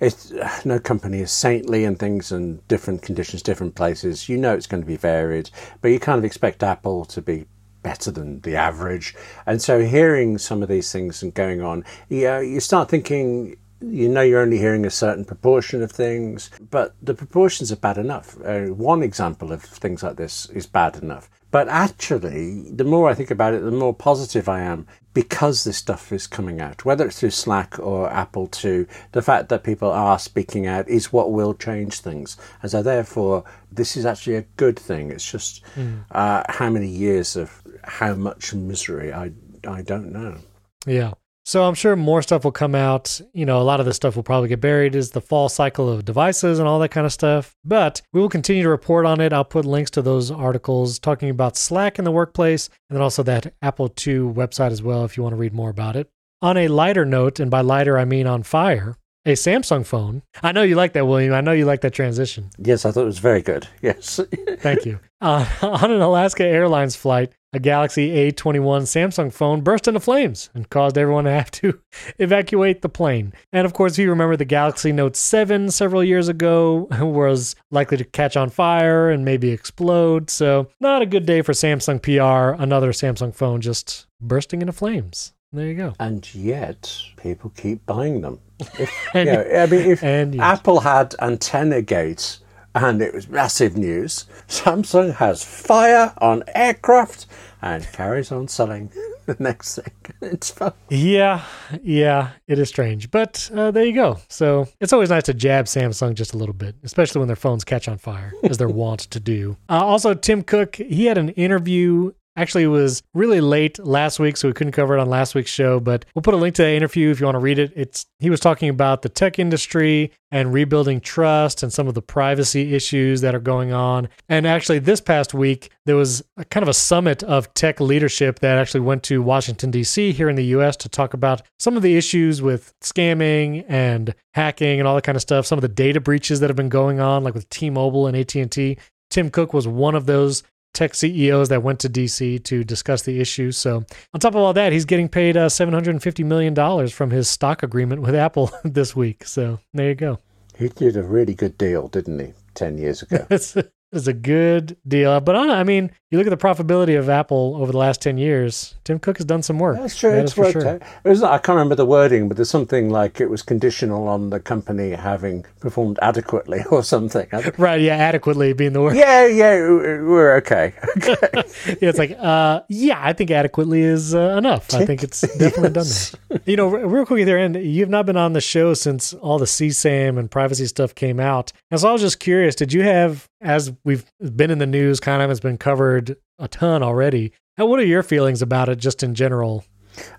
It's 0.00 0.32
no 0.64 0.78
company 0.78 1.20
is 1.20 1.30
saintly 1.30 1.84
and 1.84 1.98
things 1.98 2.32
and 2.32 2.66
different 2.68 3.02
conditions, 3.02 3.42
different 3.42 3.74
places. 3.74 4.28
You 4.28 4.38
know 4.38 4.54
it's 4.54 4.66
going 4.66 4.82
to 4.82 4.86
be 4.86 4.96
varied, 4.96 5.50
but 5.82 5.88
you 5.88 6.00
kind 6.00 6.18
of 6.18 6.24
expect 6.24 6.62
Apple 6.62 7.04
to 7.06 7.20
be 7.20 7.46
better 7.86 8.10
than 8.10 8.40
the 8.40 8.56
average. 8.56 9.14
And 9.46 9.62
so, 9.62 9.84
hearing 9.84 10.38
some 10.38 10.60
of 10.60 10.68
these 10.68 10.90
things 10.90 11.22
and 11.22 11.32
going 11.32 11.62
on, 11.62 11.84
yeah, 12.08 12.40
you 12.40 12.60
start 12.60 12.88
thinking. 12.88 13.56
You 13.82 14.08
know, 14.08 14.22
you're 14.22 14.40
only 14.40 14.56
hearing 14.56 14.86
a 14.86 14.90
certain 14.90 15.26
proportion 15.26 15.82
of 15.82 15.92
things, 15.92 16.48
but 16.70 16.94
the 17.02 17.12
proportions 17.12 17.70
are 17.70 17.76
bad 17.76 17.98
enough. 17.98 18.34
Uh, 18.42 18.68
one 18.68 19.02
example 19.02 19.52
of 19.52 19.62
things 19.62 20.02
like 20.02 20.16
this 20.16 20.46
is 20.46 20.66
bad 20.66 20.96
enough. 20.96 21.28
But 21.50 21.68
actually, 21.68 22.70
the 22.70 22.84
more 22.84 23.08
I 23.08 23.14
think 23.14 23.30
about 23.30 23.52
it, 23.52 23.62
the 23.62 23.70
more 23.70 23.94
positive 23.94 24.48
I 24.48 24.60
am 24.60 24.86
because 25.14 25.64
this 25.64 25.78
stuff 25.78 26.12
is 26.12 26.26
coming 26.26 26.60
out, 26.60 26.84
whether 26.84 27.06
it's 27.06 27.20
through 27.20 27.30
Slack 27.30 27.78
or 27.78 28.10
Apple 28.10 28.48
too. 28.48 28.86
The 29.12 29.22
fact 29.22 29.48
that 29.48 29.64
people 29.64 29.90
are 29.90 30.18
speaking 30.18 30.66
out 30.66 30.86
is 30.88 31.12
what 31.12 31.32
will 31.32 31.54
change 31.54 32.00
things. 32.00 32.36
And 32.60 32.70
so, 32.70 32.82
therefore, 32.82 33.44
this 33.72 33.96
is 33.96 34.04
actually 34.04 34.36
a 34.36 34.44
good 34.56 34.78
thing. 34.78 35.10
It's 35.10 35.30
just 35.30 35.62
uh, 36.10 36.42
how 36.50 36.68
many 36.68 36.88
years 36.88 37.36
of 37.36 37.62
how 37.86 38.14
much 38.14 38.52
misery 38.52 39.12
I, 39.12 39.32
I 39.66 39.82
don't 39.82 40.12
know. 40.12 40.38
Yeah. 40.86 41.14
So 41.44 41.62
I'm 41.62 41.74
sure 41.74 41.94
more 41.94 42.22
stuff 42.22 42.42
will 42.42 42.50
come 42.50 42.74
out. 42.74 43.20
You 43.32 43.46
know, 43.46 43.60
a 43.60 43.62
lot 43.62 43.78
of 43.78 43.86
this 43.86 43.94
stuff 43.94 44.16
will 44.16 44.24
probably 44.24 44.48
get 44.48 44.60
buried 44.60 44.96
as 44.96 45.12
the 45.12 45.20
fall 45.20 45.48
cycle 45.48 45.88
of 45.88 46.04
devices 46.04 46.58
and 46.58 46.66
all 46.66 46.80
that 46.80 46.88
kind 46.88 47.06
of 47.06 47.12
stuff. 47.12 47.54
But 47.64 48.02
we 48.12 48.20
will 48.20 48.28
continue 48.28 48.64
to 48.64 48.68
report 48.68 49.06
on 49.06 49.20
it. 49.20 49.32
I'll 49.32 49.44
put 49.44 49.64
links 49.64 49.92
to 49.92 50.02
those 50.02 50.32
articles 50.32 50.98
talking 50.98 51.30
about 51.30 51.56
Slack 51.56 52.00
in 52.00 52.04
the 52.04 52.10
workplace 52.10 52.68
and 52.90 52.96
then 52.96 53.02
also 53.02 53.22
that 53.22 53.54
Apple 53.62 53.88
Too 53.88 54.32
website 54.36 54.72
as 54.72 54.82
well 54.82 55.04
if 55.04 55.16
you 55.16 55.22
want 55.22 55.34
to 55.34 55.38
read 55.38 55.54
more 55.54 55.70
about 55.70 55.94
it. 55.94 56.10
On 56.42 56.56
a 56.56 56.68
lighter 56.68 57.04
note, 57.04 57.38
and 57.38 57.50
by 57.50 57.60
lighter 57.60 57.96
I 57.96 58.04
mean 58.04 58.26
on 58.26 58.42
fire, 58.42 58.96
a 59.26 59.32
Samsung 59.32 59.84
phone. 59.84 60.22
I 60.42 60.52
know 60.52 60.62
you 60.62 60.76
like 60.76 60.92
that, 60.92 61.06
William. 61.06 61.34
I 61.34 61.40
know 61.40 61.52
you 61.52 61.64
like 61.66 61.80
that 61.80 61.92
transition. 61.92 62.48
Yes, 62.58 62.84
I 62.84 62.92
thought 62.92 63.02
it 63.02 63.06
was 63.06 63.18
very 63.18 63.42
good. 63.42 63.68
Yes. 63.82 64.18
Thank 64.58 64.84
you. 64.84 64.98
Uh, 65.20 65.46
on 65.62 65.92
an 65.92 66.00
Alaska 66.00 66.44
Airlines 66.44 66.96
flight, 66.96 67.32
a 67.52 67.60
Galaxy 67.60 68.10
A21 68.10 68.82
Samsung 68.82 69.32
phone 69.32 69.60
burst 69.60 69.86
into 69.86 70.00
flames 70.00 70.50
and 70.54 70.68
caused 70.70 70.98
everyone 70.98 71.24
to 71.24 71.30
have 71.30 71.50
to 71.52 71.78
evacuate 72.18 72.82
the 72.82 72.88
plane. 72.88 73.32
And 73.52 73.64
of 73.64 73.72
course, 73.74 73.92
if 73.92 73.98
you 73.98 74.10
remember 74.10 74.36
the 74.36 74.44
Galaxy 74.44 74.90
Note 74.92 75.14
7 75.14 75.70
several 75.70 76.02
years 76.02 76.28
ago 76.28 76.88
was 77.00 77.54
likely 77.70 77.96
to 77.98 78.04
catch 78.04 78.36
on 78.36 78.50
fire 78.50 79.10
and 79.10 79.24
maybe 79.24 79.50
explode. 79.50 80.30
So, 80.30 80.68
not 80.80 81.02
a 81.02 81.06
good 81.06 81.26
day 81.26 81.42
for 81.42 81.52
Samsung 81.52 82.02
PR. 82.02 82.60
Another 82.60 82.92
Samsung 82.92 83.34
phone 83.34 83.60
just 83.60 84.06
bursting 84.20 84.62
into 84.62 84.72
flames. 84.72 85.32
There 85.52 85.66
you 85.66 85.74
go. 85.74 85.94
And 86.00 86.34
yet, 86.34 87.00
people 87.16 87.50
keep 87.56 87.86
buying 87.86 88.20
them. 88.20 88.40
If, 88.60 88.90
And- 89.14 89.26
you 89.28 89.34
know, 89.34 89.62
I 89.62 89.66
mean, 89.66 89.90
if 89.90 90.02
and. 90.02 90.40
Apple 90.40 90.80
had 90.80 91.14
Antenna 91.20 91.82
gates 91.82 92.40
and 92.74 93.00
it 93.00 93.14
was 93.14 93.28
massive 93.28 93.76
news, 93.76 94.26
Samsung 94.48 95.14
has 95.14 95.42
fire 95.42 96.12
on 96.18 96.42
aircraft 96.54 97.26
and 97.62 97.86
carries 97.92 98.30
on 98.30 98.48
selling 98.48 98.92
the 99.26 99.36
next 99.38 99.76
thing. 99.76 99.92
It's 100.22 100.50
fun. 100.50 100.72
Yeah, 100.90 101.42
yeah, 101.82 102.30
it 102.48 102.58
is 102.58 102.68
strange, 102.68 103.10
but 103.10 103.50
uh, 103.54 103.70
there 103.70 103.84
you 103.84 103.92
go. 103.94 104.18
So 104.28 104.68
it's 104.80 104.92
always 104.92 105.08
nice 105.10 105.22
to 105.24 105.34
jab 105.34 105.66
Samsung 105.66 106.14
just 106.14 106.34
a 106.34 106.36
little 106.36 106.54
bit, 106.54 106.74
especially 106.84 107.20
when 107.20 107.28
their 107.28 107.36
phones 107.36 107.64
catch 107.64 107.86
on 107.88 107.96
fire, 107.98 108.32
as 108.44 108.58
they're 108.58 108.68
wont 108.68 109.00
to 109.00 109.20
do. 109.20 109.56
Uh, 109.68 109.84
also, 109.84 110.14
Tim 110.14 110.42
Cook, 110.42 110.76
he 110.76 111.06
had 111.06 111.16
an 111.18 111.30
interview. 111.30 112.12
Actually, 112.36 112.64
it 112.64 112.68
was 112.68 113.02
really 113.14 113.40
late 113.40 113.78
last 113.78 114.18
week, 114.18 114.36
so 114.36 114.46
we 114.46 114.52
couldn't 114.52 114.72
cover 114.72 114.96
it 114.96 115.00
on 115.00 115.08
last 115.08 115.34
week's 115.34 115.50
show. 115.50 115.80
But 115.80 116.04
we'll 116.14 116.22
put 116.22 116.34
a 116.34 116.36
link 116.36 116.54
to 116.56 116.62
that 116.62 116.74
interview 116.74 117.10
if 117.10 117.18
you 117.18 117.26
want 117.26 117.36
to 117.36 117.40
read 117.40 117.58
it. 117.58 117.72
It's 117.74 118.06
he 118.18 118.28
was 118.28 118.40
talking 118.40 118.68
about 118.68 119.02
the 119.02 119.08
tech 119.08 119.38
industry 119.38 120.12
and 120.30 120.52
rebuilding 120.52 121.00
trust 121.00 121.62
and 121.62 121.72
some 121.72 121.88
of 121.88 121.94
the 121.94 122.02
privacy 122.02 122.74
issues 122.74 123.22
that 123.22 123.34
are 123.34 123.40
going 123.40 123.72
on. 123.72 124.08
And 124.28 124.46
actually, 124.46 124.80
this 124.80 125.00
past 125.00 125.32
week 125.32 125.70
there 125.86 125.96
was 125.96 126.22
a 126.36 126.44
kind 126.44 126.62
of 126.62 126.68
a 126.68 126.74
summit 126.74 127.22
of 127.22 127.52
tech 127.54 127.80
leadership 127.80 128.40
that 128.40 128.58
actually 128.58 128.80
went 128.80 129.02
to 129.04 129.22
Washington 129.22 129.70
D.C. 129.70 130.12
here 130.12 130.28
in 130.28 130.36
the 130.36 130.44
U.S. 130.46 130.76
to 130.78 130.88
talk 130.88 131.14
about 131.14 131.42
some 131.58 131.76
of 131.76 131.82
the 131.82 131.96
issues 131.96 132.42
with 132.42 132.74
scamming 132.80 133.64
and 133.68 134.14
hacking 134.34 134.78
and 134.78 134.86
all 134.86 134.94
that 134.94 135.04
kind 135.04 135.16
of 135.16 135.22
stuff. 135.22 135.46
Some 135.46 135.58
of 135.58 135.62
the 135.62 135.68
data 135.68 136.00
breaches 136.00 136.40
that 136.40 136.50
have 136.50 136.56
been 136.56 136.68
going 136.68 137.00
on, 137.00 137.24
like 137.24 137.34
with 137.34 137.48
T-Mobile 137.48 138.06
and 138.06 138.16
AT 138.16 138.34
and 138.34 138.52
T. 138.52 138.76
Tim 139.10 139.30
Cook 139.30 139.54
was 139.54 139.68
one 139.68 139.94
of 139.94 140.06
those 140.06 140.42
tech 140.76 140.94
CEOs 140.94 141.48
that 141.48 141.62
went 141.62 141.80
to 141.80 141.88
DC 141.88 142.44
to 142.44 142.62
discuss 142.62 143.02
the 143.02 143.18
issue. 143.18 143.50
So, 143.50 143.84
on 144.12 144.20
top 144.20 144.34
of 144.34 144.40
all 144.40 144.52
that, 144.52 144.72
he's 144.72 144.84
getting 144.84 145.08
paid 145.08 145.36
uh, 145.36 145.48
$750 145.48 146.24
million 146.24 146.88
from 146.88 147.10
his 147.10 147.28
stock 147.28 147.62
agreement 147.62 148.02
with 148.02 148.14
Apple 148.14 148.52
this 148.64 148.94
week. 148.94 149.24
So, 149.24 149.58
there 149.72 149.88
you 149.88 149.94
go. 149.94 150.18
He 150.56 150.68
did 150.68 150.96
a 150.96 151.02
really 151.02 151.34
good 151.34 151.58
deal, 151.58 151.88
didn't 151.88 152.18
he, 152.18 152.32
10 152.54 152.78
years 152.78 153.02
ago? 153.02 153.26
It's, 153.30 153.56
it's 153.92 154.06
a 154.06 154.12
good 154.12 154.76
deal. 154.86 155.20
But 155.20 155.36
I, 155.36 155.60
I 155.60 155.64
mean, 155.64 155.90
you 156.10 156.18
look 156.18 156.26
at 156.26 156.30
the 156.30 156.36
profitability 156.36 156.96
of 156.96 157.08
Apple 157.08 157.56
over 157.58 157.72
the 157.72 157.78
last 157.78 158.00
10 158.00 158.16
years, 158.16 158.76
Tim 158.84 159.00
Cook 159.00 159.16
has 159.16 159.26
done 159.26 159.42
some 159.42 159.58
work. 159.58 159.76
That's 159.76 159.96
true. 159.98 160.12
That 160.12 160.22
it's 160.24 160.36
worked 160.36 160.52
sure. 160.52 160.78
It 161.04 161.22
I 161.24 161.38
can't 161.38 161.48
remember 161.56 161.74
the 161.74 161.84
wording, 161.84 162.28
but 162.28 162.36
there's 162.36 162.48
something 162.50 162.90
like 162.90 163.20
it 163.20 163.26
was 163.28 163.42
conditional 163.42 164.06
on 164.06 164.30
the 164.30 164.38
company 164.38 164.90
having 164.90 165.44
performed 165.58 165.98
adequately 166.02 166.62
or 166.70 166.84
something. 166.84 167.26
Right. 167.58 167.80
Yeah. 167.80 167.96
Adequately 167.96 168.52
being 168.52 168.72
the 168.72 168.82
word. 168.82 168.94
yeah, 168.96 169.26
yeah, 169.26 169.56
we're 169.56 170.36
okay. 170.36 170.72
okay. 170.98 171.16
Yeah, 171.80 171.88
it's 171.90 171.98
like, 171.98 172.16
uh, 172.18 172.60
yeah, 172.68 173.00
I 173.02 173.12
think 173.12 173.30
adequately 173.32 173.82
is 173.82 174.14
uh, 174.14 174.36
enough. 174.38 174.72
I 174.74 174.84
think 174.86 175.02
it's 175.02 175.22
definitely 175.22 175.72
Yes. 175.74 176.10
done 176.12 176.20
that. 176.30 176.42
You 176.48 176.56
know, 176.56 176.68
real 176.68 177.04
quick 177.04 177.24
there, 177.26 177.38
and 177.38 177.56
you've 177.56 177.88
not 177.88 178.06
been 178.06 178.16
on 178.16 178.32
the 178.34 178.40
show 178.40 178.74
since 178.74 179.12
all 179.14 179.38
the 179.38 179.46
CSAM 179.46 180.18
and 180.18 180.30
privacy 180.30 180.66
stuff 180.66 180.94
came 180.94 181.18
out. 181.18 181.52
And 181.70 181.80
so 181.80 181.88
I 181.88 181.92
was 181.92 182.00
just 182.02 182.20
curious, 182.20 182.54
did 182.54 182.72
you 182.72 182.82
have, 182.82 183.28
as 183.40 183.72
we've 183.84 184.04
been 184.36 184.50
in 184.52 184.58
the 184.58 184.66
news, 184.66 185.00
kind 185.00 185.22
of, 185.22 185.30
it's 185.30 185.40
been 185.40 185.58
covered 185.58 186.05
a 186.38 186.48
ton 186.48 186.82
already. 186.82 187.32
And 187.56 187.68
what 187.68 187.80
are 187.80 187.84
your 187.86 188.02
feelings 188.02 188.42
about 188.42 188.68
it, 188.68 188.76
just 188.78 189.02
in 189.02 189.14
general? 189.14 189.64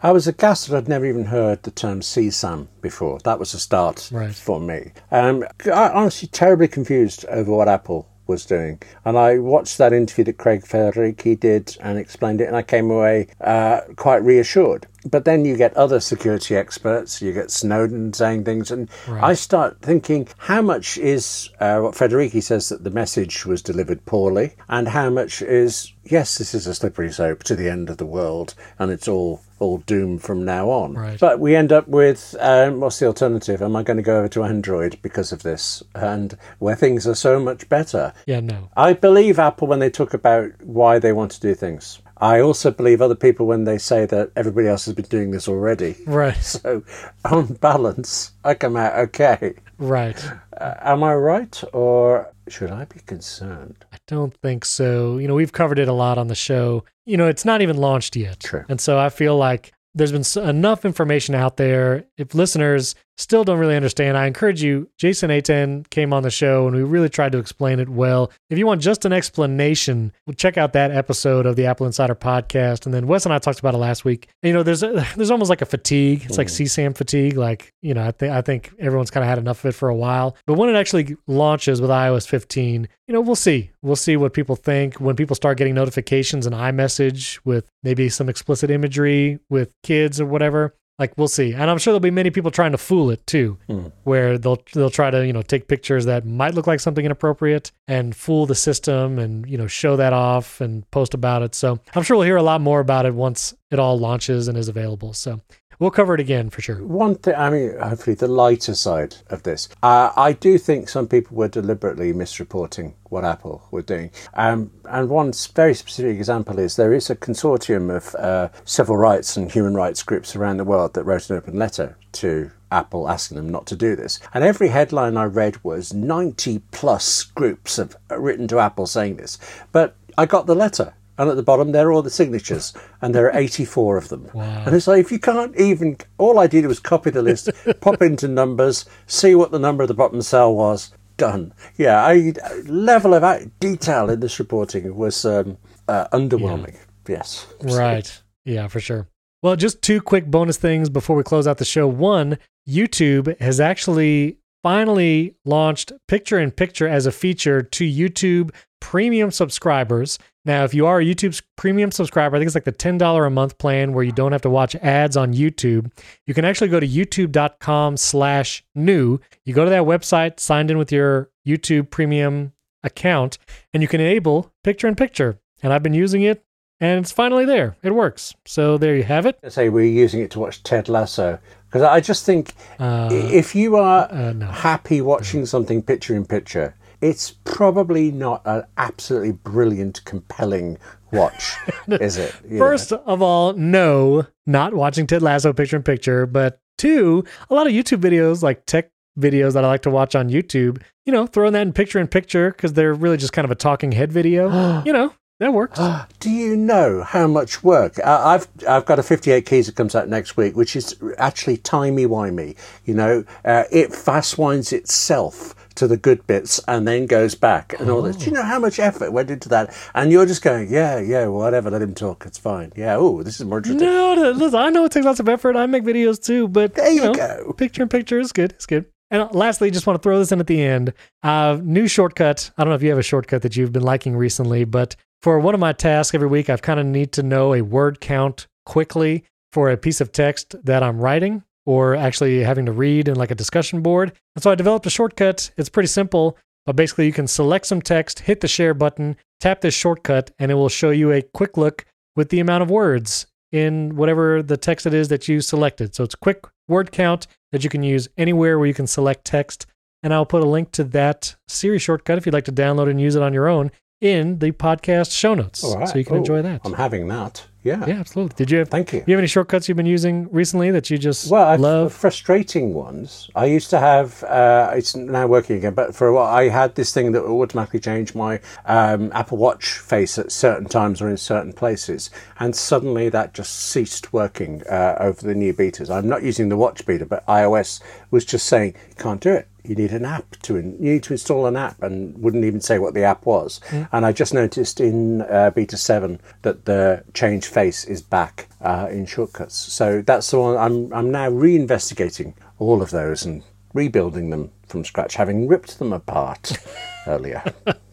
I 0.02 0.12
was 0.12 0.28
aghast 0.28 0.68
that 0.70 0.76
I'd 0.78 0.88
never 0.88 1.06
even 1.06 1.26
heard 1.26 1.62
the 1.62 1.70
term 1.72 2.02
CSAM 2.02 2.68
before. 2.82 3.20
That 3.24 3.38
was 3.40 3.54
a 3.54 3.60
start 3.60 4.10
Right. 4.12 4.34
for 4.34 4.60
me. 4.60 4.92
Um, 5.12 5.44
I 5.66 5.90
honestly 5.90 6.28
terribly 6.30 6.68
confused 6.68 7.26
over 7.26 7.52
what 7.52 7.68
Apple 7.68 8.08
was 8.26 8.44
doing. 8.46 8.82
And 9.06 9.18
I 9.18 9.38
watched 9.38 9.78
that 9.78 9.94
interview 9.94 10.24
that 10.26 10.38
Craig 10.40 10.64
Federighi 10.64 11.40
did 11.40 11.78
and 11.80 12.00
explained 12.00 12.42
it, 12.42 12.48
and 12.48 12.56
I 12.58 12.64
came 12.64 12.90
away 12.90 13.28
uh, 13.40 13.82
quite 13.96 14.24
reassured. 14.24 14.88
But 15.10 15.26
then 15.26 15.46
you 15.46 15.58
get 15.58 15.76
other 15.76 16.00
security 16.00 16.56
experts, 16.56 17.22
you 17.22 17.34
get 17.34 17.52
Snowden 17.52 18.14
saying 18.14 18.44
things, 18.44 18.72
and 18.72 18.90
I 19.08 19.34
start 19.34 19.82
thinking 19.82 20.28
how 20.38 20.62
much 20.62 20.98
is 20.98 21.50
uh, 21.60 21.80
what 21.80 21.96
Federighi 21.96 22.44
says 22.44 22.70
that 22.70 22.84
the 22.84 22.90
message 22.90 23.46
was 23.46 23.62
delivered 23.62 24.06
poorly, 24.06 24.56
and 24.70 24.88
how 24.88 25.10
much 25.10 25.42
is 25.42 25.94
yes, 26.04 26.38
this 26.38 26.54
is 26.54 26.68
a 26.68 26.76
slippery 26.76 27.12
slope 27.12 27.44
to 27.44 27.56
the 27.56 27.70
end 27.70 27.90
of 27.90 27.98
the 27.98 28.06
world, 28.06 28.54
and 28.80 28.92
it's 28.92 29.08
all 29.08 29.42
all 29.60 29.80
doomed 29.80 30.22
from 30.22 30.46
now 30.46 30.70
on. 30.70 30.94
Right. 30.94 31.20
But 31.20 31.40
we 31.40 31.56
end 31.56 31.72
up 31.72 31.88
with 31.88 32.36
um, 32.40 32.80
what's 32.80 33.00
the 33.00 33.08
alternative? 33.08 33.62
Am 33.62 33.76
I 33.76 33.84
going 33.84 33.98
to 33.98 34.04
go 34.04 34.20
over 34.20 34.28
to 34.30 34.44
Android 34.44 35.00
because 35.02 35.32
of 35.32 35.44
this? 35.44 35.82
And 35.96 36.38
where 36.60 36.76
things 36.76 37.08
are 37.08 37.16
so 37.16 37.40
much 37.40 37.68
better. 37.68 38.14
Yeah, 38.26 38.42
no. 38.42 38.70
I 38.78 38.94
believe 38.94 39.40
Apple 39.40 39.68
when 39.68 39.80
they 39.80 39.90
talk 39.90 40.14
about 40.14 40.52
why 40.62 41.00
they 41.00 41.12
want 41.12 41.32
to 41.32 41.40
do 41.40 41.56
things. 41.56 42.02
I 42.20 42.40
also 42.42 42.72
believe 42.72 43.02
other 43.02 43.16
people 43.16 43.46
when 43.46 43.64
they 43.66 43.78
say 43.78 44.06
that 44.06 44.32
everybody 44.36 44.68
else 44.68 44.86
has 44.86 44.96
been 44.96 45.06
doing 45.06 45.32
this 45.32 45.48
already. 45.48 45.96
Right, 46.06 46.36
So, 46.42 46.84
on 47.26 47.54
balance, 47.54 48.32
I 48.44 48.54
come 48.56 48.76
out 48.76 48.94
okay. 48.96 49.54
right. 49.78 50.32
Uh, 50.60 50.74
am 50.82 51.04
I 51.04 51.14
right, 51.14 51.64
or 51.74 52.32
should 52.48 52.72
I 52.72 52.86
be 52.86 53.00
concerned? 53.06 53.86
I 53.94 53.98
don't 54.08 54.34
think 54.42 54.66
so. 54.66 55.18
You 55.18 55.28
know, 55.28 55.36
we've 55.36 55.52
covered 55.52 55.80
it 55.80 55.88
a 55.88 55.94
lot 55.94 56.18
on 56.18 56.28
the 56.28 56.36
show. 56.36 56.84
You 57.06 57.18
know, 57.18 57.28
it's 57.28 57.46
not 57.46 57.62
even 57.62 57.78
launched 57.78 58.16
yet. 58.16 58.40
True. 58.40 58.66
And 58.70 58.82
so 58.82 58.98
I 58.98 59.10
feel 59.10 59.38
like 59.38 59.72
there's 59.94 60.12
been 60.12 60.48
enough 60.48 60.86
information 60.86 61.36
out 61.36 61.58
there. 61.58 62.06
If 62.18 62.34
listeners 62.34 62.96
still 63.18 63.44
don't 63.44 63.60
really 63.60 63.76
understand, 63.76 64.18
I 64.18 64.28
encourage 64.28 64.62
you. 64.62 64.90
Jason 64.98 65.32
Aten 65.32 65.86
came 65.90 66.14
on 66.14 66.24
the 66.24 66.30
show 66.30 66.68
and 66.68 66.76
we 66.76 66.84
really 66.84 67.10
tried 67.10 67.32
to 67.34 67.38
explain 67.38 67.80
it 67.80 67.90
well. 67.90 68.32
If 68.50 68.58
you 68.58 68.66
want 68.66 68.82
just 68.82 69.06
an 69.06 69.14
explanation, 69.14 70.14
well, 70.26 70.36
check 70.36 70.58
out 70.58 70.74
that 70.74 70.92
episode 70.92 71.46
of 71.46 71.56
the 71.56 71.66
Apple 71.66 71.86
Insider 71.86 72.16
podcast. 72.16 72.86
And 72.86 72.94
then 72.94 73.08
Wes 73.08 73.26
and 73.26 73.34
I 73.34 73.40
talked 73.40 73.60
about 73.60 73.74
it 73.74 73.78
last 73.78 74.06
week. 74.06 74.30
And, 74.44 74.50
you 74.50 74.54
know, 74.54 74.64
there's 74.64 74.84
a, 74.84 75.06
there's 75.16 75.32
almost 75.32 75.50
like 75.50 75.62
a 75.62 75.66
fatigue. 75.66 76.24
It's 76.26 76.38
like 76.38 76.48
mm-hmm. 76.48 76.64
CSAM 76.64 76.98
fatigue. 76.98 77.38
Like, 77.38 77.74
you 77.82 77.94
know, 77.94 78.04
I 78.04 78.12
think 78.12 78.34
I 78.34 78.42
think 78.42 78.74
everyone's 78.80 79.12
kind 79.12 79.24
of 79.24 79.30
had 79.30 79.38
enough 79.38 79.64
of 79.64 79.70
it 79.70 79.76
for 79.76 79.90
a 79.90 79.96
while. 79.96 80.36
But 80.46 80.56
when 80.56 80.70
it 80.70 80.76
actually 80.76 81.18
launches 81.28 81.82
with 81.82 81.90
iOS 81.90 82.28
15, 82.28 82.88
you 83.08 83.14
know, 83.14 83.22
we'll 83.22 83.36
see. 83.36 83.72
We'll 83.82 83.96
see 83.96 84.18
what 84.18 84.34
people 84.34 84.56
think 84.56 84.96
when 84.96 85.16
people 85.16 85.36
start 85.36 85.58
getting 85.58 85.76
notifications 85.76 86.46
in 86.46 86.54
iMessage 86.54 87.40
with 87.46 87.70
maybe 87.84 88.10
some 88.10 88.30
explicit 88.30 88.70
imagery 88.70 89.40
with 89.50 89.74
kids 89.84 90.20
or 90.22 90.26
whatever. 90.26 90.76
Like 91.00 91.14
we'll 91.16 91.28
see, 91.28 91.54
and 91.54 91.70
I'm 91.70 91.78
sure 91.78 91.92
there'll 91.92 92.00
be 92.00 92.10
many 92.10 92.32
people 92.32 92.50
trying 92.50 92.72
to 92.72 92.78
fool 92.78 93.12
it 93.12 93.26
too, 93.28 93.60
hmm. 93.68 93.88
where 94.04 94.40
they'll 94.40 94.62
they'll 94.74 94.90
try 94.90 95.12
to 95.12 95.26
you 95.28 95.32
know 95.32 95.44
take 95.44 95.68
pictures 95.68 96.06
that 96.06 96.26
might 96.26 96.56
look 96.56 96.66
like 96.66 96.80
something 96.80 97.06
inappropriate 97.06 97.72
and 97.88 98.16
fool 98.16 98.48
the 98.48 98.56
system 98.56 99.20
and 99.20 99.48
you 99.48 99.60
know 99.60 99.68
show 99.68 99.96
that 99.96 100.12
off 100.12 100.60
and 100.60 100.90
post 100.90 101.14
about 101.14 101.44
it. 101.44 101.54
So 101.54 101.80
I'm 101.94 102.02
sure 102.02 102.18
we'll 102.18 102.26
hear 102.26 102.38
a 102.38 102.44
lot 102.44 102.62
more 102.62 102.80
about 102.80 103.06
it 103.06 103.14
once 103.14 103.54
it 103.70 103.78
all 103.78 104.00
launches 104.00 104.48
and 104.48 104.58
is 104.58 104.70
available. 104.70 105.14
So 105.14 105.40
we'll 105.80 105.92
cover 105.92 106.14
it 106.14 106.20
again 106.20 106.50
for 106.50 106.62
sure. 106.62 106.84
One 106.84 107.16
thing, 107.16 107.36
I 107.36 107.50
mean, 107.50 107.78
hopefully 107.78 108.16
the 108.16 108.28
lighter 108.28 108.76
side 108.76 109.16
of 109.30 109.44
this. 109.44 109.70
Uh, 109.84 110.12
I 110.16 110.34
do 110.34 110.58
think 110.58 110.90
some 110.90 111.08
people 111.08 111.38
were 111.38 111.48
deliberately 111.48 112.14
misreporting 112.14 112.94
what 113.06 113.26
Apple 113.26 113.68
were 113.72 113.82
doing. 113.82 114.12
Um, 114.34 114.72
and 114.86 115.10
one 115.10 115.34
very 115.56 115.74
specific 115.74 116.18
example 116.18 116.60
is 116.60 116.76
there 116.76 116.94
is 116.94 117.10
a 117.10 117.16
consortium 117.16 117.96
of 117.96 118.16
uh, 118.16 118.50
civil 118.66 118.98
rights 118.98 119.38
and 119.38 119.52
human 119.52 119.76
rights 119.76 120.04
groups 120.04 120.36
around 120.36 120.58
the 120.58 120.64
world 120.64 120.94
that 120.94 121.04
wrote 121.04 121.30
an 121.30 121.38
open 121.38 121.58
letter 121.58 121.98
to 122.14 122.52
Apple 122.72 123.10
asking 123.10 123.38
them 123.38 123.50
not 123.50 123.66
to 123.68 123.76
do 123.76 123.96
this. 123.96 124.20
And 124.34 124.44
every 124.44 124.70
headline 124.70 125.18
I 125.18 125.26
read 125.26 125.64
was 125.64 125.94
90 125.94 126.60
plus 126.72 127.24
groups 127.24 127.78
have 127.78 127.96
written 128.10 128.48
to 128.50 128.60
Apple 128.60 128.88
saying 128.88 129.18
this. 129.18 129.38
But 129.72 129.96
I 130.18 130.26
got 130.26 130.48
the 130.48 130.56
letter. 130.56 130.94
And 131.18 131.30
at 131.30 131.36
the 131.36 131.44
bottom, 131.44 131.72
there 131.72 131.88
are 131.88 131.92
all 131.92 132.02
the 132.02 132.10
signatures, 132.10 132.74
and 133.02 133.14
there 133.14 133.26
are 133.26 133.38
84 133.38 133.98
of 133.98 134.10
them. 134.10 134.30
Wow. 134.34 134.64
And 134.66 134.76
it's 134.76 134.88
like, 134.88 135.02
if 135.02 135.12
you 135.12 135.20
can't 135.20 135.56
even, 135.56 135.98
all 136.18 136.38
I 136.40 136.48
did 136.48 136.66
was 136.68 136.80
copy 136.80 137.10
the 137.10 137.22
list, 137.22 137.50
pop 137.82 138.02
into 138.02 138.28
numbers, 138.28 138.86
see 139.08 139.34
what 139.34 139.52
the 139.52 139.60
number 139.60 139.84
of 139.84 139.88
the 139.88 139.94
bottom 139.96 140.22
cell 140.22 140.54
was, 140.56 140.92
done. 141.18 141.54
Yeah, 141.76 142.06
I, 142.06 142.34
level 142.66 143.14
of 143.14 143.60
detail 143.60 144.10
in 144.10 144.20
this 144.20 144.40
reporting 144.40 144.96
was 144.96 145.26
um, 145.26 145.58
uh, 145.88 146.08
underwhelming. 146.14 146.78
Yes. 147.08 147.48
Right. 147.62 148.22
Yeah, 148.46 148.68
for 148.68 148.80
sure. 148.80 149.08
Well, 149.44 149.56
just 149.56 149.82
two 149.82 150.02
quick 150.02 150.26
bonus 150.28 150.58
things 150.58 150.90
before 150.90 151.16
we 151.16 151.24
close 151.24 151.48
out 151.48 151.58
the 151.58 151.66
show. 151.66 151.88
One, 151.88 152.38
YouTube 152.68 153.40
has 153.40 153.60
actually 153.60 154.38
finally 154.64 155.36
launched 155.46 155.92
picture 156.08 156.40
in 156.40 156.52
picture 156.52 156.88
as 156.88 157.06
a 157.06 157.12
feature 157.12 157.62
to 157.62 157.86
YouTube 157.86 158.52
premium 158.80 159.32
subscribers. 159.32 160.18
Now, 160.48 160.64
if 160.64 160.74
you 160.74 160.88
are 160.88 161.02
a 161.02 161.04
YouTube 161.04 161.40
premium 161.58 161.92
subscriber, 161.92 162.38
I 162.38 162.40
think 162.40 162.48
it's 162.48 162.56
like 162.56 162.64
the 162.64 162.72
$10 162.72 163.28
a 163.28 163.30
month 163.30 163.58
plan 163.58 163.92
where 163.92 164.06
you 164.06 164.14
don't 164.14 164.32
have 164.32 164.42
to 164.44 164.50
watch 164.50 164.78
ads 164.78 165.18
on 165.18 165.34
YouTube. 165.34 165.92
You 166.26 166.34
can 166.34 166.46
actually 166.46 166.70
go 166.70 166.80
to 166.80 166.88
youtube.com 166.88 167.98
slash 167.98 168.64
new. 168.74 169.20
You 169.44 169.54
go 169.54 169.66
to 169.66 169.70
that 169.70 169.84
website, 169.84 170.40
signed 170.40 170.72
in 170.72 170.78
with 170.78 170.90
your 170.90 171.30
YouTube 171.46 171.90
premium 171.90 172.54
account, 172.82 173.38
and 173.74 173.84
you 173.84 173.90
can 173.90 174.00
enable 174.00 174.54
picture 174.64 174.88
in 174.88 174.96
picture. 174.96 175.38
And 175.62 175.74
I've 175.74 175.84
been 175.84 175.94
using 175.94 176.22
it 176.22 176.46
and 176.80 177.00
it's 177.04 177.12
finally 177.12 177.44
there. 177.44 177.76
It 177.84 177.94
works. 177.94 178.34
So 178.46 178.78
there 178.78 178.96
you 178.96 179.04
have 179.04 179.26
it. 179.26 179.38
I 179.44 179.50
say 179.50 179.68
we're 179.68 179.84
using 179.84 180.22
it 180.22 180.32
to 180.32 180.40
watch 180.40 180.64
Ted 180.64 180.88
Lasso 180.88 181.40
because 181.66 181.82
I 181.82 182.00
just 182.00 182.26
think 182.26 182.54
Uh, 182.80 183.10
if 183.12 183.54
you 183.54 183.76
are 183.76 184.08
uh, 184.10 184.32
no. 184.32 184.46
happy 184.46 185.02
watching 185.02 185.46
something 185.46 185.82
picture 185.82 186.16
in 186.16 186.26
picture, 186.26 186.74
it's 187.02 187.32
probably 187.44 188.12
not 188.12 188.42
an 188.46 188.64
absolutely 188.78 189.32
brilliant, 189.32 190.04
compelling 190.06 190.78
watch, 191.12 191.56
is 191.88 192.18
it? 192.18 192.36
You 192.48 192.58
First 192.58 192.92
of 192.92 193.22
all, 193.22 193.54
no, 193.54 194.26
not 194.46 194.74
watching 194.74 195.08
Ted 195.08 195.22
Lasso 195.22 195.54
picture 195.54 195.78
in 195.78 195.84
picture. 195.84 196.26
But 196.26 196.60
two, 196.78 197.24
a 197.50 197.54
lot 197.54 197.68
of 197.68 197.74
YouTube 197.74 198.02
videos, 198.02 198.44
like 198.44 198.66
tech 198.66 198.92
videos 199.20 199.54
that 199.54 199.64
I 199.66 199.68
like 199.68 199.82
to 199.84 199.90
watch 199.90 200.16
on 200.16 200.30
YouTube, 200.30 200.82
you 201.06 201.14
know, 201.14 201.28
throwing 201.28 201.54
that 201.54 201.62
in 201.62 201.74
picture 201.74 202.00
in 202.00 202.08
picture 202.08 202.52
because 202.52 202.74
they're 202.74 202.94
really 202.94 203.18
just 203.18 203.34
kind 203.34 203.46
of 203.46 203.52
a 203.52 203.56
talking 203.56 203.92
head 203.92 204.12
video. 204.12 204.82
you 204.86 204.94
know, 204.94 205.14
that 205.40 205.54
works. 205.54 205.80
Do 206.20 206.30
you 206.30 206.56
know 206.56 207.04
how 207.04 207.28
much 207.28 207.64
work 207.64 208.00
uh, 208.00 208.22
I've 208.26 208.48
I've 208.68 208.86
got 208.86 209.00
a 209.00 209.04
58 209.04 209.46
keys 209.46 209.68
that 209.68 209.76
comes 209.76 209.96
out 209.96 210.10
next 210.10 210.38
week, 210.38 210.56
which 210.56 210.76
is 210.76 210.96
actually 211.18 211.58
timey 211.58 212.06
wimey. 212.06 212.56
You 212.86 212.96
know, 212.96 213.24
uh, 213.46 213.64
it 213.72 213.94
fast 213.94 214.38
winds 214.38 214.74
itself 214.74 215.56
to 215.78 215.88
the 215.88 215.98
good 215.98 216.26
bits 216.28 216.60
and 216.68 216.88
then 216.88 217.06
goes 217.06 217.36
back 217.36 217.74
and 217.80 217.90
all 217.90 218.02
this. 218.02 218.18
Do 218.18 218.26
you 218.26 218.32
know 218.32 218.44
how 218.44 218.60
much 218.60 218.80
effort 218.80 219.12
went 219.12 219.32
into 219.32 219.50
that? 219.50 219.76
And 219.96 220.12
you're 220.12 220.26
just 220.26 220.42
going, 220.42 220.72
yeah, 220.72 221.00
yeah, 221.00 221.28
whatever. 221.28 221.72
Let 221.72 221.82
him 221.82 221.94
talk. 221.94 222.26
It's 222.26 222.38
fine. 222.38 222.74
Yeah. 222.76 222.96
Oh, 222.98 223.24
this 223.24 223.40
is 223.40 223.46
more 223.46 223.60
interesting. 223.60 223.86
No, 223.86 224.16
no, 224.16 224.32
listen, 224.32 224.60
I 224.60 224.70
know 224.70 224.86
it 224.86 224.92
takes 224.92 225.06
lots 225.06 225.20
of 225.20 225.30
effort. 225.30 225.56
I 225.56 225.66
make 225.66 225.84
videos 225.84 226.24
too, 226.24 226.48
but 226.48 226.76
There 226.76 226.92
you 226.92 227.04
know, 227.04 227.14
go. 227.14 227.54
Picture 227.54 227.84
in 227.84 227.90
picture 227.90 228.20
is 228.20 228.32
good. 228.32 228.52
It's 228.52 228.66
good. 228.66 228.86
And 229.10 229.30
lastly, 229.34 229.72
just 229.72 229.88
want 229.88 230.02
to 230.02 230.04
throw 230.04 230.20
this 230.20 230.32
in 230.32 230.40
at 230.40 230.48
the 230.48 230.62
end. 230.62 230.94
Uh, 231.24 231.60
new 231.62 231.88
shortcut. 231.88 232.52
I 232.58 232.64
don't 232.64 232.70
know 232.70 232.76
if 232.76 232.84
you 232.84 232.90
have 232.90 233.00
a 233.00 233.04
shortcut 233.04 233.42
that 233.44 233.56
you've 233.56 233.72
been 233.72 233.84
liking 233.84 234.18
recently, 234.18 234.66
but 234.66 234.96
for 235.22 235.40
one 235.40 235.54
of 235.54 235.60
my 235.60 235.74
tasks 235.74 236.14
every 236.14 236.28
week, 236.28 236.50
I've 236.50 236.62
kind 236.62 236.80
of 236.80 236.86
need 236.86 237.14
to 237.14 237.24
know 237.24 237.54
a 237.54 237.62
word 237.62 238.02
count 238.02 238.48
quickly 238.66 239.24
for 239.54 239.72
a 239.72 239.78
piece 239.78 240.02
of 240.02 240.12
text 240.12 240.56
that 240.66 240.84
I'm 240.84 241.00
writing 241.00 241.44
or 241.68 241.96
actually 241.96 242.42
having 242.42 242.66
to 242.66 242.72
read 242.72 243.10
in 243.10 243.16
like 243.16 243.30
a 243.30 243.36
discussion 243.36 243.82
board. 243.82 244.14
And 244.36 244.42
so 244.42 244.50
I 244.50 244.56
developed 244.56 244.86
a 244.86 244.90
shortcut. 244.90 245.52
It's 245.58 245.68
pretty 245.68 245.88
simple, 245.88 246.38
but 246.66 246.78
basically 246.78 247.06
you 247.06 247.12
can 247.12 247.28
select 247.28 247.66
some 247.66 247.82
text, 247.82 248.20
hit 248.22 248.40
the 248.40 248.48
share 248.48 248.74
button, 248.74 249.18
tap 249.42 249.60
this 249.60 249.74
shortcut, 249.74 250.32
and 250.40 250.50
it 250.50 250.56
will 250.56 250.70
show 250.70 250.92
you 250.92 251.12
a 251.12 251.22
quick 251.22 251.58
look 251.58 251.86
with 252.16 252.30
the 252.30 252.40
amount 252.40 252.64
of 252.64 252.72
words 252.72 253.28
in 253.52 253.98
whatever 253.98 254.42
the 254.42 254.56
text 254.56 254.86
it 254.86 254.94
is 254.94 255.10
that 255.10 255.28
you 255.28 255.42
selected. 255.42 255.94
So 255.94 256.06
it's 256.06 256.16
quick 256.16 256.46
word 256.70 256.94
count 256.94 257.28
that 257.52 257.66
you 257.66 257.70
can 257.70 257.84
use 257.84 258.08
anywhere 258.18 258.58
where 258.58 258.68
you 258.68 258.74
can 258.74 258.88
select 258.88 259.26
text. 259.26 259.66
And 260.04 260.14
I'll 260.14 260.26
put 260.26 260.44
a 260.44 260.48
link 260.48 260.72
to 260.74 260.86
that 260.86 261.36
Siri 261.50 261.80
shortcut 261.80 262.18
if 262.18 262.26
you'd 262.26 262.34
like 262.34 262.46
to 262.46 262.52
download 262.54 262.90
and 262.90 263.02
use 263.02 263.16
it 263.16 263.22
on 263.22 263.34
your 263.34 263.50
own 263.50 263.72
in 264.02 264.40
the 264.40 264.52
podcast 264.52 265.12
show 265.18 265.34
notes. 265.34 265.64
Right. 265.76 265.88
So 265.88 265.98
you 265.98 266.06
can 266.06 266.18
enjoy 266.18 266.42
that. 266.44 266.62
I'm 266.64 266.74
having 266.74 267.08
that. 267.08 267.46
Yeah. 267.64 267.84
yeah, 267.86 267.96
absolutely. 267.96 268.36
Did 268.38 268.50
you 268.50 268.60
have 268.60 268.70
Thank 268.70 268.94
you. 268.94 269.04
you 269.06 269.14
have 269.14 269.20
any 269.20 269.28
shortcuts 269.28 269.68
you've 269.68 269.76
been 269.76 269.86
using 269.86 270.30
recently 270.32 270.72
that 270.72 270.90
you 270.90 270.98
just 270.98 271.30
Well, 271.30 271.44
I've, 271.46 271.60
love? 271.60 271.92
frustrating 271.92 272.74
ones. 272.74 273.30
I 273.36 273.46
used 273.46 273.70
to 273.72 273.80
have. 273.80 274.24
Uh, 274.24 274.72
it's 274.74 274.96
now 274.96 275.28
working 275.28 275.58
again, 275.58 275.74
but 275.74 275.94
for 275.94 276.08
a 276.08 276.14
while 276.14 276.28
I 276.34 276.48
had 276.48 276.76
this 276.76 276.94
thing 276.94 277.12
that 277.12 277.24
would 277.28 277.32
automatically 277.44 277.82
change 277.82 278.16
my 278.16 278.40
um, 278.68 279.12
Apple 279.14 279.38
Watch 279.38 279.80
face 279.80 280.18
at 280.18 280.32
certain 280.32 280.70
times 280.70 281.02
or 281.02 281.10
in 281.10 281.18
certain 281.18 281.52
places, 281.52 282.10
and 282.40 282.56
suddenly 282.56 283.10
that 283.10 283.34
just 283.34 283.54
ceased 283.54 284.14
working 284.14 284.64
uh, 284.70 284.96
over 285.02 285.22
the 285.22 285.36
new 285.36 285.54
betas. 285.54 285.90
I'm 285.90 286.08
not 286.08 286.24
using 286.24 286.48
the 286.48 286.56
watch 286.58 286.86
beta, 286.86 287.06
but 287.06 287.26
iOS 287.28 287.82
was 288.12 288.24
just 288.24 288.46
saying 288.46 288.76
you 288.88 288.96
can't 288.96 289.20
do 289.20 289.34
it. 289.34 289.50
You 289.68 289.76
need 289.76 289.92
an 289.92 290.06
app 290.06 290.38
to 290.44 290.56
in, 290.56 290.82
you 290.82 290.94
need 290.94 291.04
to 291.04 291.14
install 291.14 291.46
an 291.46 291.56
app, 291.56 291.82
and 291.82 292.18
wouldn't 292.18 292.46
even 292.46 292.62
say 292.62 292.80
what 292.80 292.94
the 292.94 293.04
app 293.04 293.26
was. 293.26 293.60
And 293.92 294.06
I 294.06 294.12
just 294.12 294.34
noticed 294.34 294.80
in 294.80 295.22
uh, 295.24 295.52
beta 295.52 295.78
seven 295.78 296.20
that 296.42 296.66
the 296.66 297.04
change 297.14 297.46
face 297.46 297.86
is 297.86 298.02
back 298.02 298.48
uh, 298.62 298.88
in 298.90 299.06
shortcuts. 299.06 299.56
So 299.56 300.02
that's 300.02 300.30
the 300.32 300.40
one 300.40 300.58
I'm 300.58 300.94
I'm 300.94 301.12
now 301.12 301.30
reinvestigating 301.30 302.34
all 302.60 302.82
of 302.82 302.92
those 302.92 303.26
and 303.26 303.44
rebuilding 303.74 304.30
them 304.30 304.52
from 304.68 304.84
scratch, 304.84 305.16
having 305.16 305.48
ripped 305.48 305.80
them 305.80 305.94
apart 305.94 306.54
earlier. 307.08 307.44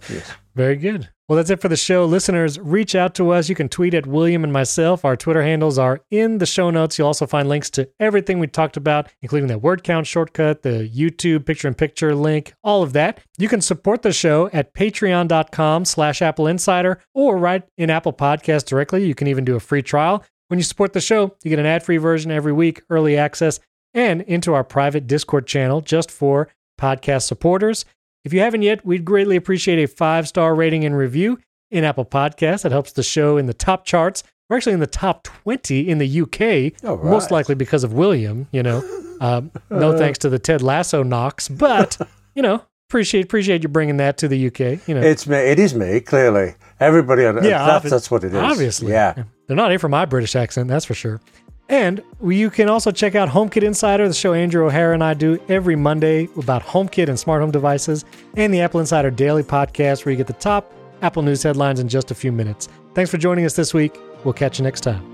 Yes. 0.09 0.33
Very 0.55 0.77
good. 0.77 1.09
Well, 1.27 1.39
that's 1.39 1.49
it 1.49 1.63
for 1.63 1.69
the 1.69 1.77
show. 1.77 2.05
Listeners, 2.05 2.59
reach 2.59 2.95
out 2.95 3.15
to 3.15 3.31
us. 3.31 3.49
You 3.49 3.55
can 3.55 3.71
tweet 3.71 3.95
at 3.95 4.07
William 4.07 4.45
and 4.45 4.53
myself. 4.53 5.07
Our 5.07 5.17
Twitter 5.17 5.43
handles 5.43 5.79
are 5.79 6.03
in 6.11 6.37
the 6.37 6.45
show 6.45 6.69
notes. 6.69 6.99
You'll 6.99 7.07
also 7.07 7.27
find 7.27 7.49
links 7.49 7.71
to 7.71 7.89
everything 7.99 8.39
we 8.39 8.47
talked 8.47 8.77
about, 8.77 9.11
including 9.23 9.49
that 9.49 9.63
word 9.63 9.85
count 9.85 10.07
shortcut, 10.07 10.61
the 10.61 10.87
YouTube 10.95 11.47
picture 11.47 11.67
in 11.67 11.73
picture 11.73 12.15
link, 12.15 12.53
all 12.63 12.83
of 12.83 12.93
that. 12.93 13.21
You 13.39 13.49
can 13.49 13.63
support 13.63 14.03
the 14.03 14.13
show 14.13 14.51
at 14.53 14.75
patreon.com 14.75 15.87
slash 15.87 16.21
Apple 16.21 16.47
Insider 16.47 17.01
or 17.15 17.39
right 17.39 17.63
in 17.79 17.89
Apple 17.89 18.13
Podcasts 18.13 18.67
directly. 18.67 19.07
You 19.07 19.15
can 19.15 19.27
even 19.27 19.47
do 19.47 19.57
a 19.57 19.61
free 19.61 19.83
trial. 19.83 20.23
When 20.49 20.59
you 20.59 20.65
support 20.65 20.93
the 20.93 21.01
show, 21.01 21.35
you 21.43 21.49
get 21.49 21.59
an 21.59 21.65
ad-free 21.65 21.97
version 21.97 22.33
every 22.33 22.53
week, 22.53 22.83
early 22.91 23.17
access, 23.17 23.61
and 23.95 24.21
into 24.23 24.53
our 24.53 24.63
private 24.63 25.07
Discord 25.07 25.47
channel 25.47 25.81
just 25.81 26.11
for 26.11 26.49
podcast 26.79 27.23
supporters. 27.23 27.87
If 28.25 28.33
you 28.33 28.41
haven't 28.41 28.63
yet, 28.63 28.85
we'd 28.85 29.05
greatly 29.05 29.37
appreciate 29.37 29.83
a 29.83 29.87
five 29.87 30.27
star 30.29 30.55
rating 30.55 30.85
and 30.85 30.97
review 30.97 31.39
in 31.71 31.85
Apple 31.85 32.05
Podcasts. 32.05 32.63
That 32.63 32.73
helps 32.73 32.93
the 32.93 33.03
show 33.03 33.37
in 33.37 33.47
the 33.47 33.55
top 33.55 33.85
charts. 33.85 34.23
We're 34.49 34.57
actually 34.57 34.75
in 34.75 34.81
the 34.81 34.87
top 34.87 35.23
20 35.25 35.89
in 35.89 35.99
the 35.99 36.21
UK, 36.23 36.85
All 36.89 36.97
most 36.99 37.31
likely 37.31 37.55
because 37.55 37.83
of 37.85 37.93
William, 37.95 38.49
you 38.53 38.63
know. 38.63 38.83
Um, 39.21 39.53
no 39.71 39.97
thanks 39.97 40.19
to 40.19 40.29
the 40.29 40.41
Ted 40.41 40.61
Lasso 40.61 41.05
knocks, 41.05 41.49
but, 41.49 41.97
you 42.35 42.43
know, 42.43 42.61
appreciate 42.91 43.25
appreciate 43.25 43.63
you 43.63 43.69
bringing 43.69 43.97
that 43.99 44.19
to 44.19 44.29
the 44.29 44.49
UK. 44.49 44.87
You 44.89 44.95
know, 44.97 45.01
It's 45.03 45.27
me. 45.29 45.37
It 45.37 45.61
is 45.61 45.73
me. 45.73 46.01
Clearly, 46.01 46.57
everybody. 46.81 47.25
On, 47.25 47.37
Yeah, 47.43 47.65
that's, 47.65 47.87
obvi- 47.87 47.91
that's 47.91 48.11
what 48.11 48.25
it 48.25 48.35
is. 48.35 48.43
Obviously. 48.43 48.91
yeah. 48.91 49.15
They're 49.47 49.57
not 49.57 49.71
here 49.71 49.79
for 49.79 49.89
my 49.89 50.05
British 50.05 50.35
accent, 50.35 50.69
that's 50.69 50.85
for 50.85 50.95
sure. 50.95 51.21
And 51.69 52.03
you 52.23 52.51
can 52.51 52.69
also 52.69 52.91
check 52.91 53.15
out 53.15 53.29
HomeKit 53.29 53.63
Insider, 53.63 54.07
the 54.07 54.15
show 54.15 54.35
Andrew 54.35 54.67
O'Hara 54.67 54.93
and 54.93 55.03
I 55.03 55.15
do 55.15 55.41
every 55.49 55.77
Monday 55.77 56.29
about 56.37 56.63
HomeKit 56.63 57.09
and 57.09 57.19
smart 57.19 57.41
home 57.41 57.51
devices, 57.51 58.05
and 58.37 58.53
the 58.53 58.61
Apple 58.61 58.81
Insider 58.81 59.11
Daily 59.11 59.43
podcast, 59.43 60.05
where 60.05 60.13
you 60.13 60.19
get 60.19 60.27
the 60.27 60.35
top 60.35 60.73
Apple 61.03 61.23
News 61.23 61.43
headlines 61.43 61.81
in 61.81 61.89
just 61.89 62.11
a 62.11 62.15
few 62.15 62.33
minutes. 62.33 62.69
Thanks 62.95 63.11
for 63.11 63.19
joining 63.19 63.45
us 63.45 63.57
this 63.57 63.73
week. 63.73 63.99
We'll 64.25 64.35
catch 64.35 64.59
you 64.59 64.65
next 64.65 64.83
time. 64.83 65.14